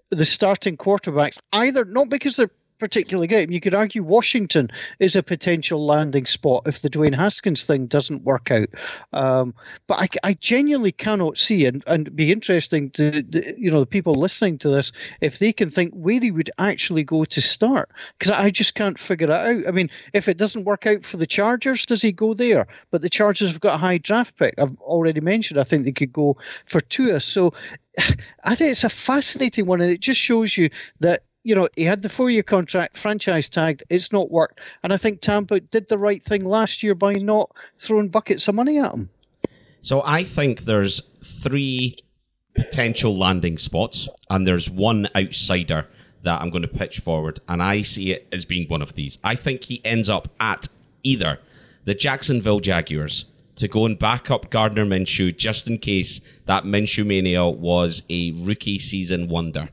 the 0.09 0.25
starting 0.25 0.77
quarterbacks 0.77 1.37
either, 1.51 1.83
not 1.83 2.07
because 2.07 2.37
they're 2.37 2.51
particularly 2.79 3.27
great. 3.27 3.51
You 3.51 3.61
could 3.61 3.73
argue 3.73 4.03
Washington 4.03 4.69
is 4.99 5.15
a 5.15 5.23
potential 5.23 5.85
landing 5.85 6.25
spot 6.25 6.63
if 6.65 6.81
the 6.81 6.89
Dwayne 6.89 7.15
Haskins 7.15 7.63
thing 7.63 7.87
doesn't 7.87 8.23
work 8.23 8.51
out. 8.51 8.69
Um, 9.13 9.53
but 9.87 9.95
I, 9.95 10.29
I, 10.29 10.33
genuinely 10.33 10.91
cannot 10.91 11.37
see, 11.37 11.65
and 11.65 11.83
and 11.87 12.15
be 12.15 12.31
interesting 12.31 12.89
to 12.91 13.23
the, 13.23 13.55
you 13.57 13.71
know 13.71 13.79
the 13.79 13.85
people 13.85 14.15
listening 14.15 14.57
to 14.59 14.69
this 14.69 14.91
if 15.21 15.39
they 15.39 15.51
can 15.51 15.69
think 15.69 15.93
where 15.93 16.19
he 16.19 16.31
would 16.31 16.51
actually 16.57 17.03
go 17.03 17.25
to 17.25 17.41
start 17.41 17.89
because 18.17 18.31
I 18.31 18.49
just 18.49 18.75
can't 18.75 18.99
figure 18.99 19.27
it 19.27 19.31
out. 19.31 19.67
I 19.67 19.71
mean, 19.71 19.89
if 20.13 20.27
it 20.27 20.37
doesn't 20.37 20.65
work 20.65 20.85
out 20.85 21.05
for 21.05 21.17
the 21.17 21.27
Chargers, 21.27 21.85
does 21.85 22.01
he 22.01 22.11
go 22.11 22.33
there? 22.33 22.67
But 22.91 23.01
the 23.01 23.09
Chargers 23.09 23.51
have 23.51 23.61
got 23.61 23.75
a 23.75 23.79
high 23.79 23.97
draft 23.97 24.37
pick. 24.37 24.55
I've 24.57 24.77
already 24.81 25.21
mentioned. 25.21 25.59
I 25.59 25.63
think 25.63 25.83
they 25.83 25.91
could 25.91 26.13
go 26.13 26.37
for 26.65 26.81
Tua. 26.81 27.19
So 27.19 27.53
I 28.43 28.55
think 28.55 28.71
it's 28.71 28.83
a 28.83 28.89
fascinating 28.89 29.65
one, 29.65 29.81
and 29.81 29.91
it 29.91 29.99
just 29.99 30.19
shows 30.19 30.57
you 30.57 30.69
that 30.99 31.23
you 31.47 31.55
know, 31.55 31.69
he 31.77 31.85
had 31.85 32.01
the 32.01 32.09
four 32.09 32.29
year 32.29 32.43
contract, 32.43 32.97
franchise 32.97 33.47
tagged, 33.47 33.81
it's 33.89 34.11
not 34.11 34.29
worked. 34.29 34.59
And 34.83 34.91
I 34.91 34.97
think 34.97 35.21
Tampa 35.21 35.61
did 35.61 35.87
the 35.87 35.97
right 35.97 36.21
thing 36.21 36.43
last 36.43 36.83
year 36.83 36.93
by 36.93 37.13
not 37.13 37.49
throwing 37.77 38.09
buckets 38.09 38.49
of 38.49 38.55
money 38.55 38.77
at 38.79 38.93
him. 38.93 39.09
So 39.81 40.03
I 40.05 40.25
think 40.25 40.65
there's 40.65 41.01
three 41.23 41.95
potential 42.53 43.15
landing 43.15 43.57
spots, 43.57 44.09
and 44.29 44.45
there's 44.45 44.69
one 44.69 45.07
outsider 45.15 45.87
that 46.23 46.41
I'm 46.41 46.49
going 46.49 46.63
to 46.63 46.67
pitch 46.67 46.99
forward, 46.99 47.39
and 47.47 47.63
I 47.63 47.81
see 47.83 48.11
it 48.11 48.27
as 48.33 48.43
being 48.43 48.67
one 48.67 48.81
of 48.81 48.95
these. 48.95 49.17
I 49.23 49.35
think 49.35 49.63
he 49.63 49.79
ends 49.85 50.09
up 50.09 50.27
at 50.41 50.67
either 51.03 51.39
the 51.85 51.93
Jacksonville 51.93 52.59
Jaguars 52.59 53.23
to 53.55 53.69
go 53.69 53.85
and 53.85 53.97
back 53.97 54.29
up 54.29 54.49
Gardner 54.49 54.85
Minshew 54.85 55.35
just 55.35 55.67
in 55.67 55.77
case 55.77 56.19
that 56.45 56.65
Minshew 56.65 57.05
mania 57.05 57.47
was 57.47 58.03
a 58.09 58.31
rookie 58.31 58.79
season 58.79 59.29
wonder. 59.29 59.63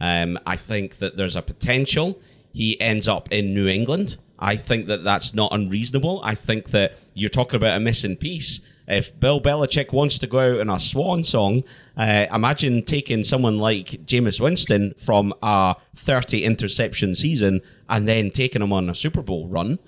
Um, 0.00 0.38
I 0.46 0.56
think 0.56 0.98
that 0.98 1.16
there's 1.16 1.36
a 1.36 1.42
potential 1.42 2.20
he 2.52 2.80
ends 2.80 3.08
up 3.08 3.30
in 3.32 3.54
New 3.54 3.68
England. 3.68 4.16
I 4.38 4.56
think 4.56 4.86
that 4.86 5.04
that's 5.04 5.34
not 5.34 5.52
unreasonable. 5.52 6.20
I 6.22 6.34
think 6.34 6.70
that 6.70 6.96
you're 7.14 7.28
talking 7.28 7.56
about 7.56 7.76
a 7.76 7.80
missing 7.80 8.16
piece. 8.16 8.60
If 8.86 9.18
Bill 9.18 9.40
Belichick 9.40 9.92
wants 9.92 10.18
to 10.20 10.26
go 10.26 10.54
out 10.54 10.60
in 10.60 10.70
a 10.70 10.80
swan 10.80 11.24
song, 11.24 11.64
uh, 11.96 12.26
imagine 12.32 12.84
taking 12.84 13.22
someone 13.24 13.58
like 13.58 14.06
Jameis 14.06 14.40
Winston 14.40 14.94
from 14.98 15.34
a 15.42 15.76
30 15.96 16.44
interception 16.44 17.14
season 17.14 17.60
and 17.88 18.08
then 18.08 18.30
taking 18.30 18.62
him 18.62 18.72
on 18.72 18.88
a 18.88 18.94
Super 18.94 19.22
Bowl 19.22 19.48
run. 19.48 19.78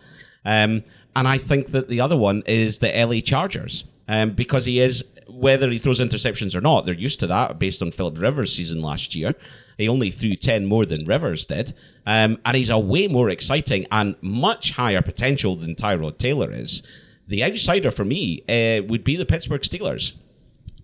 Um, 0.45 0.85
and 1.17 1.27
I 1.27 1.39
think 1.39 1.69
that 1.69 1.89
the 1.89 2.01
other 2.01 2.17
one 2.17 2.43
is 2.47 2.79
the 2.79 2.93
LA 2.93 3.21
Chargers 3.21 3.85
um, 4.11 4.31
because 4.33 4.65
he 4.65 4.81
is 4.81 5.05
whether 5.29 5.71
he 5.71 5.79
throws 5.79 6.01
interceptions 6.01 6.57
or 6.57 6.61
not, 6.61 6.85
they're 6.85 6.95
used 6.95 7.21
to 7.21 7.29
that 7.29 7.61
based 7.61 7.81
on 7.81 7.93
Philip 7.93 8.19
Rivers' 8.19 8.55
season 8.55 8.83
last 8.83 9.15
year. 9.15 9.37
He 9.79 9.89
only 9.89 10.11
threw 10.11 10.35
10 10.35 10.67
more 10.67 10.85
than 10.85 11.07
Rivers 11.07 11.47
did. 11.47 11.75
Um, 12.05 12.39
and 12.45 12.57
he's 12.57 12.71
a 12.71 12.79
way 12.79 13.07
more 13.07 13.31
exciting 13.31 13.87
and 13.93 14.17
much 14.21 14.73
higher 14.73 15.01
potential 15.01 15.55
than 15.55 15.77
Tyrod 15.77 16.19
Taylor 16.19 16.53
is. 16.53 16.83
The 17.29 17.45
outsider 17.45 17.93
for 17.93 18.05
me 18.05 18.43
uh, 18.49 18.83
would 18.89 19.05
be 19.05 19.15
the 19.15 19.25
Pittsburgh 19.25 19.63
Steelers 19.63 20.15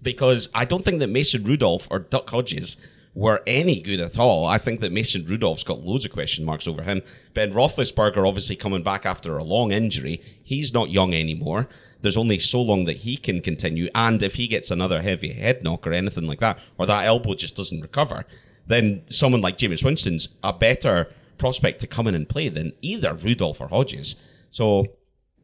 because 0.00 0.48
I 0.54 0.64
don't 0.64 0.84
think 0.84 1.00
that 1.00 1.08
Mason 1.08 1.42
Rudolph 1.42 1.88
or 1.90 1.98
Duck 1.98 2.30
Hodges 2.30 2.76
were 3.16 3.42
any 3.46 3.80
good 3.80 3.98
at 3.98 4.18
all. 4.18 4.46
I 4.46 4.58
think 4.58 4.80
that 4.80 4.92
Mason 4.92 5.24
Rudolph's 5.24 5.64
got 5.64 5.80
loads 5.80 6.04
of 6.04 6.12
question 6.12 6.44
marks 6.44 6.68
over 6.68 6.82
him. 6.82 7.02
Ben 7.34 7.52
Roethlisberger 7.52 8.28
obviously 8.28 8.54
coming 8.54 8.84
back 8.84 9.04
after 9.04 9.36
a 9.36 9.42
long 9.42 9.72
injury. 9.72 10.22
He's 10.44 10.72
not 10.72 10.90
young 10.90 11.14
anymore 11.14 11.68
there's 12.06 12.16
only 12.16 12.38
so 12.38 12.62
long 12.62 12.84
that 12.84 12.98
he 12.98 13.16
can 13.16 13.40
continue. 13.40 13.88
And 13.92 14.22
if 14.22 14.34
he 14.34 14.46
gets 14.46 14.70
another 14.70 15.02
heavy 15.02 15.32
head 15.32 15.64
knock 15.64 15.86
or 15.86 15.92
anything 15.92 16.26
like 16.26 16.38
that, 16.38 16.58
or 16.78 16.86
that 16.86 17.04
elbow 17.04 17.34
just 17.34 17.56
doesn't 17.56 17.80
recover, 17.80 18.24
then 18.66 19.02
someone 19.10 19.40
like 19.40 19.58
Jameis 19.58 19.84
Winston's 19.84 20.28
a 20.44 20.52
better 20.52 21.12
prospect 21.36 21.80
to 21.80 21.86
come 21.86 22.06
in 22.06 22.14
and 22.14 22.28
play 22.28 22.48
than 22.48 22.72
either 22.80 23.12
Rudolph 23.14 23.60
or 23.60 23.68
Hodges. 23.68 24.14
So 24.50 24.86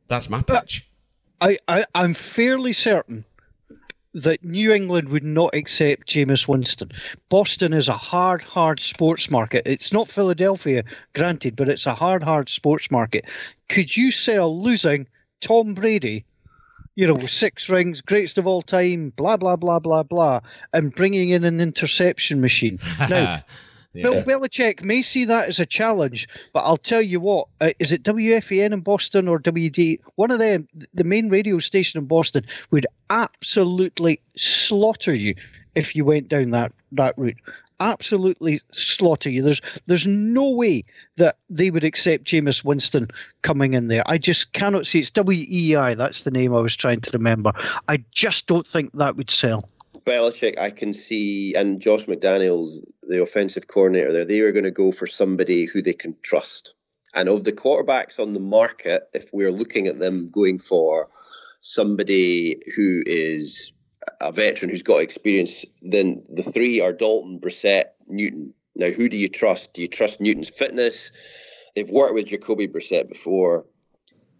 that's 0.08 0.30
my 0.30 0.42
pitch. 0.42 0.88
I, 1.40 1.58
I, 1.66 1.84
I'm 1.94 2.14
fairly 2.14 2.72
certain 2.72 3.24
that 4.14 4.44
New 4.44 4.72
England 4.72 5.08
would 5.08 5.24
not 5.24 5.54
accept 5.54 6.08
Jameis 6.08 6.46
Winston. 6.46 6.90
Boston 7.28 7.72
is 7.72 7.88
a 7.88 7.96
hard, 7.96 8.42
hard 8.42 8.80
sports 8.80 9.30
market. 9.30 9.62
It's 9.66 9.92
not 9.92 10.10
Philadelphia, 10.10 10.84
granted, 11.14 11.56
but 11.56 11.68
it's 11.68 11.86
a 11.86 11.94
hard, 11.94 12.22
hard 12.22 12.48
sports 12.48 12.90
market. 12.90 13.24
Could 13.68 13.96
you 13.96 14.10
sell 14.10 14.60
losing 14.60 15.06
Tom 15.40 15.74
Brady 15.74 16.24
you 16.94 17.06
know, 17.06 17.18
six 17.26 17.68
rings, 17.68 18.00
greatest 18.00 18.38
of 18.38 18.46
all 18.46 18.62
time, 18.62 19.10
blah 19.16 19.36
blah 19.36 19.56
blah 19.56 19.78
blah 19.78 20.02
blah, 20.02 20.40
and 20.72 20.94
bringing 20.94 21.30
in 21.30 21.44
an 21.44 21.60
interception 21.60 22.40
machine. 22.40 22.78
Now, 23.08 23.42
yeah. 23.94 24.02
Bill 24.02 24.22
Belichick 24.22 24.82
may 24.82 25.02
see 25.02 25.24
that 25.26 25.48
as 25.48 25.60
a 25.60 25.66
challenge, 25.66 26.28
but 26.52 26.60
I'll 26.60 26.76
tell 26.76 27.02
you 27.02 27.20
what: 27.20 27.48
uh, 27.60 27.72
is 27.78 27.92
it 27.92 28.02
WFAN 28.02 28.72
in 28.72 28.80
Boston 28.80 29.28
or 29.28 29.38
WD? 29.38 30.00
One 30.16 30.30
of 30.30 30.38
them, 30.38 30.68
the 30.94 31.04
main 31.04 31.28
radio 31.28 31.58
station 31.58 31.98
in 31.98 32.06
Boston, 32.06 32.46
would 32.70 32.86
absolutely 33.10 34.20
slaughter 34.36 35.14
you 35.14 35.34
if 35.74 35.96
you 35.96 36.04
went 36.04 36.28
down 36.28 36.50
that 36.50 36.72
that 36.92 37.14
route 37.16 37.38
absolutely 37.82 38.60
slaughter 38.70 39.28
you. 39.28 39.42
There's 39.42 39.60
there's 39.86 40.06
no 40.06 40.50
way 40.50 40.84
that 41.16 41.36
they 41.50 41.70
would 41.70 41.84
accept 41.84 42.24
Jameis 42.24 42.64
Winston 42.64 43.08
coming 43.42 43.74
in 43.74 43.88
there. 43.88 44.04
I 44.06 44.18
just 44.18 44.52
cannot 44.52 44.86
see. 44.86 45.00
It's 45.00 45.10
WEEI. 45.10 45.96
That's 45.96 46.22
the 46.22 46.30
name 46.30 46.54
I 46.54 46.60
was 46.60 46.76
trying 46.76 47.00
to 47.00 47.10
remember. 47.12 47.52
I 47.88 48.04
just 48.12 48.46
don't 48.46 48.66
think 48.66 48.92
that 48.94 49.16
would 49.16 49.30
sell. 49.30 49.68
Belichick, 50.04 50.58
I 50.58 50.70
can 50.70 50.92
see, 50.92 51.54
and 51.54 51.80
Josh 51.80 52.06
McDaniels, 52.06 52.78
the 53.02 53.22
offensive 53.22 53.68
coordinator 53.68 54.12
there, 54.12 54.24
they 54.24 54.40
are 54.40 54.52
going 54.52 54.64
to 54.64 54.70
go 54.70 54.92
for 54.92 55.06
somebody 55.06 55.66
who 55.66 55.82
they 55.82 55.92
can 55.92 56.16
trust. 56.22 56.74
And 57.14 57.28
of 57.28 57.44
the 57.44 57.52
quarterbacks 57.52 58.18
on 58.18 58.32
the 58.32 58.40
market, 58.40 59.08
if 59.12 59.28
we're 59.32 59.52
looking 59.52 59.86
at 59.86 59.98
them 59.98 60.30
going 60.30 60.58
for 60.58 61.08
somebody 61.60 62.60
who 62.74 63.02
is 63.06 63.72
a 64.20 64.32
veteran 64.32 64.70
who's 64.70 64.82
got 64.82 64.98
experience, 64.98 65.64
then 65.82 66.22
the 66.28 66.42
three 66.42 66.80
are 66.80 66.92
Dalton, 66.92 67.38
Brissett, 67.38 67.84
Newton. 68.08 68.54
Now, 68.74 68.90
who 68.90 69.08
do 69.08 69.16
you 69.16 69.28
trust? 69.28 69.74
Do 69.74 69.82
you 69.82 69.88
trust 69.88 70.20
Newton's 70.20 70.48
fitness? 70.48 71.12
They've 71.74 71.90
worked 71.90 72.14
with 72.14 72.26
Jacoby 72.26 72.66
Brissett 72.66 73.08
before. 73.08 73.66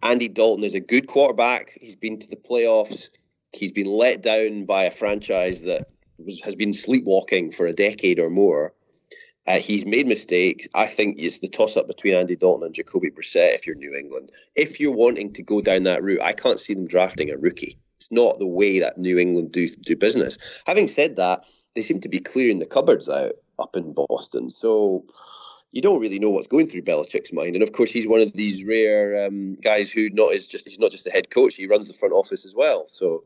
Andy 0.02 0.28
Dalton 0.28 0.64
is 0.64 0.74
a 0.74 0.80
good 0.80 1.06
quarterback. 1.06 1.78
He's 1.80 1.94
been 1.94 2.18
to 2.18 2.28
the 2.28 2.36
playoffs. 2.36 3.08
He's 3.52 3.72
been 3.72 3.86
let 3.86 4.22
down 4.22 4.64
by 4.64 4.84
a 4.84 4.90
franchise 4.90 5.62
that 5.62 5.88
was, 6.18 6.40
has 6.42 6.54
been 6.54 6.74
sleepwalking 6.74 7.52
for 7.52 7.66
a 7.66 7.72
decade 7.72 8.18
or 8.18 8.30
more. 8.30 8.74
Uh, 9.46 9.58
he's 9.58 9.84
made 9.84 10.06
mistakes. 10.06 10.68
I 10.74 10.86
think 10.86 11.16
it's 11.18 11.40
the 11.40 11.48
toss 11.48 11.76
up 11.76 11.88
between 11.88 12.14
Andy 12.14 12.36
Dalton 12.36 12.64
and 12.64 12.74
Jacoby 12.74 13.10
Brissett 13.10 13.54
if 13.54 13.66
you're 13.66 13.74
New 13.74 13.92
England. 13.92 14.30
If 14.54 14.78
you're 14.78 14.92
wanting 14.92 15.32
to 15.32 15.42
go 15.42 15.60
down 15.60 15.82
that 15.82 16.02
route, 16.02 16.22
I 16.22 16.32
can't 16.32 16.60
see 16.60 16.74
them 16.74 16.86
drafting 16.86 17.30
a 17.30 17.36
rookie. 17.36 17.76
It's 17.96 18.12
not 18.12 18.38
the 18.38 18.46
way 18.46 18.78
that 18.78 18.98
New 18.98 19.18
England 19.18 19.52
do 19.52 19.68
do 19.68 19.96
business. 19.96 20.38
Having 20.66 20.88
said 20.88 21.16
that, 21.16 21.44
they 21.74 21.82
seem 21.82 22.00
to 22.00 22.08
be 22.08 22.20
clearing 22.20 22.58
the 22.60 22.66
cupboards 22.66 23.08
out 23.08 23.32
up 23.58 23.76
in 23.76 23.92
Boston. 23.92 24.48
So 24.48 25.04
you 25.72 25.80
don't 25.80 26.00
really 26.00 26.18
know 26.18 26.28
what's 26.28 26.46
going 26.46 26.66
through 26.66 26.82
Belichick's 26.82 27.32
mind. 27.32 27.54
And 27.56 27.62
of 27.62 27.72
course, 27.72 27.90
he's 27.90 28.06
one 28.06 28.20
of 28.20 28.34
these 28.34 28.62
rare 28.64 29.26
um, 29.26 29.54
guys 29.56 29.90
who 29.90 30.10
not 30.10 30.32
is 30.32 30.46
just 30.46 30.68
he's 30.68 30.78
not 30.78 30.90
just 30.90 31.04
the 31.04 31.10
head 31.10 31.30
coach; 31.30 31.56
he 31.56 31.66
runs 31.66 31.88
the 31.88 31.94
front 31.94 32.12
office 32.12 32.44
as 32.44 32.54
well. 32.54 32.84
So, 32.88 33.24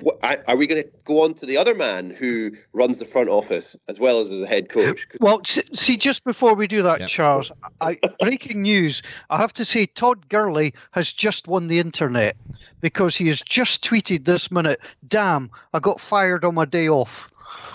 what, 0.00 0.18
are 0.48 0.56
we 0.56 0.66
going 0.66 0.82
to 0.82 0.90
go 1.04 1.22
on 1.22 1.34
to 1.34 1.46
the 1.46 1.56
other 1.56 1.74
man 1.74 2.10
who 2.10 2.50
runs 2.72 2.98
the 2.98 3.04
front 3.04 3.28
office 3.28 3.76
as 3.88 4.00
well 4.00 4.20
as 4.20 4.32
as 4.32 4.42
a 4.42 4.46
head 4.46 4.68
coach? 4.68 5.06
Well, 5.20 5.40
see, 5.44 5.96
just 5.96 6.24
before 6.24 6.54
we 6.54 6.66
do 6.66 6.82
that, 6.82 6.98
yep. 6.98 7.08
Charles, 7.08 7.52
I, 7.80 7.96
breaking 8.18 8.62
news: 8.62 9.02
I 9.30 9.36
have 9.38 9.52
to 9.54 9.64
say 9.64 9.86
Todd 9.86 10.28
Gurley 10.28 10.74
has 10.90 11.12
just 11.12 11.46
won 11.46 11.68
the 11.68 11.78
internet 11.78 12.36
because 12.80 13.16
he 13.16 13.28
has 13.28 13.40
just 13.40 13.84
tweeted 13.84 14.24
this 14.24 14.50
minute. 14.50 14.80
Damn, 15.06 15.48
I 15.72 15.78
got 15.78 16.00
fired 16.00 16.44
on 16.44 16.56
my 16.56 16.64
day 16.64 16.88
off. 16.88 17.31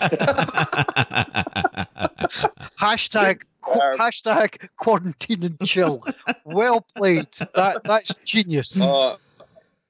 Hashtag 2.78 3.42
hashtag 3.98 4.68
quarantine 4.76 5.42
and 5.42 5.60
chill. 5.68 6.02
well 6.44 6.86
played. 6.96 7.28
That 7.54 7.82
that's 7.84 8.14
genius. 8.24 8.78
Uh, 8.80 9.16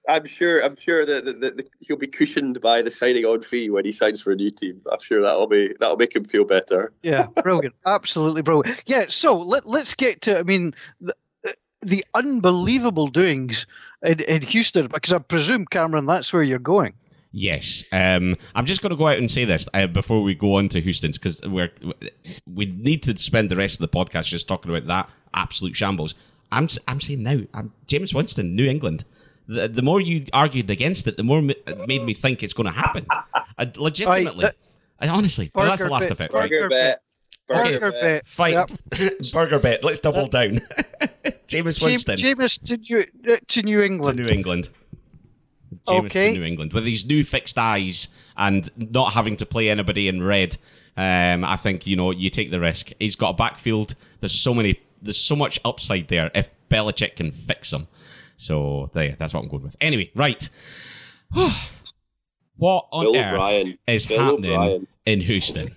I'm 0.08 0.24
sure. 0.24 0.64
I'm 0.64 0.76
sure 0.76 1.04
that, 1.04 1.24
that, 1.26 1.40
that, 1.40 1.70
he'll 1.80 1.96
be 1.96 2.06
cushioned 2.06 2.60
by 2.60 2.82
the 2.82 2.90
signing 2.90 3.24
on 3.24 3.42
fee 3.42 3.68
when 3.70 3.84
he 3.84 3.92
signs 3.92 4.20
for 4.20 4.32
a 4.32 4.36
new 4.36 4.50
team. 4.50 4.80
I'm 4.90 5.00
sure 5.00 5.22
that'll 5.22 5.46
be 5.46 5.74
that'll 5.78 5.96
make 5.96 6.16
him 6.16 6.24
feel 6.24 6.44
better. 6.44 6.92
Yeah, 7.02 7.26
brilliant. 7.42 7.74
Absolutely 7.86 8.42
brilliant. 8.42 8.82
Yeah. 8.86 9.06
So 9.08 9.36
let 9.36 9.66
let's 9.66 9.94
get 9.94 10.22
to. 10.22 10.38
I 10.38 10.42
mean, 10.42 10.74
the, 11.00 11.14
the 11.82 12.04
unbelievable 12.14 13.08
doings 13.08 13.66
in, 14.02 14.20
in 14.20 14.42
Houston, 14.42 14.86
because 14.86 15.12
I 15.12 15.18
presume 15.18 15.66
Cameron, 15.66 16.06
that's 16.06 16.32
where 16.32 16.42
you're 16.42 16.58
going. 16.58 16.94
Yes, 17.30 17.84
um, 17.92 18.36
I'm 18.54 18.64
just 18.64 18.80
going 18.80 18.90
to 18.90 18.96
go 18.96 19.06
out 19.06 19.18
and 19.18 19.30
say 19.30 19.44
this 19.44 19.68
uh, 19.74 19.86
before 19.86 20.22
we 20.22 20.34
go 20.34 20.54
on 20.54 20.68
to 20.70 20.80
Houston's 20.80 21.18
because 21.18 21.42
we're 21.42 21.70
we 22.52 22.66
need 22.66 23.02
to 23.02 23.16
spend 23.18 23.50
the 23.50 23.56
rest 23.56 23.74
of 23.74 23.80
the 23.80 23.96
podcast 23.96 24.28
just 24.28 24.48
talking 24.48 24.70
about 24.70 24.86
that 24.86 25.10
absolute 25.34 25.76
shambles. 25.76 26.14
I'm 26.50 26.68
I'm 26.86 27.00
saying 27.00 27.22
now, 27.22 27.40
I'm 27.52 27.72
Jameis 27.86 28.14
Winston, 28.14 28.56
New 28.56 28.66
England. 28.66 29.04
The, 29.46 29.68
the 29.68 29.82
more 29.82 30.00
you 30.00 30.26
argued 30.32 30.70
against 30.70 31.06
it, 31.06 31.16
the 31.16 31.22
more 31.22 31.42
it 31.42 31.88
made 31.88 32.02
me 32.02 32.14
think 32.14 32.42
it's 32.42 32.52
going 32.52 32.66
to 32.66 32.72
happen. 32.72 33.06
I, 33.58 33.72
legitimately, 33.76 34.46
I, 34.46 34.52
I 35.00 35.08
honestly, 35.08 35.50
but 35.52 35.64
that's 35.64 35.82
the 35.82 35.88
last 35.90 36.10
of 36.10 36.20
it. 36.20 36.30
Burger 36.30 36.68
bet. 36.68 37.02
Burger, 37.48 37.80
Burger 37.80 37.92
bet. 37.92 38.28
Fight. 38.28 38.70
Yep. 38.98 39.12
Burger 39.32 39.58
bet. 39.58 39.84
Let's 39.84 40.00
double 40.00 40.28
down. 40.28 40.60
Jameis 41.48 41.82
Winston. 41.82 42.18
Jameis 42.18 42.62
to 42.64 42.76
New, 42.76 43.32
uh, 43.32 43.36
to 43.48 43.62
New 43.62 43.80
England. 43.82 44.18
To 44.18 44.24
New 44.24 44.28
England. 44.30 44.68
Jameis 45.86 46.06
okay. 46.06 46.32
to 46.34 46.40
New 46.40 46.46
England 46.46 46.72
with 46.72 46.84
these 46.84 47.04
new 47.04 47.24
fixed 47.24 47.58
eyes 47.58 48.08
and 48.36 48.70
not 48.76 49.12
having 49.12 49.36
to 49.36 49.46
play 49.46 49.68
anybody 49.68 50.08
in 50.08 50.22
red. 50.22 50.56
Um, 50.96 51.44
I 51.44 51.56
think 51.56 51.86
you 51.86 51.96
know 51.96 52.10
you 52.10 52.30
take 52.30 52.50
the 52.50 52.60
risk. 52.60 52.90
He's 52.98 53.16
got 53.16 53.30
a 53.30 53.34
backfield. 53.34 53.94
There's 54.20 54.38
so 54.38 54.54
many. 54.54 54.80
There's 55.00 55.18
so 55.18 55.36
much 55.36 55.60
upside 55.64 56.08
there 56.08 56.30
if 56.34 56.48
Belichick 56.70 57.16
can 57.16 57.30
fix 57.30 57.72
him. 57.72 57.86
So 58.36 58.90
there, 58.94 59.16
that's 59.18 59.34
what 59.34 59.42
I'm 59.42 59.48
going 59.48 59.64
with. 59.64 59.76
Anyway, 59.80 60.10
right. 60.14 60.48
what 62.56 62.86
on 62.90 63.04
Bill 63.04 63.16
earth 63.16 63.34
O'Brien. 63.34 63.78
is 63.86 64.06
Bill 64.06 64.18
happening 64.18 64.52
O'Brien. 64.52 64.86
in 65.06 65.20
Houston? 65.20 65.76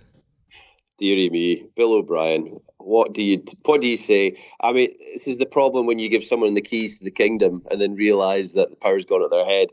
Deary 0.98 1.30
me, 1.30 1.66
Bill 1.76 1.94
O'Brien. 1.94 2.60
What 2.86 3.14
do 3.14 3.22
you 3.22 3.44
what 3.64 3.82
do 3.82 3.88
you 3.88 3.98
say? 3.98 4.38
I 4.62 4.72
mean, 4.72 4.96
this 5.14 5.28
is 5.28 5.38
the 5.38 5.46
problem 5.46 5.86
when 5.86 6.00
you 6.00 6.10
give 6.10 6.24
someone 6.24 6.54
the 6.54 6.62
keys 6.62 7.00
to 7.00 7.06
the 7.06 7.12
kingdom 7.12 7.64
and 7.70 7.80
then 7.82 7.96
realize 7.96 8.54
that 8.54 8.70
the 8.70 8.76
power's 8.76 9.06
gone 9.06 9.24
at 9.24 9.32
their 9.32 9.46
head. 9.46 9.70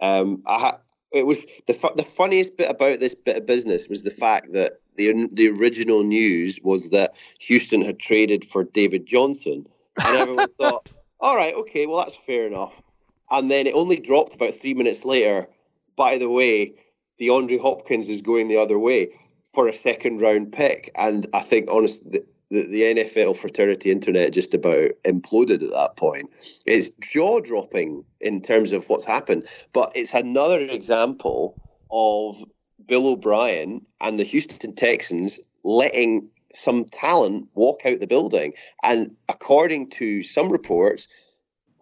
Um, 0.00 0.42
I 0.46 0.58
ha- 0.58 0.80
it 1.12 1.26
was 1.26 1.46
the 1.66 1.74
fu- 1.74 1.94
the 1.96 2.04
funniest 2.04 2.56
bit 2.56 2.70
about 2.70 3.00
this 3.00 3.14
bit 3.14 3.36
of 3.36 3.46
business 3.46 3.88
was 3.88 4.02
the 4.02 4.10
fact 4.10 4.52
that 4.52 4.80
the 4.96 5.28
the 5.32 5.48
original 5.48 6.02
news 6.02 6.58
was 6.62 6.88
that 6.90 7.14
Houston 7.40 7.82
had 7.82 7.98
traded 7.98 8.44
for 8.44 8.64
David 8.64 9.06
Johnson, 9.06 9.66
and 10.04 10.16
everyone 10.16 10.48
thought, 10.58 10.84
all 11.20 11.36
right, 11.36 11.54
okay, 11.54 11.86
well 11.86 11.98
that's 11.98 12.16
fair 12.16 12.46
enough. 12.46 12.74
And 13.30 13.50
then 13.50 13.66
it 13.66 13.74
only 13.74 13.96
dropped 13.96 14.34
about 14.34 14.56
three 14.56 14.74
minutes 14.74 15.04
later. 15.04 15.48
By 15.96 16.18
the 16.18 16.28
way, 16.28 16.74
DeAndre 17.20 17.60
Hopkins 17.60 18.08
is 18.08 18.22
going 18.22 18.48
the 18.48 18.58
other 18.58 18.78
way 18.78 19.10
for 19.54 19.68
a 19.68 19.74
second 19.74 20.20
round 20.20 20.52
pick. 20.52 20.90
And 20.96 21.26
I 21.32 21.40
think, 21.40 21.68
honestly, 21.70 22.20
the, 22.52 22.66
the 22.66 22.82
NFL 22.82 23.36
fraternity 23.36 23.90
internet 23.90 24.32
just 24.32 24.54
about 24.54 24.90
imploded 25.04 25.62
at 25.64 25.70
that 25.70 25.96
point. 25.96 26.30
It's 26.66 26.90
jaw 27.00 27.40
dropping 27.40 28.04
in 28.20 28.42
terms 28.42 28.72
of 28.72 28.88
what's 28.88 29.04
happened, 29.04 29.46
but 29.72 29.90
it's 29.94 30.14
another 30.14 30.60
example 30.60 31.54
of 31.90 32.44
Bill 32.86 33.08
O'Brien 33.08 33.84
and 34.00 34.18
the 34.18 34.24
Houston 34.24 34.74
Texans 34.74 35.40
letting 35.64 36.28
some 36.54 36.84
talent 36.84 37.48
walk 37.54 37.80
out 37.86 38.00
the 38.00 38.06
building. 38.06 38.52
And 38.82 39.16
according 39.28 39.88
to 39.90 40.22
some 40.22 40.52
reports, 40.52 41.08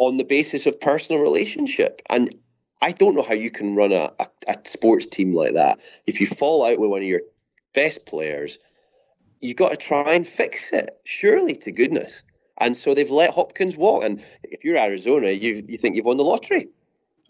on 0.00 0.16
the 0.16 0.24
basis 0.24 0.66
of 0.66 0.80
personal 0.80 1.20
relationship. 1.20 2.00
And 2.08 2.34
I 2.80 2.92
don't 2.92 3.14
know 3.14 3.22
how 3.22 3.34
you 3.34 3.50
can 3.50 3.76
run 3.76 3.92
a, 3.92 4.10
a, 4.18 4.26
a 4.48 4.56
sports 4.64 5.06
team 5.06 5.34
like 5.34 5.52
that. 5.52 5.78
If 6.06 6.20
you 6.22 6.26
fall 6.26 6.64
out 6.64 6.78
with 6.78 6.88
one 6.88 7.02
of 7.02 7.06
your 7.06 7.20
best 7.74 8.06
players, 8.06 8.58
you 9.40 9.54
got 9.54 9.70
to 9.70 9.76
try 9.76 10.12
and 10.12 10.26
fix 10.26 10.72
it. 10.72 11.00
Surely 11.04 11.54
to 11.56 11.72
goodness. 11.72 12.22
And 12.58 12.76
so 12.76 12.94
they've 12.94 13.10
let 13.10 13.30
Hopkins 13.30 13.76
walk. 13.76 14.04
And 14.04 14.22
if 14.42 14.64
you're 14.64 14.76
Arizona, 14.76 15.30
you 15.30 15.64
you 15.66 15.78
think 15.78 15.96
you've 15.96 16.04
won 16.04 16.18
the 16.18 16.24
lottery. 16.24 16.68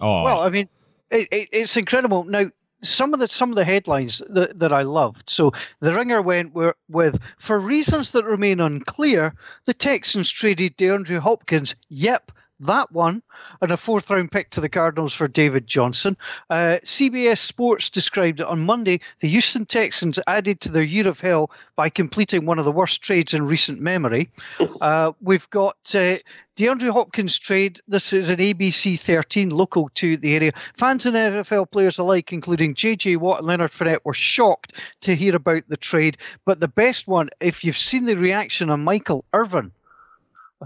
Oh 0.01 0.25
well, 0.25 0.41
I 0.41 0.51
mean, 0.51 0.69
it, 1.11 1.29
it, 1.31 1.49
it's 1.53 1.77
incredible. 1.77 2.25
Now, 2.25 2.47
some 2.83 3.15
of 3.15 3.21
the 3.21 3.29
some 3.29 3.51
of 3.51 3.57
the 3.57 3.65
headlines 3.65 4.23
that, 4.29 4.59
that 4.59 4.73
I 4.73 4.83
loved. 4.83 5.29
So 5.31 5.53
the 5.81 5.95
Ringer 5.95 6.23
went 6.23 6.55
with 6.89 7.19
for 7.39 7.59
reasons 7.59 8.13
that 8.13 8.25
remain 8.25 8.61
unclear, 8.61 9.35
the 9.67 9.75
Texans 9.75 10.31
traded 10.31 10.77
DeAndre 10.77 11.21
Hopkins. 11.21 11.75
Yep, 11.91 12.33
that 12.61 12.91
one, 12.93 13.23
and 13.61 13.71
a 13.71 13.77
fourth 13.77 14.11
round 14.11 14.31
pick 14.31 14.51
to 14.51 14.61
the 14.61 14.69
Cardinals 14.69 15.13
for 15.13 15.29
David 15.29 15.67
Johnson. 15.67 16.17
Uh, 16.49 16.79
CBS 16.85 17.39
Sports 17.39 17.91
described 17.91 18.41
it 18.41 18.47
on 18.47 18.61
Monday. 18.61 19.01
The 19.21 19.29
Houston 19.29 19.67
Texans 19.67 20.19
added 20.27 20.61
to 20.61 20.69
their 20.71 20.83
year 20.83 21.09
of 21.09 21.21
hell 21.21 21.51
by 21.77 21.89
completing 21.89 22.47
one 22.47 22.59
of 22.59 22.65
the 22.65 22.73
worst 22.73 23.03
trades 23.03 23.35
in 23.35 23.47
recent 23.47 23.81
memory. 23.81 24.31
Uh, 24.81 25.13
we've 25.21 25.49
got 25.51 25.77
uh, 25.95 26.17
DeAndre 26.57 26.91
Hopkins 26.91 27.39
trade. 27.39 27.81
This 27.89 28.13
is 28.13 28.31
an 28.31 28.39
ABC 28.39 28.99
13 28.99 29.51
local 29.51 29.91
to 29.95 30.17
the 30.17 30.35
area. 30.35 30.53
Fans 30.77 31.07
and 31.07 31.17
NFL 31.17 31.71
players 31.71 31.99
alike, 31.99 32.33
including 32.33 32.75
JJ 32.75 33.19
Watt 33.19 33.39
and 33.39 33.49
Leonard 33.49 33.73
Fournette, 33.73 34.05
were 34.05 34.15
shocked 34.15 34.75
to 35.03 35.15
hear 35.15 35.37
about 35.37 35.63
the 35.69 35.77
trade. 35.77 36.17
But 36.45 36.61
the 36.61 36.69
best 36.69 37.07
one, 37.07 37.31
if 37.41 37.63
you've 37.63 37.77
seen 37.77 38.05
the 38.05 38.17
reaction 38.17 38.71
on 38.71 38.85
Michael 38.85 39.25
Irvin 39.33 39.73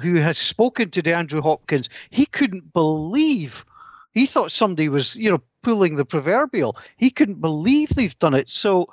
who 0.01 0.17
has 0.17 0.39
spoken 0.39 0.91
to 0.91 1.03
DeAndre 1.03 1.43
Hopkins, 1.43 1.89
he 2.11 2.27
couldn't 2.27 2.73
believe. 2.73 3.65
He 4.13 4.27
thought 4.27 4.53
somebody 4.53 4.89
was, 4.89 5.17
you 5.17 5.31
know, 5.31 5.43
pulling 5.63 5.97
the 5.97 6.05
proverbial. 6.05 6.77
He 6.97 7.11
couldn't 7.11 7.41
believe 7.41 7.89
they've 7.91 8.19
done 8.19 8.35
it. 8.35 8.49
So 8.49 8.89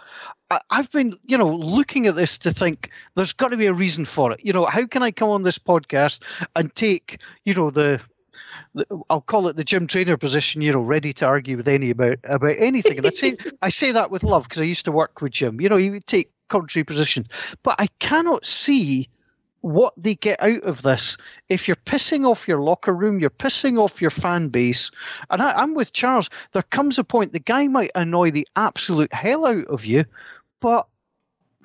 I've 0.70 0.92
been, 0.92 1.16
you 1.26 1.38
know, 1.38 1.54
looking 1.54 2.08
at 2.08 2.16
this 2.16 2.38
to 2.40 2.52
think 2.52 2.90
there's 3.16 3.34
got 3.34 3.50
to 3.50 3.58
be 3.58 3.68
a 3.68 3.74
reason 3.74 4.06
for 4.06 4.32
it. 4.32 4.40
You 4.44 4.54
know, 4.54 4.66
how 4.66 4.88
can 4.88 5.04
I 5.04 5.12
come 5.12 5.30
on 5.30 5.44
this 5.44 5.60
podcast 5.60 6.22
and 6.56 6.74
take, 6.74 7.20
you 7.46 7.54
know, 7.54 7.70
the 7.70 8.02
I'll 9.10 9.22
call 9.22 9.48
it 9.48 9.58
the 9.58 9.64
gym 9.64 9.88
trainer 9.88 10.18
position, 10.18 10.62
you 10.62 10.72
know, 10.72 10.80
ready 10.80 11.14
to 11.14 11.26
argue 11.26 11.58
with 11.58 11.68
any 11.68 11.90
about 11.90 12.20
about 12.24 12.56
anything. 12.58 12.98
And 12.98 13.08
I 13.08 13.10
say 13.10 13.38
I 13.62 13.70
say 13.70 13.92
that 13.92 14.12
with 14.12 14.24
love 14.24 14.44
because 14.44 14.62
I 14.62 14.66
used 14.66 14.86
to 14.86 14.92
work 14.92 15.22
with 15.22 15.34
Jim. 15.34 15.60
You 15.60 15.70
know, 15.70 15.78
he 15.78 15.92
would 15.92 16.08
take 16.08 16.32
contrary 16.48 16.86
positions, 16.86 17.28
but 17.64 17.76
I 17.80 17.88
cannot 18.00 18.46
see 18.46 19.10
what 19.62 19.94
they 19.96 20.16
get 20.16 20.42
out 20.42 20.64
of 20.64 20.82
this. 20.82 21.18
If 21.48 21.68
you're 21.68 21.76
pissing 21.76 22.28
off 22.28 22.48
your 22.48 22.62
locker 22.62 22.94
room, 22.94 23.20
you're 23.20 23.30
pissing 23.30 23.80
off 23.80 24.02
your 24.02 24.12
fan 24.12 24.50
base. 24.50 24.92
And 25.30 25.42
I, 25.42 25.62
am 25.62 25.74
with 25.74 25.94
Charles. 25.94 26.30
There 26.52 26.64
comes 26.64 27.00
a 27.00 27.04
point 27.04 27.32
the 27.32 27.40
guy 27.40 27.68
might 27.68 27.92
annoy 27.96 28.32
the 28.32 28.48
absolute 28.56 29.14
hell 29.14 29.46
out 29.46 29.66
of 29.68 29.86
you, 29.86 30.06
but 30.60 30.88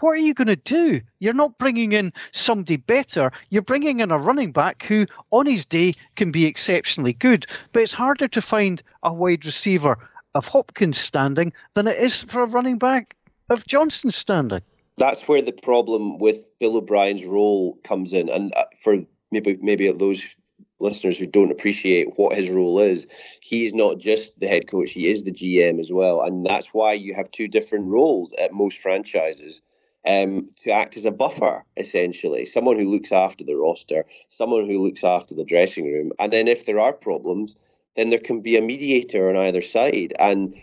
what 0.00 0.10
are 0.10 0.16
you 0.16 0.34
going 0.34 0.46
to 0.48 0.56
do? 0.56 1.00
You're 1.20 1.32
not 1.32 1.56
bringing 1.56 1.92
in 1.92 2.12
somebody 2.32 2.76
better. 2.76 3.32
You're 3.48 3.62
bringing 3.62 4.00
in 4.00 4.10
a 4.10 4.18
running 4.18 4.52
back 4.52 4.82
who, 4.82 5.06
on 5.30 5.46
his 5.46 5.64
day, 5.64 5.94
can 6.16 6.30
be 6.30 6.44
exceptionally 6.44 7.14
good. 7.14 7.46
But 7.72 7.82
it's 7.82 7.94
harder 7.94 8.28
to 8.28 8.42
find 8.42 8.82
a 9.02 9.12
wide 9.12 9.46
receiver 9.46 9.96
of 10.34 10.48
Hopkins 10.48 10.98
standing 10.98 11.54
than 11.72 11.86
it 11.86 11.96
is 11.96 12.22
for 12.22 12.42
a 12.42 12.46
running 12.46 12.76
back 12.76 13.16
of 13.48 13.66
Johnson 13.66 14.10
standing 14.10 14.60
that's 14.98 15.28
where 15.28 15.42
the 15.42 15.52
problem 15.52 16.18
with 16.18 16.44
Bill 16.58 16.76
O'Brien's 16.76 17.24
role 17.24 17.78
comes 17.84 18.12
in. 18.12 18.28
And 18.28 18.54
uh, 18.56 18.64
for 18.82 18.96
maybe 19.30 19.58
maybe 19.60 19.90
those 19.92 20.34
listeners 20.78 21.18
who 21.18 21.26
don't 21.26 21.50
appreciate 21.50 22.18
what 22.18 22.36
his 22.36 22.50
role 22.50 22.78
is, 22.78 23.06
he 23.40 23.66
is 23.66 23.74
not 23.74 23.98
just 23.98 24.38
the 24.40 24.48
head 24.48 24.68
coach; 24.68 24.92
he 24.92 25.08
is 25.08 25.22
the 25.22 25.32
GM 25.32 25.80
as 25.80 25.92
well. 25.92 26.22
And 26.22 26.44
that's 26.44 26.68
why 26.68 26.92
you 26.94 27.14
have 27.14 27.30
two 27.30 27.48
different 27.48 27.86
roles 27.86 28.32
at 28.38 28.52
most 28.52 28.78
franchises. 28.78 29.62
Um, 30.08 30.50
to 30.60 30.70
act 30.70 30.96
as 30.96 31.04
a 31.04 31.10
buffer, 31.10 31.64
essentially, 31.76 32.46
someone 32.46 32.78
who 32.78 32.88
looks 32.88 33.10
after 33.10 33.42
the 33.42 33.56
roster, 33.56 34.06
someone 34.28 34.70
who 34.70 34.78
looks 34.78 35.02
after 35.02 35.34
the 35.34 35.44
dressing 35.44 35.92
room, 35.92 36.12
and 36.20 36.32
then 36.32 36.46
if 36.46 36.64
there 36.64 36.78
are 36.78 36.92
problems, 36.92 37.56
then 37.96 38.10
there 38.10 38.20
can 38.20 38.40
be 38.40 38.56
a 38.56 38.62
mediator 38.62 39.28
on 39.28 39.36
either 39.36 39.62
side. 39.62 40.12
And 40.20 40.54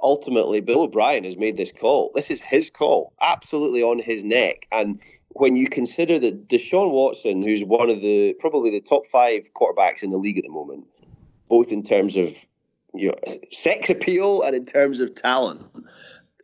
ultimately 0.00 0.60
Bill 0.60 0.82
O'Brien 0.82 1.24
has 1.24 1.36
made 1.36 1.56
this 1.56 1.72
call. 1.72 2.12
This 2.14 2.30
is 2.30 2.40
his 2.40 2.70
call, 2.70 3.12
absolutely 3.20 3.82
on 3.82 3.98
his 3.98 4.24
neck. 4.24 4.66
And 4.72 5.00
when 5.30 5.56
you 5.56 5.68
consider 5.68 6.18
that 6.20 6.48
Deshaun 6.48 6.90
Watson, 6.90 7.42
who's 7.42 7.64
one 7.64 7.90
of 7.90 8.00
the 8.00 8.34
probably 8.34 8.70
the 8.70 8.80
top 8.80 9.06
five 9.06 9.42
quarterbacks 9.54 10.02
in 10.02 10.10
the 10.10 10.18
league 10.18 10.38
at 10.38 10.44
the 10.44 10.50
moment, 10.50 10.86
both 11.48 11.72
in 11.72 11.82
terms 11.82 12.16
of 12.16 12.34
you 12.94 13.08
know 13.08 13.38
sex 13.50 13.90
appeal 13.90 14.42
and 14.42 14.54
in 14.54 14.64
terms 14.64 15.00
of 15.00 15.14
talent, 15.14 15.62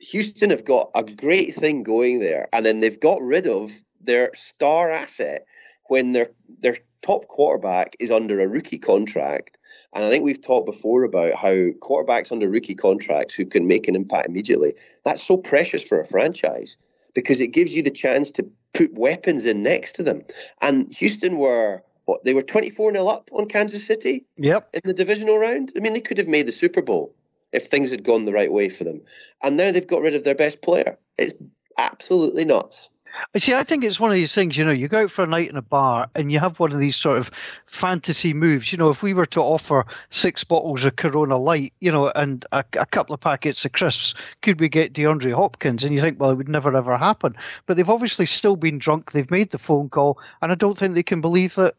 Houston 0.01 0.51
have 0.51 0.65
got 0.65 0.91
a 0.95 1.03
great 1.03 1.55
thing 1.55 1.83
going 1.83 2.21
there, 2.21 2.49
and 2.53 2.65
then 2.67 2.81
they've 2.81 3.01
got 3.01 3.23
rid 3.23 3.47
of 3.47 3.71
their 4.01 4.31
star 4.35 4.91
asset 4.91 5.47
when 5.89 6.13
their 6.13 6.31
their 6.61 6.79
top 7.03 7.29
quarterback 7.29 7.97
is 7.99 8.11
under 8.11 8.41
a 8.41 8.49
rookie 8.49 8.79
contract 8.79 9.59
and 9.95 10.05
I 10.05 10.09
think 10.09 10.25
we've 10.25 10.41
talked 10.41 10.67
before 10.67 11.05
about 11.05 11.35
how 11.35 11.53
quarterbacks 11.81 12.33
under 12.33 12.49
rookie 12.49 12.75
contracts 12.75 13.35
who 13.35 13.45
can 13.45 13.67
make 13.67 13.89
an 13.89 13.97
impact 13.97 14.29
immediately, 14.29 14.75
that's 15.05 15.23
so 15.23 15.37
precious 15.37 15.83
for 15.83 16.01
a 16.01 16.07
franchise 16.07 16.77
because 17.15 17.41
it 17.41 17.49
gives 17.49 17.75
you 17.75 17.83
the 17.83 17.91
chance 17.91 18.31
to 18.33 18.47
put 18.73 18.93
weapons 18.95 19.47
in 19.47 19.63
next 19.63 19.93
to 19.93 20.03
them. 20.03 20.23
And 20.61 20.93
Houston 20.95 21.37
were 21.39 21.83
what 22.05 22.25
they 22.25 22.35
were 22.35 22.43
24 22.43 22.93
0 22.93 23.07
up 23.07 23.31
on 23.33 23.47
Kansas 23.47 23.87
City 23.87 24.25
yep. 24.37 24.69
in 24.75 24.81
the 24.85 24.95
divisional 24.95 25.39
round. 25.39 25.73
I 25.77 25.81
mean, 25.81 25.93
they 25.93 26.01
could 26.01 26.19
have 26.19 26.29
made 26.29 26.47
the 26.47 26.53
Super 26.53 26.83
Bowl 26.83 27.15
if 27.53 27.67
things 27.67 27.91
had 27.91 28.05
gone 28.05 28.25
the 28.25 28.33
right 28.33 28.53
way 28.53 28.69
for 28.69 28.85
them. 28.85 29.01
And 29.43 29.57
now 29.57 29.73
they've 29.73 29.87
got 29.87 30.03
rid 30.03 30.15
of 30.15 30.25
their 30.25 30.35
best 30.35 30.63
player. 30.63 30.97
It's 31.19 31.35
absolutely 31.79 32.45
nuts. 32.45 32.91
See, 33.37 33.55
I 33.55 33.65
think 33.65 33.85
it's 33.85 34.01
one 34.01 34.11
of 34.11 34.17
these 34.17 34.35
things, 34.35 34.57
you 34.57 34.65
know, 34.65 34.71
you 34.71 34.89
go 34.89 35.05
out 35.05 35.11
for 35.11 35.23
a 35.23 35.27
night 35.27 35.51
in 35.51 35.57
a 35.57 35.63
bar 35.63 36.09
and 36.15 36.31
you 36.31 36.39
have 36.39 36.59
one 36.59 36.73
of 36.73 36.79
these 36.79 36.97
sort 36.97 37.19
of 37.19 37.31
fantasy 37.67 38.33
moves. 38.35 38.73
You 38.73 38.79
know, 38.79 38.91
if 38.91 39.03
we 39.03 39.15
were 39.15 39.27
to 39.27 39.41
offer 39.41 39.87
six 40.11 40.45
bottles 40.45 40.85
of 40.85 40.97
Corona 40.97 41.37
Light, 41.37 41.73
you 41.81 41.91
know, 41.91 42.09
and 42.15 42.45
a, 42.53 42.65
a 42.75 42.87
couple 42.87 43.15
of 43.15 43.21
packets 43.21 43.65
of 43.65 43.73
crisps, 43.73 44.15
could 44.43 44.61
we 44.61 44.69
get 44.69 44.93
DeAndre 44.93 45.33
Hopkins? 45.33 45.85
And 45.85 45.95
you 45.95 46.01
think, 46.01 46.21
well, 46.21 46.31
it 46.31 46.37
would 46.37 46.49
never 46.49 46.75
ever 46.75 46.97
happen. 46.97 47.37
But 47.67 47.77
they've 47.77 47.91
obviously 47.91 48.27
still 48.27 48.57
been 48.57 48.79
drunk. 48.79 49.13
They've 49.13 49.31
made 49.31 49.51
the 49.51 49.59
phone 49.59 49.89
call, 49.89 50.19
and 50.43 50.53
I 50.53 50.55
don't 50.55 50.79
think 50.79 50.95
they 50.95 51.03
can 51.03 51.21
believe 51.21 51.55
that, 51.57 51.75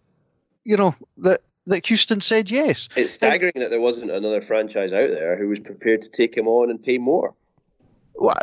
you 0.63 0.77
know, 0.77 0.95
that 1.19 1.41
that 1.67 1.85
Houston 1.87 2.21
said 2.21 2.49
yes. 2.49 2.89
It's 2.95 3.11
staggering 3.11 3.53
and, 3.55 3.63
that 3.63 3.69
there 3.69 3.81
wasn't 3.81 4.11
another 4.11 4.41
franchise 4.41 4.91
out 4.91 5.09
there 5.09 5.37
who 5.37 5.47
was 5.47 5.59
prepared 5.59 6.01
to 6.01 6.09
take 6.09 6.35
him 6.35 6.47
on 6.47 6.69
and 6.69 6.81
pay 6.81 6.97
more. 6.97 7.33
Well, 8.15 8.37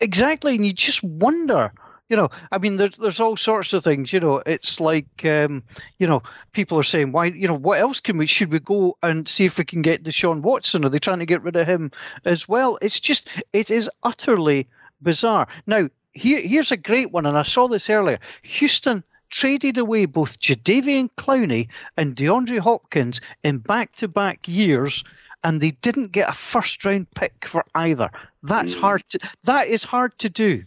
exactly, 0.00 0.54
and 0.54 0.66
you 0.66 0.72
just 0.72 1.02
wonder 1.02 1.72
you 2.08 2.16
know, 2.16 2.30
I 2.52 2.58
mean, 2.58 2.76
there's 2.76 2.96
there's 2.96 3.20
all 3.20 3.36
sorts 3.36 3.72
of 3.72 3.82
things. 3.82 4.12
You 4.12 4.20
know, 4.20 4.42
it's 4.44 4.78
like, 4.78 5.24
um, 5.24 5.62
you 5.98 6.06
know, 6.06 6.22
people 6.52 6.78
are 6.78 6.84
saying, 6.84 7.12
why, 7.12 7.26
you 7.26 7.48
know, 7.48 7.54
what 7.54 7.80
else 7.80 8.00
can 8.00 8.18
we? 8.18 8.26
Should 8.26 8.52
we 8.52 8.60
go 8.60 8.96
and 9.02 9.28
see 9.28 9.46
if 9.46 9.58
we 9.58 9.64
can 9.64 9.82
get 9.82 10.04
the 10.04 10.10
Deshaun 10.10 10.42
Watson? 10.42 10.84
Are 10.84 10.90
they 10.90 10.98
trying 10.98 11.20
to 11.20 11.26
get 11.26 11.42
rid 11.42 11.56
of 11.56 11.66
him 11.66 11.92
as 12.24 12.48
well? 12.48 12.78
It's 12.82 13.00
just, 13.00 13.30
it 13.52 13.70
is 13.70 13.88
utterly 14.02 14.68
bizarre. 15.00 15.48
Now, 15.66 15.88
here, 16.12 16.40
here's 16.40 16.72
a 16.72 16.76
great 16.76 17.10
one, 17.10 17.26
and 17.26 17.38
I 17.38 17.42
saw 17.42 17.68
this 17.68 17.88
earlier. 17.88 18.18
Houston 18.42 19.02
traded 19.30 19.78
away 19.78 20.04
both 20.04 20.38
Jadeveon 20.38 21.10
Clowney 21.16 21.68
and 21.96 22.14
DeAndre 22.14 22.60
Hopkins 22.60 23.20
in 23.42 23.58
back-to-back 23.58 24.46
years 24.46 25.02
and 25.42 25.60
they 25.60 25.72
didn't 25.72 26.12
get 26.12 26.28
a 26.28 26.32
first 26.32 26.84
round 26.84 27.10
pick 27.14 27.46
for 27.46 27.64
either. 27.74 28.10
That's 28.42 28.74
mm. 28.74 28.80
hard 28.80 29.04
to 29.10 29.18
that 29.44 29.68
is 29.68 29.84
hard 29.84 30.18
to 30.20 30.30
do. 30.30 30.64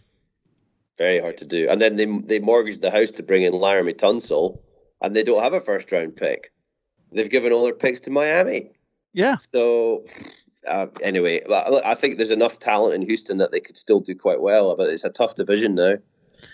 Very 0.98 1.20
hard 1.20 1.38
to 1.38 1.44
do. 1.44 1.68
And 1.68 1.80
then 1.80 1.96
they 1.96 2.06
they 2.06 2.38
mortgaged 2.40 2.82
the 2.82 2.90
house 2.90 3.12
to 3.12 3.22
bring 3.22 3.44
in 3.44 3.52
Laremy 3.52 3.96
Tunsil, 3.96 4.58
and 5.00 5.14
they 5.14 5.22
don't 5.22 5.42
have 5.42 5.54
a 5.54 5.60
first 5.60 5.90
round 5.92 6.16
pick. 6.16 6.52
They've 7.12 7.30
given 7.30 7.52
all 7.52 7.64
their 7.64 7.74
picks 7.74 8.00
to 8.00 8.10
Miami. 8.10 8.70
Yeah. 9.14 9.36
So 9.52 10.04
uh, 10.66 10.86
anyway, 11.02 11.42
I 11.50 11.94
think 11.94 12.16
there's 12.16 12.30
enough 12.30 12.58
talent 12.58 12.94
in 12.94 13.02
Houston 13.02 13.38
that 13.38 13.52
they 13.52 13.60
could 13.60 13.76
still 13.76 14.00
do 14.00 14.14
quite 14.14 14.40
well, 14.40 14.76
but 14.76 14.88
it's 14.88 15.04
a 15.04 15.10
tough 15.10 15.34
division 15.34 15.74
now. 15.74 15.94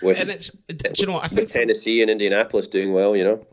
With, 0.02 0.18
and 0.18 0.30
it's, 0.30 0.50
you 0.98 1.06
know, 1.06 1.18
I 1.18 1.28
think 1.28 1.50
Tennessee 1.50 2.00
and 2.00 2.10
Indianapolis 2.10 2.68
doing 2.68 2.92
well, 2.92 3.16
you 3.16 3.24
know. 3.24 3.46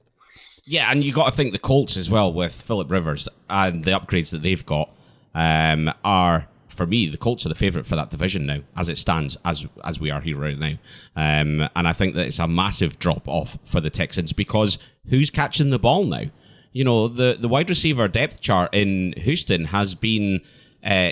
Yeah, 0.63 0.91
and 0.91 1.03
you 1.03 1.11
got 1.11 1.29
to 1.29 1.35
think 1.35 1.51
the 1.51 1.59
Colts 1.59 1.97
as 1.97 2.09
well 2.09 2.31
with 2.31 2.53
Philip 2.53 2.89
Rivers 2.89 3.27
and 3.49 3.83
the 3.83 3.91
upgrades 3.91 4.29
that 4.29 4.43
they've 4.43 4.65
got 4.65 4.89
um, 5.33 5.91
are 6.03 6.47
for 6.81 6.87
me, 6.87 7.07
the 7.07 7.17
Colts 7.17 7.45
are 7.45 7.49
the 7.49 7.53
favourite 7.53 7.85
for 7.85 7.95
that 7.95 8.09
division 8.09 8.47
now, 8.47 8.61
as 8.75 8.89
it 8.89 8.97
stands, 8.97 9.37
as 9.45 9.67
as 9.83 9.99
we 9.99 10.09
are 10.09 10.19
here 10.19 10.35
right 10.35 10.57
now. 10.57 10.79
Um, 11.15 11.69
and 11.75 11.87
I 11.87 11.93
think 11.93 12.15
that 12.15 12.25
it's 12.25 12.39
a 12.39 12.47
massive 12.47 12.97
drop 12.97 13.27
off 13.27 13.59
for 13.63 13.79
the 13.79 13.91
Texans 13.91 14.33
because 14.33 14.79
who's 15.07 15.29
catching 15.29 15.69
the 15.69 15.77
ball 15.77 16.05
now? 16.05 16.23
You 16.71 16.83
know, 16.83 17.07
the 17.07 17.37
the 17.39 17.47
wide 17.47 17.69
receiver 17.69 18.07
depth 18.07 18.41
chart 18.41 18.73
in 18.73 19.13
Houston 19.15 19.65
has 19.65 19.93
been 19.93 20.41
uh, 20.83 21.11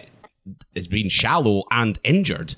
has 0.76 0.88
been 0.88 1.07
shallow 1.07 1.65
and 1.70 1.99
injured 2.03 2.55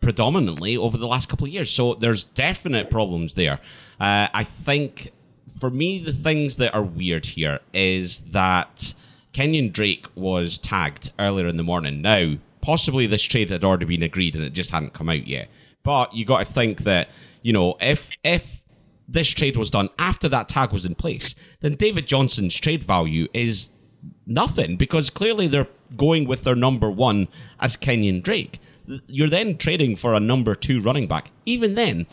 predominantly 0.00 0.74
over 0.74 0.96
the 0.96 1.06
last 1.06 1.28
couple 1.28 1.46
of 1.46 1.52
years. 1.52 1.70
So 1.70 1.92
there's 1.92 2.24
definite 2.24 2.88
problems 2.88 3.34
there. 3.34 3.60
Uh, 4.00 4.28
I 4.32 4.42
think 4.42 5.12
for 5.60 5.68
me, 5.68 6.02
the 6.02 6.14
things 6.14 6.56
that 6.56 6.74
are 6.74 6.82
weird 6.82 7.26
here 7.26 7.60
is 7.74 8.20
that 8.30 8.94
Kenyon 9.34 9.70
Drake 9.70 10.06
was 10.14 10.56
tagged 10.56 11.12
earlier 11.18 11.46
in 11.46 11.58
the 11.58 11.62
morning. 11.62 12.00
Now, 12.00 12.36
possibly 12.64 13.06
this 13.06 13.22
trade 13.22 13.50
had 13.50 13.62
already 13.62 13.84
been 13.84 14.02
agreed 14.02 14.34
and 14.34 14.42
it 14.42 14.54
just 14.54 14.70
hadn't 14.70 14.94
come 14.94 15.10
out 15.10 15.26
yet. 15.26 15.50
But 15.82 16.14
you 16.14 16.24
got 16.24 16.38
to 16.38 16.50
think 16.50 16.80
that 16.84 17.10
you 17.42 17.52
know 17.52 17.76
if 17.78 18.08
if 18.24 18.62
this 19.06 19.28
trade 19.28 19.58
was 19.58 19.70
done 19.70 19.90
after 19.98 20.30
that 20.30 20.48
tag 20.48 20.72
was 20.72 20.86
in 20.86 20.94
place, 20.94 21.34
then 21.60 21.74
David 21.74 22.06
Johnson's 22.06 22.56
trade 22.56 22.82
value 22.82 23.28
is 23.34 23.68
nothing 24.26 24.76
because 24.76 25.10
clearly 25.10 25.46
they're 25.46 25.68
going 25.94 26.26
with 26.26 26.44
their 26.44 26.54
number 26.54 26.90
one 26.90 27.28
as 27.60 27.76
Kenyon 27.76 28.22
Drake. 28.22 28.58
You're 29.06 29.28
then 29.28 29.58
trading 29.58 29.96
for 29.96 30.14
a 30.14 30.20
number 30.20 30.54
two 30.54 30.80
running 30.80 31.06
back. 31.06 31.30
Even 31.44 31.74
then, 31.74 32.06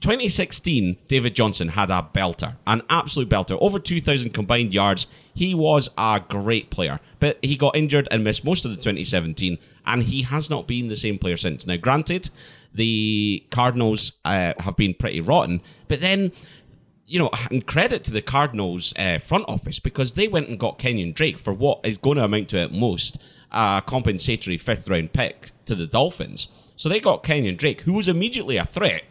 2016, 0.00 0.96
David 1.08 1.34
Johnson 1.34 1.68
had 1.68 1.90
a 1.90 2.08
belter, 2.14 2.56
an 2.66 2.80
absolute 2.88 3.28
belter, 3.28 3.58
over 3.60 3.78
2,000 3.78 4.30
combined 4.30 4.72
yards. 4.72 5.06
He 5.34 5.54
was 5.54 5.90
a 5.98 6.22
great 6.26 6.70
player, 6.70 7.00
but 7.18 7.38
he 7.42 7.54
got 7.54 7.76
injured 7.76 8.08
and 8.10 8.24
missed 8.24 8.42
most 8.42 8.64
of 8.64 8.70
the 8.70 8.78
2017, 8.78 9.58
and 9.84 10.02
he 10.02 10.22
has 10.22 10.48
not 10.48 10.66
been 10.66 10.88
the 10.88 10.96
same 10.96 11.18
player 11.18 11.36
since. 11.36 11.66
Now, 11.66 11.76
granted, 11.76 12.30
the 12.72 13.44
Cardinals 13.50 14.12
uh, 14.24 14.54
have 14.58 14.76
been 14.76 14.94
pretty 14.94 15.20
rotten, 15.20 15.60
but 15.86 16.00
then, 16.00 16.32
you 17.06 17.18
know, 17.18 17.30
and 17.50 17.66
credit 17.66 18.02
to 18.04 18.10
the 18.10 18.22
Cardinals 18.22 18.94
uh, 18.98 19.18
front 19.18 19.44
office 19.48 19.80
because 19.80 20.12
they 20.12 20.28
went 20.28 20.48
and 20.48 20.58
got 20.58 20.78
Kenyon 20.78 21.12
Drake 21.12 21.38
for 21.38 21.52
what 21.52 21.80
is 21.84 21.98
going 21.98 22.16
to 22.16 22.24
amount 22.24 22.48
to 22.50 22.60
at 22.60 22.72
most 22.72 23.20
a 23.52 23.82
compensatory 23.84 24.56
fifth 24.56 24.88
round 24.88 25.12
pick 25.12 25.50
to 25.66 25.74
the 25.74 25.86
Dolphins. 25.86 26.48
So 26.76 26.88
they 26.88 27.00
got 27.00 27.22
Kenyon 27.22 27.56
Drake, 27.56 27.82
who 27.82 27.92
was 27.92 28.08
immediately 28.08 28.56
a 28.56 28.64
threat 28.64 29.02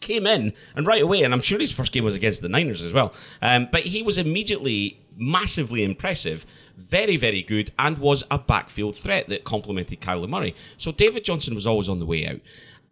came 0.00 0.26
in 0.26 0.52
and 0.74 0.86
right 0.86 1.02
away, 1.02 1.22
and 1.22 1.32
I'm 1.32 1.40
sure 1.40 1.58
his 1.58 1.72
first 1.72 1.92
game 1.92 2.04
was 2.04 2.14
against 2.14 2.42
the 2.42 2.48
Niners 2.48 2.82
as 2.82 2.92
well. 2.92 3.12
Um, 3.42 3.68
but 3.70 3.82
he 3.82 4.02
was 4.02 4.18
immediately 4.18 5.00
massively 5.16 5.82
impressive, 5.82 6.44
very, 6.76 7.16
very 7.16 7.42
good, 7.42 7.72
and 7.78 7.98
was 7.98 8.22
a 8.30 8.38
backfield 8.38 8.96
threat 8.96 9.28
that 9.28 9.44
complemented 9.44 10.00
Kyler 10.00 10.28
Murray. 10.28 10.54
So 10.76 10.92
David 10.92 11.24
Johnson 11.24 11.54
was 11.54 11.66
always 11.66 11.88
on 11.88 11.98
the 11.98 12.06
way 12.06 12.26
out. 12.26 12.40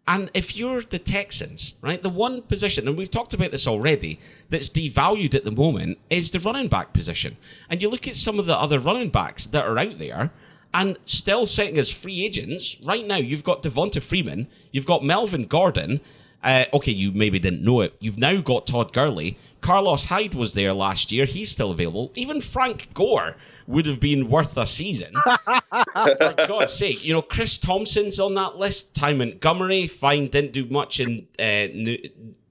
And 0.07 0.29
if 0.35 0.55
you're 0.55 0.83
the 0.83 0.99
Texans, 0.99 1.73
right, 1.81 2.01
the 2.01 2.09
one 2.09 2.43
position, 2.43 2.87
and 2.87 2.95
we've 2.95 3.09
talked 3.09 3.33
about 3.33 3.51
this 3.51 3.65
already, 3.65 4.19
that's 4.49 4.69
devalued 4.69 5.33
at 5.33 5.45
the 5.45 5.51
moment 5.51 5.97
is 6.11 6.29
the 6.29 6.39
running 6.39 6.67
back 6.67 6.93
position. 6.93 7.37
And 7.69 7.81
you 7.81 7.89
look 7.89 8.07
at 8.07 8.15
some 8.15 8.37
of 8.37 8.45
the 8.45 8.57
other 8.57 8.79
running 8.79 9.09
backs 9.09 9.47
that 9.47 9.65
are 9.65 9.79
out 9.79 9.97
there, 9.97 10.31
and 10.75 10.97
still 11.05 11.47
sitting 11.47 11.77
as 11.77 11.89
free 11.89 12.25
agents 12.25 12.75
right 12.83 13.07
now. 13.07 13.15
You've 13.15 13.45
got 13.45 13.63
Devonta 13.63 14.01
Freeman, 14.01 14.47
you've 14.71 14.85
got 14.85 15.05
Melvin 15.05 15.45
Gordon, 15.45 16.01
uh, 16.43 16.65
okay, 16.73 16.91
you 16.91 17.11
maybe 17.11 17.39
didn't 17.39 17.63
know 17.63 17.81
it. 17.81 17.95
You've 17.99 18.17
now 18.17 18.39
got 18.41 18.67
Todd 18.67 18.93
Gurley. 18.93 19.37
Carlos 19.61 20.05
Hyde 20.05 20.35
was 20.35 20.53
there 20.53 20.73
last 20.73 21.11
year. 21.11 21.25
He's 21.25 21.49
still 21.49 21.71
available. 21.71 22.11
Even 22.15 22.39
Frank 22.39 22.89
Gore 22.93 23.35
would 23.67 23.87
have 23.87 23.99
been 23.99 24.29
worth 24.29 24.55
a 24.57 24.67
season. 24.67 25.13
For 25.93 26.35
God's 26.47 26.73
sake. 26.73 27.03
You 27.03 27.13
know, 27.13 27.21
Chris 27.23 27.57
Thompson's 27.57 28.19
on 28.19 28.35
that 28.35 28.57
list. 28.57 28.93
Ty 28.93 29.13
Montgomery, 29.13 29.87
fine, 29.87 30.27
didn't 30.27 30.53
do 30.53 30.65
much 30.65 30.99
in 30.99 31.27
uh, 31.39 31.73
New, 31.73 31.97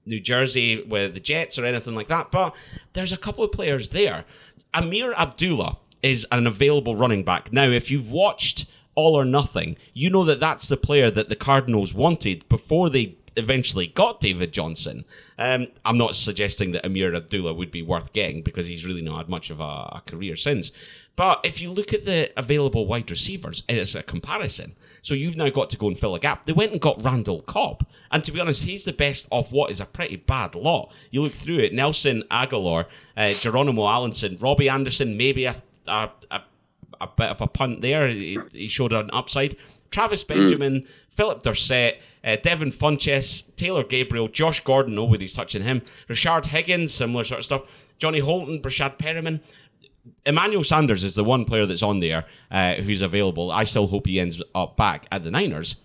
New 0.05 0.19
Jersey 0.19 0.83
with 0.83 1.13
the 1.13 1.19
Jets 1.19 1.57
or 1.57 1.65
anything 1.65 1.95
like 1.95 2.09
that. 2.09 2.31
But 2.31 2.53
there's 2.93 3.13
a 3.13 3.17
couple 3.17 3.45
of 3.45 3.51
players 3.51 3.89
there. 3.89 4.25
Ameer 4.73 5.13
Abdullah 5.15 5.77
is 6.03 6.27
an 6.31 6.47
available 6.47 6.95
running 6.95 7.23
back. 7.23 7.53
Now, 7.53 7.69
if 7.69 7.89
you've 7.89 8.11
watched 8.11 8.65
All 8.93 9.15
or 9.15 9.25
Nothing, 9.25 9.77
you 9.93 10.09
know 10.09 10.25
that 10.25 10.39
that's 10.39 10.67
the 10.67 10.77
player 10.77 11.09
that 11.09 11.29
the 11.29 11.35
Cardinals 11.35 11.93
wanted 11.93 12.47
before 12.49 12.89
they 12.89 13.17
eventually 13.35 13.87
got 13.87 14.21
David 14.21 14.51
Johnson. 14.51 15.05
Um, 15.37 15.67
I'm 15.83 15.97
not 15.97 16.15
suggesting 16.15 16.71
that 16.71 16.85
Ameer 16.85 17.15
Abdullah 17.15 17.53
would 17.53 17.71
be 17.71 17.81
worth 17.81 18.13
getting 18.13 18.41
because 18.41 18.67
he's 18.67 18.85
really 18.85 19.01
not 19.01 19.17
had 19.17 19.29
much 19.29 19.49
of 19.49 19.59
a, 19.59 19.63
a 19.63 20.03
career 20.05 20.35
since. 20.35 20.71
But 21.15 21.39
if 21.43 21.61
you 21.61 21.71
look 21.71 21.93
at 21.93 22.05
the 22.05 22.31
available 22.37 22.87
wide 22.87 23.09
receivers, 23.09 23.63
it's 23.69 23.95
a 23.95 24.03
comparison. 24.03 24.75
So 25.01 25.13
you've 25.13 25.37
now 25.37 25.49
got 25.49 25.69
to 25.69 25.77
go 25.77 25.87
and 25.87 25.97
fill 25.97 26.15
a 26.15 26.19
gap. 26.19 26.45
They 26.45 26.53
went 26.53 26.73
and 26.73 26.81
got 26.81 27.03
Randall 27.03 27.41
Cobb. 27.43 27.85
And 28.11 28.23
to 28.23 28.31
be 28.31 28.39
honest, 28.39 28.63
he's 28.63 28.83
the 28.83 28.93
best 28.93 29.27
of 29.31 29.51
what 29.51 29.71
is 29.71 29.79
a 29.79 29.85
pretty 29.85 30.17
bad 30.17 30.55
lot. 30.55 30.91
You 31.11 31.21
look 31.21 31.31
through 31.31 31.59
it 31.59 31.73
Nelson 31.73 32.23
Agholor, 32.29 32.85
uh, 33.15 33.29
Geronimo 33.29 33.87
Allison, 33.87 34.37
Robbie 34.41 34.69
Anderson, 34.69 35.15
maybe 35.15 35.45
a, 35.45 35.61
a, 35.87 36.09
a, 36.31 36.41
a, 36.99 37.07
bit 37.07 37.29
of 37.29 37.39
a 37.39 37.47
punt 37.47 37.81
there. 37.81 38.09
He, 38.09 38.39
he 38.51 38.67
showed 38.67 38.91
an 38.91 39.09
upside. 39.13 39.55
Travis 39.91 40.23
hmm. 40.23 40.33
Benjamin, 40.33 40.81
mm. 40.81 40.87
Phillip 41.11 41.43
Dorsett, 41.43 42.01
uh, 42.25 42.37
Devin 42.37 42.71
Funchess, 42.71 43.43
Taylor 43.55 43.83
Gabriel, 43.83 44.27
Josh 44.27 44.63
Gordon, 44.63 44.95
nobody's 44.95 45.33
touching 45.33 45.63
him. 45.63 45.81
Rashard 46.09 46.47
Higgins, 46.47 46.93
similar 46.93 47.23
sort 47.23 47.39
of 47.39 47.45
stuff. 47.45 47.61
Johnny 47.99 48.19
Holton, 48.19 48.61
Breshad 48.61 48.97
Perriman. 48.97 49.39
Emmanuel 50.25 50.63
Sanders 50.63 51.03
is 51.03 51.15
the 51.15 51.23
one 51.23 51.45
player 51.45 51.65
that's 51.65 51.83
on 51.83 51.99
there 51.99 52.25
uh, 52.51 52.75
who's 52.75 53.01
available. 53.01 53.51
I 53.51 53.63
still 53.63 53.87
hope 53.87 54.07
he 54.07 54.19
ends 54.19 54.41
up 54.53 54.75
back 54.75 55.07
at 55.11 55.23
the 55.23 55.31
Niners. 55.31 55.75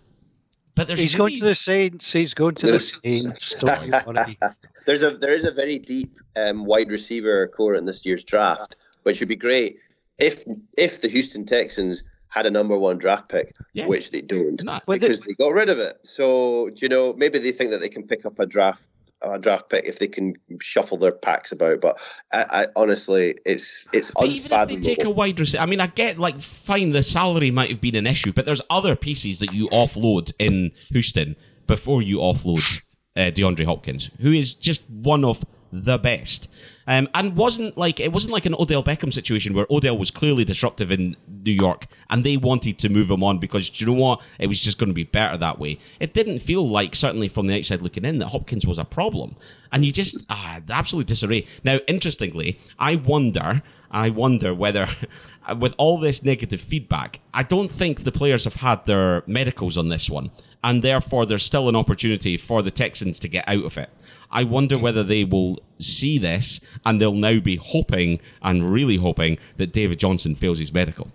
But 0.74 0.88
there's 0.88 1.01
he's 1.01 1.14
going 1.14 1.38
to 1.38 1.45
the 1.45 1.55
Saints. 1.55 2.12
He's 2.12 2.32
going 2.32 2.55
to 2.57 2.72
the 2.72 2.80
Saints. 2.80 3.55
there's 4.86 5.03
a 5.03 5.16
there 5.16 5.34
is 5.34 5.45
a 5.45 5.51
very 5.51 5.78
deep 5.78 6.18
um, 6.36 6.64
wide 6.64 6.91
receiver 6.91 7.49
corps 7.49 7.74
in 7.74 7.84
this 7.84 8.07
year's 8.07 8.24
draft, 8.24 8.76
which 9.03 9.20
would 9.20 9.28
be 9.28 9.36
great 9.36 9.78
if 10.18 10.45
if 10.76 11.01
the 11.01 11.09
Houston 11.09 11.45
Texans 11.45 12.03
had 12.31 12.47
a 12.47 12.51
number 12.51 12.78
one 12.78 12.99
draft 12.99 13.28
pick, 13.28 13.55
yeah. 13.72 13.87
which 13.87 14.11
they 14.11 14.20
don't 14.22 14.62
Not, 14.64 14.85
because 14.87 15.20
they 15.20 15.35
got 15.35 15.53
rid 15.53 15.68
of 15.68 15.78
it. 15.78 15.99
So 16.05 16.70
you 16.76 16.89
know 16.89 17.12
maybe 17.12 17.39
they 17.39 17.53
think 17.53 17.70
that 17.70 17.81
they 17.81 17.89
can 17.89 18.07
pick 18.07 18.24
up 18.24 18.39
a 18.39 18.47
draft 18.47 18.89
a 19.22 19.39
draft 19.39 19.68
pick 19.68 19.85
if 19.85 19.99
they 19.99 20.09
can 20.09 20.35
shuffle 20.61 20.97
their 20.97 21.12
packs 21.12 21.53
about. 21.53 21.81
But 21.81 21.99
I, 22.33 22.62
I 22.62 22.66
honestly, 22.76 23.37
it's 23.45 23.87
it's 23.93 24.11
but 24.11 24.24
unfathomable. 24.24 24.70
Even 24.72 24.78
if 24.78 24.85
they 24.85 24.95
take 24.95 25.05
a 25.05 25.11
wide 25.11 25.39
receiver, 25.39 25.62
I 25.62 25.66
mean, 25.66 25.81
I 25.81 25.89
get 25.89 26.18
like 26.18 26.41
fine, 26.41 26.91
the 26.91 27.03
salary 27.03 27.51
might 27.51 27.70
have 27.70 27.81
been 27.81 27.97
an 27.97 28.07
issue, 28.07 28.33
but 28.33 28.47
there's 28.47 28.62
other 28.70 28.97
pieces 28.97 29.41
that 29.41 29.53
you 29.53 29.68
offload 29.68 30.33
in 30.39 30.72
Houston 30.91 31.37
before 31.66 32.03
you 32.03 32.18
offload 32.18 32.81
uh, 33.16 33.20
DeAndre 33.20 33.64
Hopkins, 33.64 34.11
who 34.20 34.33
is 34.33 34.55
just 34.55 34.89
one 34.89 35.24
of 35.24 35.45
the 35.73 35.99
best. 35.99 36.49
Um, 36.87 37.09
and 37.14 37.37
wasn't 37.37 37.79
like 37.79 38.01
it 38.01 38.12
wasn't 38.12 38.33
like 38.33 38.47
an 38.47 38.55
Odell 38.59 38.83
Beckham 38.83 39.12
situation 39.12 39.55
where 39.55 39.66
Odell 39.71 39.97
was 39.97 40.11
clearly 40.11 40.45
disruptive 40.45 40.91
in 40.91 41.16
New 41.29 41.53
York 41.53 41.87
and 42.09 42.25
they 42.25 42.37
wanted 42.37 42.79
to 42.79 42.89
move 42.89 43.11
him 43.11 43.23
on 43.23 43.39
because 43.39 43.81
you 43.81 43.87
know 43.87 43.93
what 43.93 44.23
it 44.39 44.49
was 44.49 44.61
just 44.61 44.79
going 44.79 44.91
to 44.91 44.95
be 44.95 45.05
better 45.05 45.37
that 45.37 45.59
way. 45.59 45.79
It 46.01 46.14
didn't 46.14 46.41
feel 46.41 46.68
like 46.68 46.95
certainly 46.95 47.29
from 47.29 47.47
the 47.47 47.57
outside 47.57 47.83
looking 47.83 48.05
in 48.05 48.18
that 48.18 48.29
Hopkins 48.29 48.66
was 48.66 48.79
a 48.79 48.85
problem, 48.85 49.37
and 49.71 49.85
you 49.85 49.93
just 49.93 50.16
ah 50.29 50.61
absolute 50.68 51.07
disarray. 51.07 51.47
Now, 51.62 51.79
interestingly, 51.87 52.59
I 52.79 52.97
wonder. 52.97 53.62
I 53.93 54.11
wonder 54.11 54.55
whether, 54.55 54.87
with 55.59 55.75
all 55.77 55.99
this 55.99 56.23
negative 56.23 56.61
feedback, 56.61 57.21
I 57.35 57.43
don't 57.43 57.71
think 57.71 58.05
the 58.05 58.12
players 58.12 58.45
have 58.45 58.57
had 58.57 58.87
their 58.87 59.25
medicals 59.27 59.77
on 59.77 59.89
this 59.89 60.09
one, 60.09 60.31
and 60.62 60.83
therefore 60.83 61.27
there's 61.27 61.45
still 61.45 61.68
an 61.68 61.77
opportunity 61.77 62.37
for 62.37 62.62
the 62.62 62.71
Texans 62.71 63.18
to 63.21 63.29
get 63.29 63.49
out 63.49 63.64
of 63.64 63.77
it. 63.77 63.91
I 64.31 64.45
wonder 64.45 64.78
whether 64.78 65.03
they 65.03 65.24
will 65.24 65.59
see 65.78 66.18
this 66.18 66.61
and 66.85 67.01
they'll 67.01 67.12
now 67.12 67.41
be 67.41 67.57
hoping 67.57 68.20
and 68.43 68.72
really 68.72 68.97
hoping 68.97 69.39
that 69.57 69.72
David 69.72 69.99
Johnson 69.99 70.35
fails 70.35 70.59
his 70.59 70.72
medical. 70.72 71.11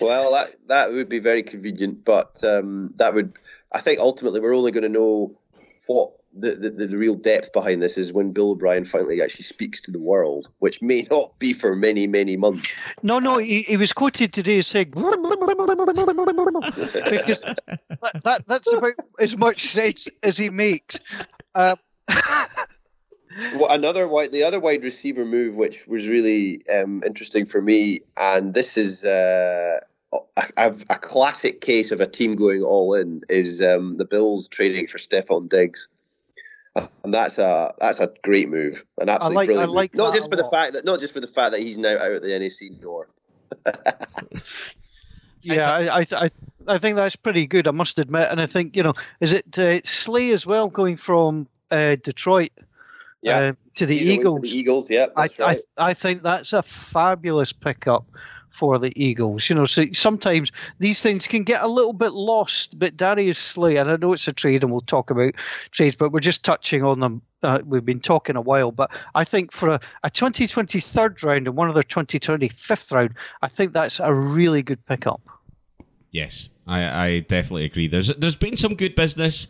Well, 0.00 0.32
that 0.32 0.54
that 0.68 0.92
would 0.92 1.08
be 1.08 1.18
very 1.18 1.42
convenient, 1.42 2.04
but 2.04 2.42
um, 2.44 2.94
that 2.96 3.14
would 3.14 3.32
I 3.72 3.80
think 3.80 3.98
ultimately 3.98 4.40
we're 4.40 4.54
only 4.54 4.70
going 4.70 4.84
to 4.84 4.88
know 4.88 5.36
what 5.86 6.12
the, 6.34 6.54
the, 6.54 6.86
the 6.86 6.96
real 6.96 7.14
depth 7.14 7.52
behind 7.52 7.82
this 7.82 7.98
is 7.98 8.12
when 8.12 8.32
Bill 8.32 8.50
O'Brien 8.50 8.84
finally 8.84 9.20
actually 9.22 9.44
speaks 9.44 9.80
to 9.82 9.90
the 9.90 9.98
world, 9.98 10.48
which 10.58 10.80
may 10.80 11.06
not 11.10 11.36
be 11.38 11.52
for 11.52 11.74
many, 11.74 12.06
many 12.06 12.36
months. 12.36 12.70
No, 13.02 13.18
no, 13.18 13.38
he, 13.38 13.62
he 13.62 13.76
was 13.76 13.92
quoted 13.92 14.32
today 14.32 14.62
saying 14.62 14.90
because 14.90 15.10
that, 17.40 18.20
that, 18.24 18.44
that's 18.46 18.72
about 18.72 18.94
as 19.18 19.36
much 19.36 19.66
sense 19.66 20.08
as 20.22 20.36
he 20.36 20.48
makes. 20.48 21.00
Uh, 21.54 21.76
well, 22.08 23.70
another 23.70 24.08
wide, 24.08 24.32
the 24.32 24.42
other 24.42 24.60
wide 24.60 24.82
receiver 24.82 25.24
move, 25.24 25.54
which 25.54 25.86
was 25.86 26.08
really 26.08 26.62
um, 26.68 27.02
interesting 27.04 27.46
for 27.46 27.60
me, 27.60 28.00
and 28.16 28.54
this 28.54 28.76
is 28.76 29.04
uh, 29.04 29.80
a, 30.12 30.74
a, 30.90 30.98
classic 30.98 31.60
case 31.60 31.90
of 31.90 32.00
a 32.00 32.06
team 32.06 32.36
going 32.36 32.62
all 32.62 32.94
in, 32.94 33.22
is 33.28 33.60
um, 33.60 33.96
the 33.98 34.04
Bills 34.04 34.48
trading 34.48 34.86
for 34.86 34.98
Stefon 34.98 35.48
Diggs, 35.48 35.88
and 36.74 37.12
that's 37.12 37.38
a 37.38 37.74
that's 37.78 38.00
a 38.00 38.12
great 38.22 38.48
move, 38.48 38.84
an 38.98 39.08
absolutely 39.08 39.36
like, 39.36 39.46
brilliant. 39.48 39.72
Like 39.72 39.94
not 39.94 40.14
just 40.14 40.30
for 40.30 40.36
the 40.36 40.48
fact 40.50 40.72
that 40.74 40.84
not 40.84 41.00
just 41.00 41.12
for 41.12 41.20
the 41.20 41.28
fact 41.28 41.52
that 41.52 41.60
he's 41.60 41.78
now 41.78 41.96
out 41.96 42.12
at 42.12 42.22
the 42.22 42.28
NFC 42.28 42.80
North. 42.80 43.08
yeah, 45.42 45.70
I, 45.70 46.06
I 46.12 46.30
I 46.66 46.78
think 46.78 46.96
that's 46.96 47.16
pretty 47.16 47.46
good. 47.46 47.66
I 47.66 47.72
must 47.72 47.98
admit, 47.98 48.28
and 48.30 48.40
I 48.40 48.46
think 48.46 48.76
you 48.76 48.82
know, 48.82 48.94
is 49.20 49.32
it 49.32 49.58
uh, 49.58 49.80
Slay 49.84 50.30
as 50.32 50.46
well 50.46 50.68
going 50.68 50.96
from 50.96 51.48
uh, 51.70 51.96
Detroit 51.96 52.50
yeah. 53.22 53.38
Uh, 53.38 53.52
to 53.76 53.86
the 53.86 53.98
He's 53.98 54.08
Eagles. 54.08 54.42
The 54.42 54.56
Eagles, 54.56 54.86
yeah. 54.88 55.06
I, 55.16 55.28
right. 55.38 55.60
I 55.76 55.90
I 55.90 55.94
think 55.94 56.22
that's 56.22 56.52
a 56.52 56.62
fabulous 56.62 57.52
pickup 57.52 58.04
for 58.50 58.78
the 58.78 58.92
Eagles. 59.00 59.48
You 59.48 59.56
know, 59.56 59.66
so 59.66 59.84
sometimes 59.92 60.52
these 60.78 61.02
things 61.02 61.26
can 61.26 61.44
get 61.44 61.62
a 61.62 61.68
little 61.68 61.92
bit 61.92 62.12
lost. 62.12 62.78
But 62.78 62.96
Darius 62.96 63.38
Slay, 63.38 63.76
and 63.76 63.90
I 63.90 63.96
know 63.96 64.12
it's 64.12 64.28
a 64.28 64.32
trade, 64.32 64.62
and 64.62 64.72
we'll 64.72 64.80
talk 64.82 65.10
about 65.10 65.34
trades, 65.70 65.96
but 65.96 66.12
we're 66.12 66.20
just 66.20 66.44
touching 66.44 66.84
on 66.84 67.00
them. 67.00 67.22
Uh, 67.42 67.60
we've 67.64 67.84
been 67.84 68.00
talking 68.00 68.34
a 68.34 68.40
while, 68.40 68.72
but 68.72 68.90
I 69.14 69.22
think 69.22 69.52
for 69.52 69.68
a, 69.68 69.80
a 70.02 70.10
2020 70.10 70.80
third 70.80 71.22
round 71.22 71.46
and 71.46 71.54
one 71.54 71.68
of 71.68 71.74
their 71.74 71.84
2020 71.84 72.48
fifth 72.48 72.90
round, 72.90 73.14
I 73.42 73.48
think 73.48 73.72
that's 73.72 74.00
a 74.00 74.12
really 74.12 74.60
good 74.60 74.84
pickup. 74.86 75.20
Yes, 76.10 76.48
I, 76.66 77.06
I 77.06 77.20
definitely 77.20 77.64
agree. 77.64 77.86
There's 77.86 78.08
there's 78.16 78.34
been 78.34 78.56
some 78.56 78.74
good 78.74 78.96
business 78.96 79.46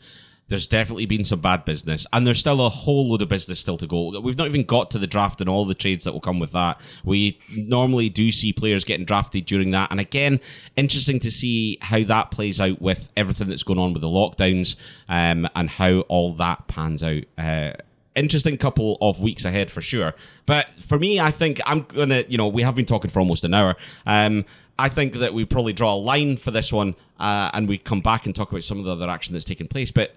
there's 0.49 0.67
definitely 0.67 1.07
been 1.07 1.25
some 1.25 1.41
bad 1.41 1.65
business, 1.65 2.07
and 2.13 2.27
there's 2.27 2.41
still 2.41 2.65
a 2.65 2.69
whole 2.69 3.11
load 3.11 3.23
of 3.23 3.29
business 3.29 3.61
still 3.61 3.77
to 3.79 3.87
go. 3.87 4.19
We've 4.21 4.39
not 4.39 4.49
even 4.49 4.65
got 4.65 4.91
to 4.93 4.99
the 4.99 5.07
draft 5.07 5.41
and 5.41 5.49
all 5.49 5.65
the 5.65 5.75
trades 5.75 6.05
that 6.05 6.13
will 6.13 6.21
come 6.21 6.39
with 6.39 6.53
that. 6.53 6.81
We 7.05 7.39
normally 7.51 8.09
do 8.09 8.33
see 8.33 8.53
players 8.53 8.85
getting 8.85 9.07
drafted 9.07 9.47
during 9.47 9.71
that, 9.73 9.91
and 9.91 10.01
again, 10.01 10.41
interesting 10.77 11.21
to 11.21 11.31
see 11.31 11.79
how 11.81 12.03
that 12.05 12.31
plays 12.31 12.61
out 12.61 12.81
with 12.81 13.11
everything 13.17 13.49
that's 13.49 13.63
going 13.63 13.79
on 13.79 13.93
with 13.93 14.03
the 14.03 14.09
lockdowns 14.09 14.77
um, 15.09 15.49
and 15.55 15.69
how 15.69 16.01
all 16.03 16.35
that 16.35 16.67
pans 16.69 17.03
out. 17.03 17.25
Uh, 17.37 17.73
interesting 18.15 18.57
couple 18.59 18.99
of 19.01 19.21
weeks 19.21 19.45
ahead 19.45 19.71
for 19.71 19.81
sure. 19.81 20.15
But 20.45 20.67
for 20.87 20.99
me, 20.99 21.21
I 21.21 21.31
think 21.31 21.61
I'm 21.65 21.83
gonna, 21.83 22.25
you 22.29 22.39
know, 22.39 22.49
we 22.49 22.63
have 22.63 22.75
been 22.75 22.87
talking 22.87 23.11
for 23.11 23.21
almost 23.21 23.45
an 23.45 23.55
hour. 23.55 23.77
Um, 24.07 24.45
I 24.79 24.89
think 24.89 25.15
that 25.15 25.35
we 25.35 25.45
probably 25.45 25.73
draw 25.73 25.95
a 25.95 25.97
line 25.97 26.37
for 26.37 26.51
this 26.51 26.73
one, 26.73 26.95
uh, 27.19 27.51
and 27.53 27.69
we 27.69 27.79
come 27.79 28.01
back 28.01 28.27
and 28.27 28.35
talk 28.35 28.51
about 28.51 28.65
some 28.65 28.79
of 28.79 28.85
the 28.85 28.93
other 28.93 29.11
action 29.11 29.33
that's 29.33 29.45
taken 29.45 29.67
place. 29.67 29.91
But 29.91 30.15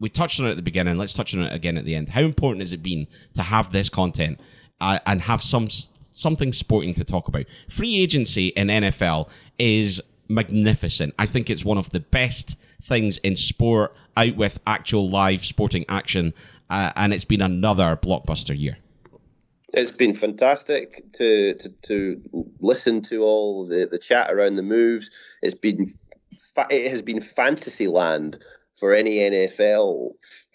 we 0.00 0.08
touched 0.08 0.40
on 0.40 0.46
it 0.46 0.50
at 0.50 0.56
the 0.56 0.62
beginning. 0.62 0.96
Let's 0.96 1.12
touch 1.12 1.34
on 1.36 1.42
it 1.42 1.52
again 1.52 1.76
at 1.76 1.84
the 1.84 1.94
end. 1.94 2.08
How 2.08 2.22
important 2.22 2.62
has 2.62 2.72
it 2.72 2.82
been 2.82 3.06
to 3.34 3.42
have 3.42 3.70
this 3.70 3.88
content 3.88 4.40
uh, 4.80 4.98
and 5.06 5.20
have 5.20 5.42
some 5.42 5.68
something 6.12 6.52
sporting 6.52 6.94
to 6.94 7.04
talk 7.04 7.28
about? 7.28 7.44
Free 7.68 8.02
agency 8.02 8.48
in 8.48 8.68
NFL 8.68 9.28
is 9.58 10.00
magnificent. 10.28 11.14
I 11.18 11.26
think 11.26 11.50
it's 11.50 11.64
one 11.64 11.78
of 11.78 11.90
the 11.90 12.00
best 12.00 12.56
things 12.82 13.18
in 13.18 13.36
sport 13.36 13.94
out 14.16 14.36
with 14.36 14.58
actual 14.66 15.08
live 15.10 15.44
sporting 15.44 15.84
action, 15.88 16.32
uh, 16.70 16.92
and 16.96 17.12
it's 17.12 17.24
been 17.24 17.42
another 17.42 17.96
blockbuster 17.96 18.58
year. 18.58 18.78
It's 19.72 19.92
been 19.92 20.14
fantastic 20.14 21.12
to 21.12 21.54
to, 21.54 21.68
to 21.68 22.48
listen 22.60 23.02
to 23.02 23.22
all 23.22 23.66
the, 23.66 23.86
the 23.86 23.98
chat 23.98 24.32
around 24.32 24.56
the 24.56 24.62
moves. 24.62 25.10
It's 25.42 25.54
been 25.54 25.94
it 26.70 26.90
has 26.90 27.02
been 27.02 27.20
fantasy 27.20 27.86
land 27.86 28.38
for 28.80 28.94
any 28.94 29.18
NFL 29.18 30.14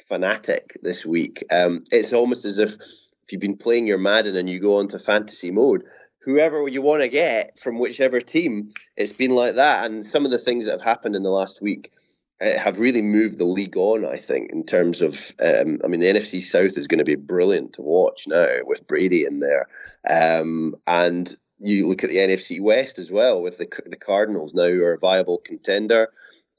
fanatic 0.10 0.78
this 0.82 1.06
week. 1.06 1.46
Um, 1.52 1.84
it's 1.92 2.12
almost 2.12 2.44
as 2.44 2.58
if 2.58 2.74
if 2.74 3.32
you've 3.32 3.42
been 3.42 3.58
playing 3.58 3.88
your 3.88 3.98
Madden 3.98 4.36
and 4.36 4.50
you 4.50 4.60
go 4.60 4.78
onto 4.78 5.00
fantasy 5.00 5.50
mode, 5.50 5.84
whoever 6.20 6.68
you 6.68 6.82
want 6.82 7.02
to 7.02 7.08
get 7.08 7.58
from 7.58 7.80
whichever 7.80 8.20
team, 8.20 8.72
it's 8.98 9.14
been 9.14 9.32
like 9.32 9.56
that. 9.56 9.86
And 9.86 10.06
some 10.06 10.26
of 10.26 10.32
the 10.32 10.38
things 10.38 10.66
that 10.66 10.72
have 10.72 10.82
happened 10.82 11.16
in 11.16 11.24
the 11.24 11.30
last 11.30 11.60
week 11.62 11.92
uh, 12.42 12.58
have 12.58 12.80
really 12.80 13.02
moved 13.02 13.38
the 13.38 13.46
league 13.46 13.78
on. 13.78 14.06
I 14.06 14.18
think 14.18 14.52
in 14.52 14.64
terms 14.64 15.02
of, 15.02 15.34
um, 15.40 15.80
I 15.84 15.88
mean, 15.88 16.02
the 16.02 16.08
NFC 16.08 16.42
South 16.42 16.78
is 16.78 16.88
going 16.88 17.00
to 17.00 17.06
be 17.06 17.16
brilliant 17.16 17.74
to 17.74 17.82
watch 17.82 18.28
now 18.28 18.58
with 18.64 18.86
Brady 18.88 19.24
in 19.26 19.40
there, 19.40 19.68
um, 20.10 20.76
and 20.86 21.36
you 21.58 21.88
look 21.88 22.04
at 22.04 22.10
the 22.10 22.18
NFC 22.18 22.62
West 22.62 23.00
as 23.00 23.12
well 23.12 23.42
with 23.42 23.58
the 23.58 23.68
the 23.86 23.96
Cardinals 23.96 24.54
now 24.54 24.68
who 24.68 24.84
are 24.84 24.94
a 24.94 25.00
viable 25.00 25.38
contender 25.38 26.10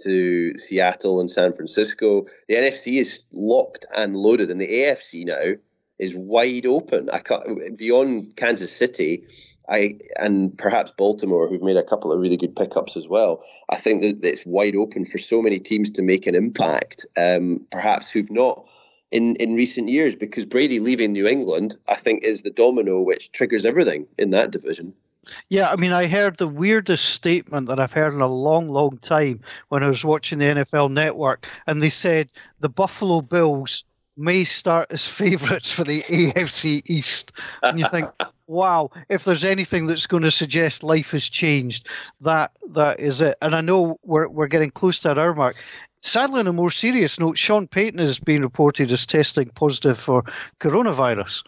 to 0.02 0.56
Seattle 0.58 1.20
and 1.20 1.30
San 1.30 1.52
Francisco. 1.52 2.26
The 2.48 2.54
NFC 2.54 3.00
is 3.00 3.24
locked 3.32 3.86
and 3.94 4.16
loaded, 4.16 4.50
and 4.50 4.60
the 4.60 4.68
AFC 4.68 5.24
now 5.26 5.54
is 5.98 6.14
wide 6.14 6.66
open. 6.66 7.08
I 7.10 7.18
can't, 7.20 7.76
beyond 7.76 8.36
Kansas 8.36 8.72
City, 8.72 9.24
I 9.68 9.98
and 10.18 10.56
perhaps 10.56 10.92
Baltimore, 10.96 11.48
who've 11.48 11.62
made 11.62 11.76
a 11.76 11.82
couple 11.82 12.12
of 12.12 12.20
really 12.20 12.36
good 12.36 12.54
pickups 12.54 12.96
as 12.96 13.08
well. 13.08 13.42
I 13.68 13.76
think 13.76 14.02
that 14.02 14.24
it's 14.24 14.46
wide 14.46 14.76
open 14.76 15.04
for 15.04 15.18
so 15.18 15.42
many 15.42 15.58
teams 15.58 15.90
to 15.90 16.02
make 16.02 16.26
an 16.26 16.34
impact. 16.34 17.06
Um, 17.16 17.66
perhaps 17.70 18.10
who've 18.10 18.30
not 18.30 18.66
in 19.10 19.36
in 19.36 19.54
recent 19.54 19.88
years, 19.88 20.14
because 20.14 20.46
Brady 20.46 20.80
leaving 20.80 21.12
New 21.12 21.26
England, 21.26 21.76
I 21.88 21.96
think, 21.96 22.22
is 22.22 22.42
the 22.42 22.50
domino 22.50 23.00
which 23.00 23.32
triggers 23.32 23.64
everything 23.64 24.06
in 24.18 24.30
that 24.30 24.50
division. 24.50 24.92
Yeah, 25.48 25.70
I 25.70 25.76
mean, 25.76 25.92
I 25.92 26.06
heard 26.06 26.36
the 26.36 26.48
weirdest 26.48 27.06
statement 27.06 27.68
that 27.68 27.80
I've 27.80 27.92
heard 27.92 28.14
in 28.14 28.20
a 28.20 28.28
long, 28.28 28.68
long 28.68 28.98
time 28.98 29.40
when 29.68 29.82
I 29.82 29.88
was 29.88 30.04
watching 30.04 30.38
the 30.38 30.44
NFL 30.46 30.90
Network, 30.90 31.46
and 31.66 31.82
they 31.82 31.90
said 31.90 32.30
the 32.60 32.68
Buffalo 32.68 33.20
Bills 33.20 33.84
may 34.16 34.44
start 34.44 34.88
as 34.90 35.06
favourites 35.22 35.70
for 35.70 35.84
the 35.84 36.02
AFC 36.08 36.82
East. 36.88 37.32
And 37.62 37.78
you 37.78 37.88
think, 37.88 38.08
wow, 38.46 38.90
if 39.08 39.24
there's 39.24 39.44
anything 39.44 39.86
that's 39.86 40.06
going 40.06 40.22
to 40.22 40.30
suggest 40.30 40.82
life 40.82 41.10
has 41.10 41.28
changed, 41.28 41.88
that 42.20 42.52
that 42.70 43.00
is 43.00 43.20
it. 43.20 43.36
And 43.42 43.54
I 43.54 43.60
know 43.60 43.98
we're 44.02 44.28
we're 44.28 44.46
getting 44.46 44.70
close 44.70 44.98
to 45.00 45.08
that 45.08 45.18
hour 45.18 45.34
mark. 45.34 45.56
Sadly, 46.02 46.40
on 46.40 46.46
a 46.46 46.52
more 46.52 46.70
serious 46.70 47.18
note, 47.18 47.36
Sean 47.36 47.66
Payton 47.66 47.98
has 47.98 48.20
been 48.20 48.42
reported 48.42 48.92
as 48.92 49.06
testing 49.06 49.48
positive 49.50 49.98
for 49.98 50.22
coronavirus. 50.60 51.42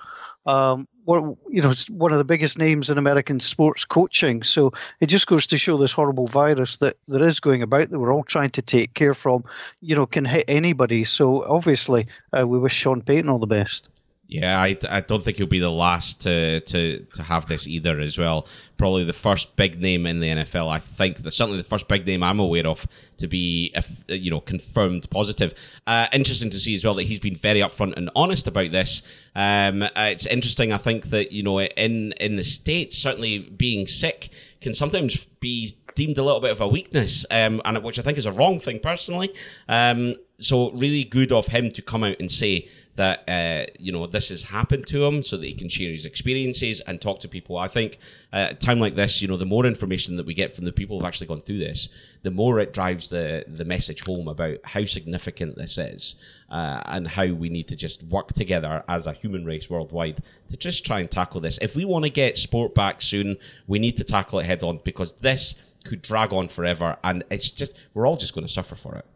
Um, 0.46 0.88
you 1.08 1.62
know, 1.62 1.72
one 1.88 2.12
of 2.12 2.18
the 2.18 2.24
biggest 2.24 2.58
names 2.58 2.90
in 2.90 2.98
American 2.98 3.40
sports 3.40 3.84
coaching. 3.84 4.42
So 4.42 4.72
it 5.00 5.06
just 5.06 5.26
goes 5.26 5.46
to 5.46 5.58
show 5.58 5.76
this 5.76 5.92
horrible 5.92 6.26
virus 6.26 6.76
that 6.78 6.96
there 7.08 7.26
is 7.26 7.40
going 7.40 7.62
about 7.62 7.90
that 7.90 7.98
we're 7.98 8.12
all 8.12 8.24
trying 8.24 8.50
to 8.50 8.62
take 8.62 8.94
care 8.94 9.14
from, 9.14 9.44
you 9.80 9.96
know, 9.96 10.06
can 10.06 10.26
hit 10.26 10.44
anybody. 10.48 11.04
So 11.04 11.44
obviously, 11.44 12.08
uh, 12.38 12.46
we 12.46 12.58
wish 12.58 12.74
Sean 12.74 13.00
Payton 13.00 13.30
all 13.30 13.38
the 13.38 13.46
best. 13.46 13.88
Yeah, 14.30 14.60
I, 14.60 14.76
I 14.90 15.00
don't 15.00 15.24
think 15.24 15.38
he'll 15.38 15.46
be 15.46 15.58
the 15.58 15.70
last 15.70 16.20
to, 16.20 16.60
to, 16.60 16.98
to 17.14 17.22
have 17.22 17.48
this 17.48 17.66
either 17.66 17.98
as 17.98 18.18
well. 18.18 18.46
Probably 18.76 19.02
the 19.02 19.14
first 19.14 19.56
big 19.56 19.80
name 19.80 20.04
in 20.04 20.20
the 20.20 20.28
NFL. 20.28 20.68
I 20.68 20.80
think 20.80 21.16
certainly 21.30 21.56
the 21.56 21.64
first 21.64 21.88
big 21.88 22.06
name 22.06 22.22
I'm 22.22 22.38
aware 22.38 22.66
of 22.66 22.86
to 23.16 23.26
be 23.26 23.74
you 24.06 24.30
know 24.30 24.40
confirmed 24.40 25.08
positive. 25.08 25.54
Uh, 25.86 26.08
interesting 26.12 26.50
to 26.50 26.60
see 26.60 26.74
as 26.74 26.84
well 26.84 26.92
that 26.94 27.04
he's 27.04 27.18
been 27.18 27.36
very 27.36 27.60
upfront 27.60 27.96
and 27.96 28.10
honest 28.14 28.46
about 28.46 28.70
this. 28.70 29.00
Um, 29.34 29.82
uh, 29.82 29.88
it's 29.96 30.26
interesting. 30.26 30.74
I 30.74 30.78
think 30.78 31.06
that 31.06 31.32
you 31.32 31.42
know 31.42 31.62
in 31.62 32.12
in 32.12 32.36
the 32.36 32.44
states 32.44 32.98
certainly 32.98 33.38
being 33.38 33.86
sick 33.86 34.28
can 34.60 34.74
sometimes 34.74 35.24
be 35.40 35.74
deemed 35.94 36.18
a 36.18 36.22
little 36.22 36.40
bit 36.40 36.52
of 36.52 36.60
a 36.60 36.68
weakness, 36.68 37.24
um, 37.30 37.62
and 37.64 37.82
which 37.82 37.98
I 37.98 38.02
think 38.02 38.18
is 38.18 38.26
a 38.26 38.32
wrong 38.32 38.60
thing 38.60 38.78
personally. 38.78 39.34
Um, 39.68 40.16
so 40.38 40.70
really 40.72 41.02
good 41.02 41.32
of 41.32 41.46
him 41.46 41.72
to 41.72 41.82
come 41.82 42.04
out 42.04 42.16
and 42.20 42.30
say 42.30 42.68
that 42.98 43.22
uh, 43.28 43.64
you 43.78 43.92
know 43.92 44.08
this 44.08 44.28
has 44.28 44.42
happened 44.42 44.84
to 44.88 45.04
him, 45.04 45.22
so 45.22 45.36
that 45.36 45.46
he 45.46 45.54
can 45.54 45.68
share 45.68 45.92
his 45.92 46.04
experiences 46.04 46.80
and 46.80 47.00
talk 47.00 47.20
to 47.20 47.28
people. 47.28 47.56
I 47.56 47.68
think 47.68 47.98
at 48.32 48.50
a 48.50 48.54
time 48.56 48.80
like 48.80 48.96
this, 48.96 49.22
you 49.22 49.28
know, 49.28 49.36
the 49.36 49.46
more 49.46 49.64
information 49.66 50.16
that 50.16 50.26
we 50.26 50.34
get 50.34 50.56
from 50.56 50.64
the 50.64 50.72
people 50.72 50.96
who've 50.96 51.06
actually 51.06 51.28
gone 51.28 51.42
through 51.42 51.58
this, 51.58 51.88
the 52.22 52.32
more 52.32 52.58
it 52.58 52.72
drives 52.72 53.08
the 53.08 53.44
the 53.46 53.64
message 53.64 54.02
home 54.02 54.26
about 54.26 54.58
how 54.64 54.84
significant 54.84 55.54
this 55.54 55.78
is 55.78 56.16
uh, 56.50 56.82
and 56.86 57.06
how 57.06 57.26
we 57.26 57.48
need 57.48 57.68
to 57.68 57.76
just 57.76 58.02
work 58.02 58.32
together 58.32 58.82
as 58.88 59.06
a 59.06 59.12
human 59.12 59.44
race 59.44 59.70
worldwide 59.70 60.20
to 60.48 60.56
just 60.56 60.84
try 60.84 60.98
and 60.98 61.08
tackle 61.08 61.40
this. 61.40 61.56
If 61.62 61.76
we 61.76 61.84
want 61.84 62.04
to 62.04 62.10
get 62.10 62.36
sport 62.36 62.74
back 62.74 63.00
soon, 63.00 63.36
we 63.68 63.78
need 63.78 63.96
to 63.98 64.04
tackle 64.04 64.40
it 64.40 64.46
head 64.46 64.64
on 64.64 64.80
because 64.82 65.12
this 65.20 65.54
could 65.84 66.02
drag 66.02 66.32
on 66.32 66.48
forever, 66.48 66.96
and 67.04 67.22
it's 67.30 67.52
just 67.52 67.78
we're 67.94 68.08
all 68.08 68.16
just 68.16 68.34
going 68.34 68.46
to 68.46 68.52
suffer 68.52 68.74
for 68.74 68.96
it. 68.96 69.06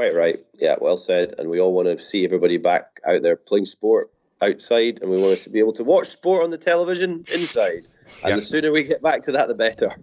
Quite 0.00 0.14
right. 0.14 0.40
Yeah, 0.54 0.76
well 0.80 0.96
said. 0.96 1.34
And 1.36 1.50
we 1.50 1.60
all 1.60 1.74
want 1.74 1.86
to 1.86 2.02
see 2.02 2.24
everybody 2.24 2.56
back 2.56 3.00
out 3.06 3.20
there 3.20 3.36
playing 3.36 3.66
sport 3.66 4.10
outside, 4.40 4.98
and 5.02 5.10
we 5.10 5.18
want 5.18 5.36
to 5.36 5.50
be 5.50 5.58
able 5.58 5.74
to 5.74 5.84
watch 5.84 6.08
sport 6.08 6.42
on 6.42 6.48
the 6.48 6.56
television 6.56 7.22
inside. 7.30 7.86
And 8.22 8.30
yep. 8.30 8.36
the 8.36 8.42
sooner 8.42 8.72
we 8.72 8.82
get 8.82 9.02
back 9.02 9.20
to 9.24 9.32
that, 9.32 9.48
the 9.48 9.54
better. 9.54 9.94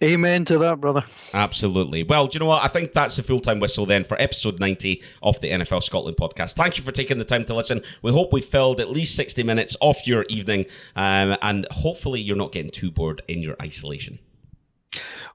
Amen 0.00 0.44
to 0.44 0.58
that, 0.58 0.80
brother. 0.80 1.02
Absolutely. 1.34 2.04
Well, 2.04 2.28
do 2.28 2.36
you 2.36 2.38
know 2.38 2.46
what? 2.46 2.62
I 2.62 2.68
think 2.68 2.92
that's 2.92 3.18
a 3.18 3.24
full 3.24 3.40
time 3.40 3.58
whistle 3.58 3.84
then 3.84 4.04
for 4.04 4.16
episode 4.22 4.60
90 4.60 5.02
of 5.24 5.40
the 5.40 5.50
NFL 5.50 5.82
Scotland 5.82 6.16
podcast. 6.16 6.54
Thank 6.54 6.78
you 6.78 6.84
for 6.84 6.92
taking 6.92 7.18
the 7.18 7.24
time 7.24 7.42
to 7.46 7.54
listen. 7.56 7.82
We 8.02 8.12
hope 8.12 8.32
we 8.32 8.42
filled 8.42 8.78
at 8.78 8.90
least 8.90 9.16
60 9.16 9.42
minutes 9.42 9.76
off 9.80 10.06
your 10.06 10.24
evening, 10.28 10.66
um, 10.94 11.36
and 11.42 11.66
hopefully 11.72 12.20
you're 12.20 12.36
not 12.36 12.52
getting 12.52 12.70
too 12.70 12.92
bored 12.92 13.22
in 13.26 13.42
your 13.42 13.56
isolation. 13.60 14.20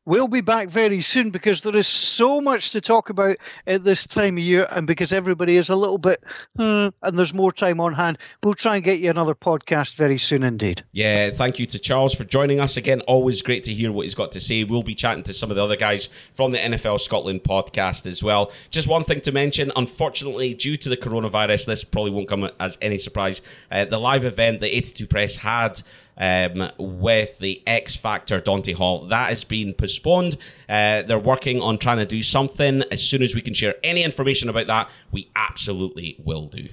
We'll 0.08 0.28
be 0.28 0.42
back 0.42 0.70
very 0.70 1.02
soon 1.02 1.32
because 1.32 1.62
there 1.62 1.76
is 1.76 1.88
so 1.88 2.40
much 2.40 2.70
to 2.72 2.82
talk 2.82 3.10
about 3.10 3.38
at 3.66 3.84
this 3.84 4.06
time 4.06 4.38
of 4.38 4.44
year, 4.44 4.68
and 4.70 4.86
because 4.86 5.12
everybody 5.12 5.58
is 5.58 5.70
a 5.70 5.76
little 5.76 5.98
bit, 5.98 6.24
hmm, 6.56 6.90
and 7.02 7.18
there's 7.18 7.34
more 7.34 7.52
time 7.52 7.80
on 7.80 7.94
hand, 7.94 8.20
we'll 8.44 8.54
try 8.54 8.76
and 8.76 8.86
get 8.86 9.00
you 9.00 9.10
another 9.10 9.34
podcast 9.34 9.96
very 9.96 10.20
soon 10.20 10.44
indeed. 10.44 10.84
Yeah, 10.92 11.32
thank 11.32 11.58
you 11.58 11.66
to 11.66 11.80
Charles 11.80 12.14
for 12.14 12.24
joining 12.24 12.60
us 12.60 12.78
again. 12.78 13.02
Always 13.02 13.42
great 13.42 13.64
to 13.64 13.74
hear 13.74 13.92
what 13.92 14.04
he's 14.04 14.14
got 14.14 14.32
to 14.34 14.42
say. 14.42 14.64
We'll 14.64 14.84
be 14.84 14.94
chatting 14.94 15.24
to 15.24 15.34
some 15.34 15.50
of 15.50 15.56
the 15.56 15.64
other 15.64 15.76
guys 15.76 16.10
from 16.36 16.52
the 16.52 16.60
NFL 16.60 17.02
Scotland 17.02 17.44
podcast 17.44 18.06
as 18.06 18.22
well. 18.22 18.52
Just 18.70 18.88
one 18.88 19.06
thing 19.06 19.22
to 19.22 19.32
mention 19.32 19.72
unfortunately, 19.76 20.54
due 20.54 20.78
to 20.78 20.90
the 20.90 20.98
coronavirus, 20.98 21.66
this 21.66 21.84
probably 21.84 22.12
won't 22.12 22.28
come 22.28 22.48
as 22.60 22.78
any 22.80 23.00
surprise. 23.00 23.42
Uh, 23.72 23.86
the 23.86 23.98
live 23.98 24.24
event 24.24 24.62
that 24.62 24.76
82 24.76 25.08
Press 25.08 25.38
had 25.38 25.82
um, 26.18 26.72
with 26.78 27.38
the 27.40 27.62
X 27.68 27.96
Factor 27.96 28.40
Dante 28.40 28.74
Hall. 28.74 29.08
That 29.08 29.30
has 29.30 29.44
been 29.44 29.74
postponed. 29.74 30.38
Uh, 30.70 31.02
they're 31.04 31.20
working 31.20 31.62
on 31.62 31.78
trying 31.78 31.98
to 31.98 32.06
do 32.06 32.22
something. 32.22 32.84
As 32.92 33.04
soon 33.04 33.22
as 33.22 33.36
we 33.36 33.42
can 33.42 33.54
share 33.54 33.76
any 33.84 34.04
information 34.04 34.50
about 34.50 34.68
that, 34.68 34.90
we 35.12 35.30
absolutely 35.36 36.16
will 36.24 36.48
do. 36.48 36.70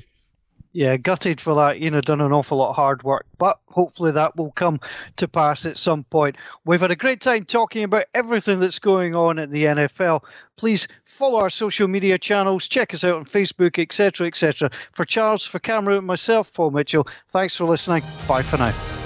Yeah, 0.74 0.96
gutted 0.96 1.38
for 1.38 1.54
that. 1.54 1.80
You 1.80 1.90
know, 1.90 2.00
done 2.00 2.22
an 2.22 2.32
awful 2.32 2.56
lot 2.56 2.70
of 2.70 2.76
hard 2.76 3.02
work, 3.02 3.26
but 3.36 3.60
hopefully 3.66 4.10
that 4.12 4.36
will 4.36 4.52
come 4.52 4.80
to 5.16 5.28
pass 5.28 5.66
at 5.66 5.78
some 5.78 6.04
point. 6.04 6.36
We've 6.64 6.80
had 6.80 6.90
a 6.90 6.96
great 6.96 7.20
time 7.20 7.44
talking 7.44 7.84
about 7.84 8.06
everything 8.14 8.58
that's 8.58 8.78
going 8.78 9.14
on 9.14 9.38
in 9.38 9.50
the 9.50 9.64
NFL. 9.64 10.22
Please 10.56 10.88
follow 11.04 11.40
our 11.40 11.50
social 11.50 11.88
media 11.88 12.16
channels, 12.16 12.66
check 12.68 12.94
us 12.94 13.04
out 13.04 13.16
on 13.16 13.26
Facebook, 13.26 13.78
etc., 13.78 14.26
etc. 14.26 14.70
For 14.92 15.04
Charles, 15.04 15.44
for 15.44 15.58
Cameron, 15.58 16.04
myself, 16.04 16.52
Paul 16.54 16.70
Mitchell, 16.70 17.06
thanks 17.32 17.54
for 17.54 17.66
listening. 17.66 18.02
Bye 18.26 18.42
for 18.42 18.56
now. 18.56 19.01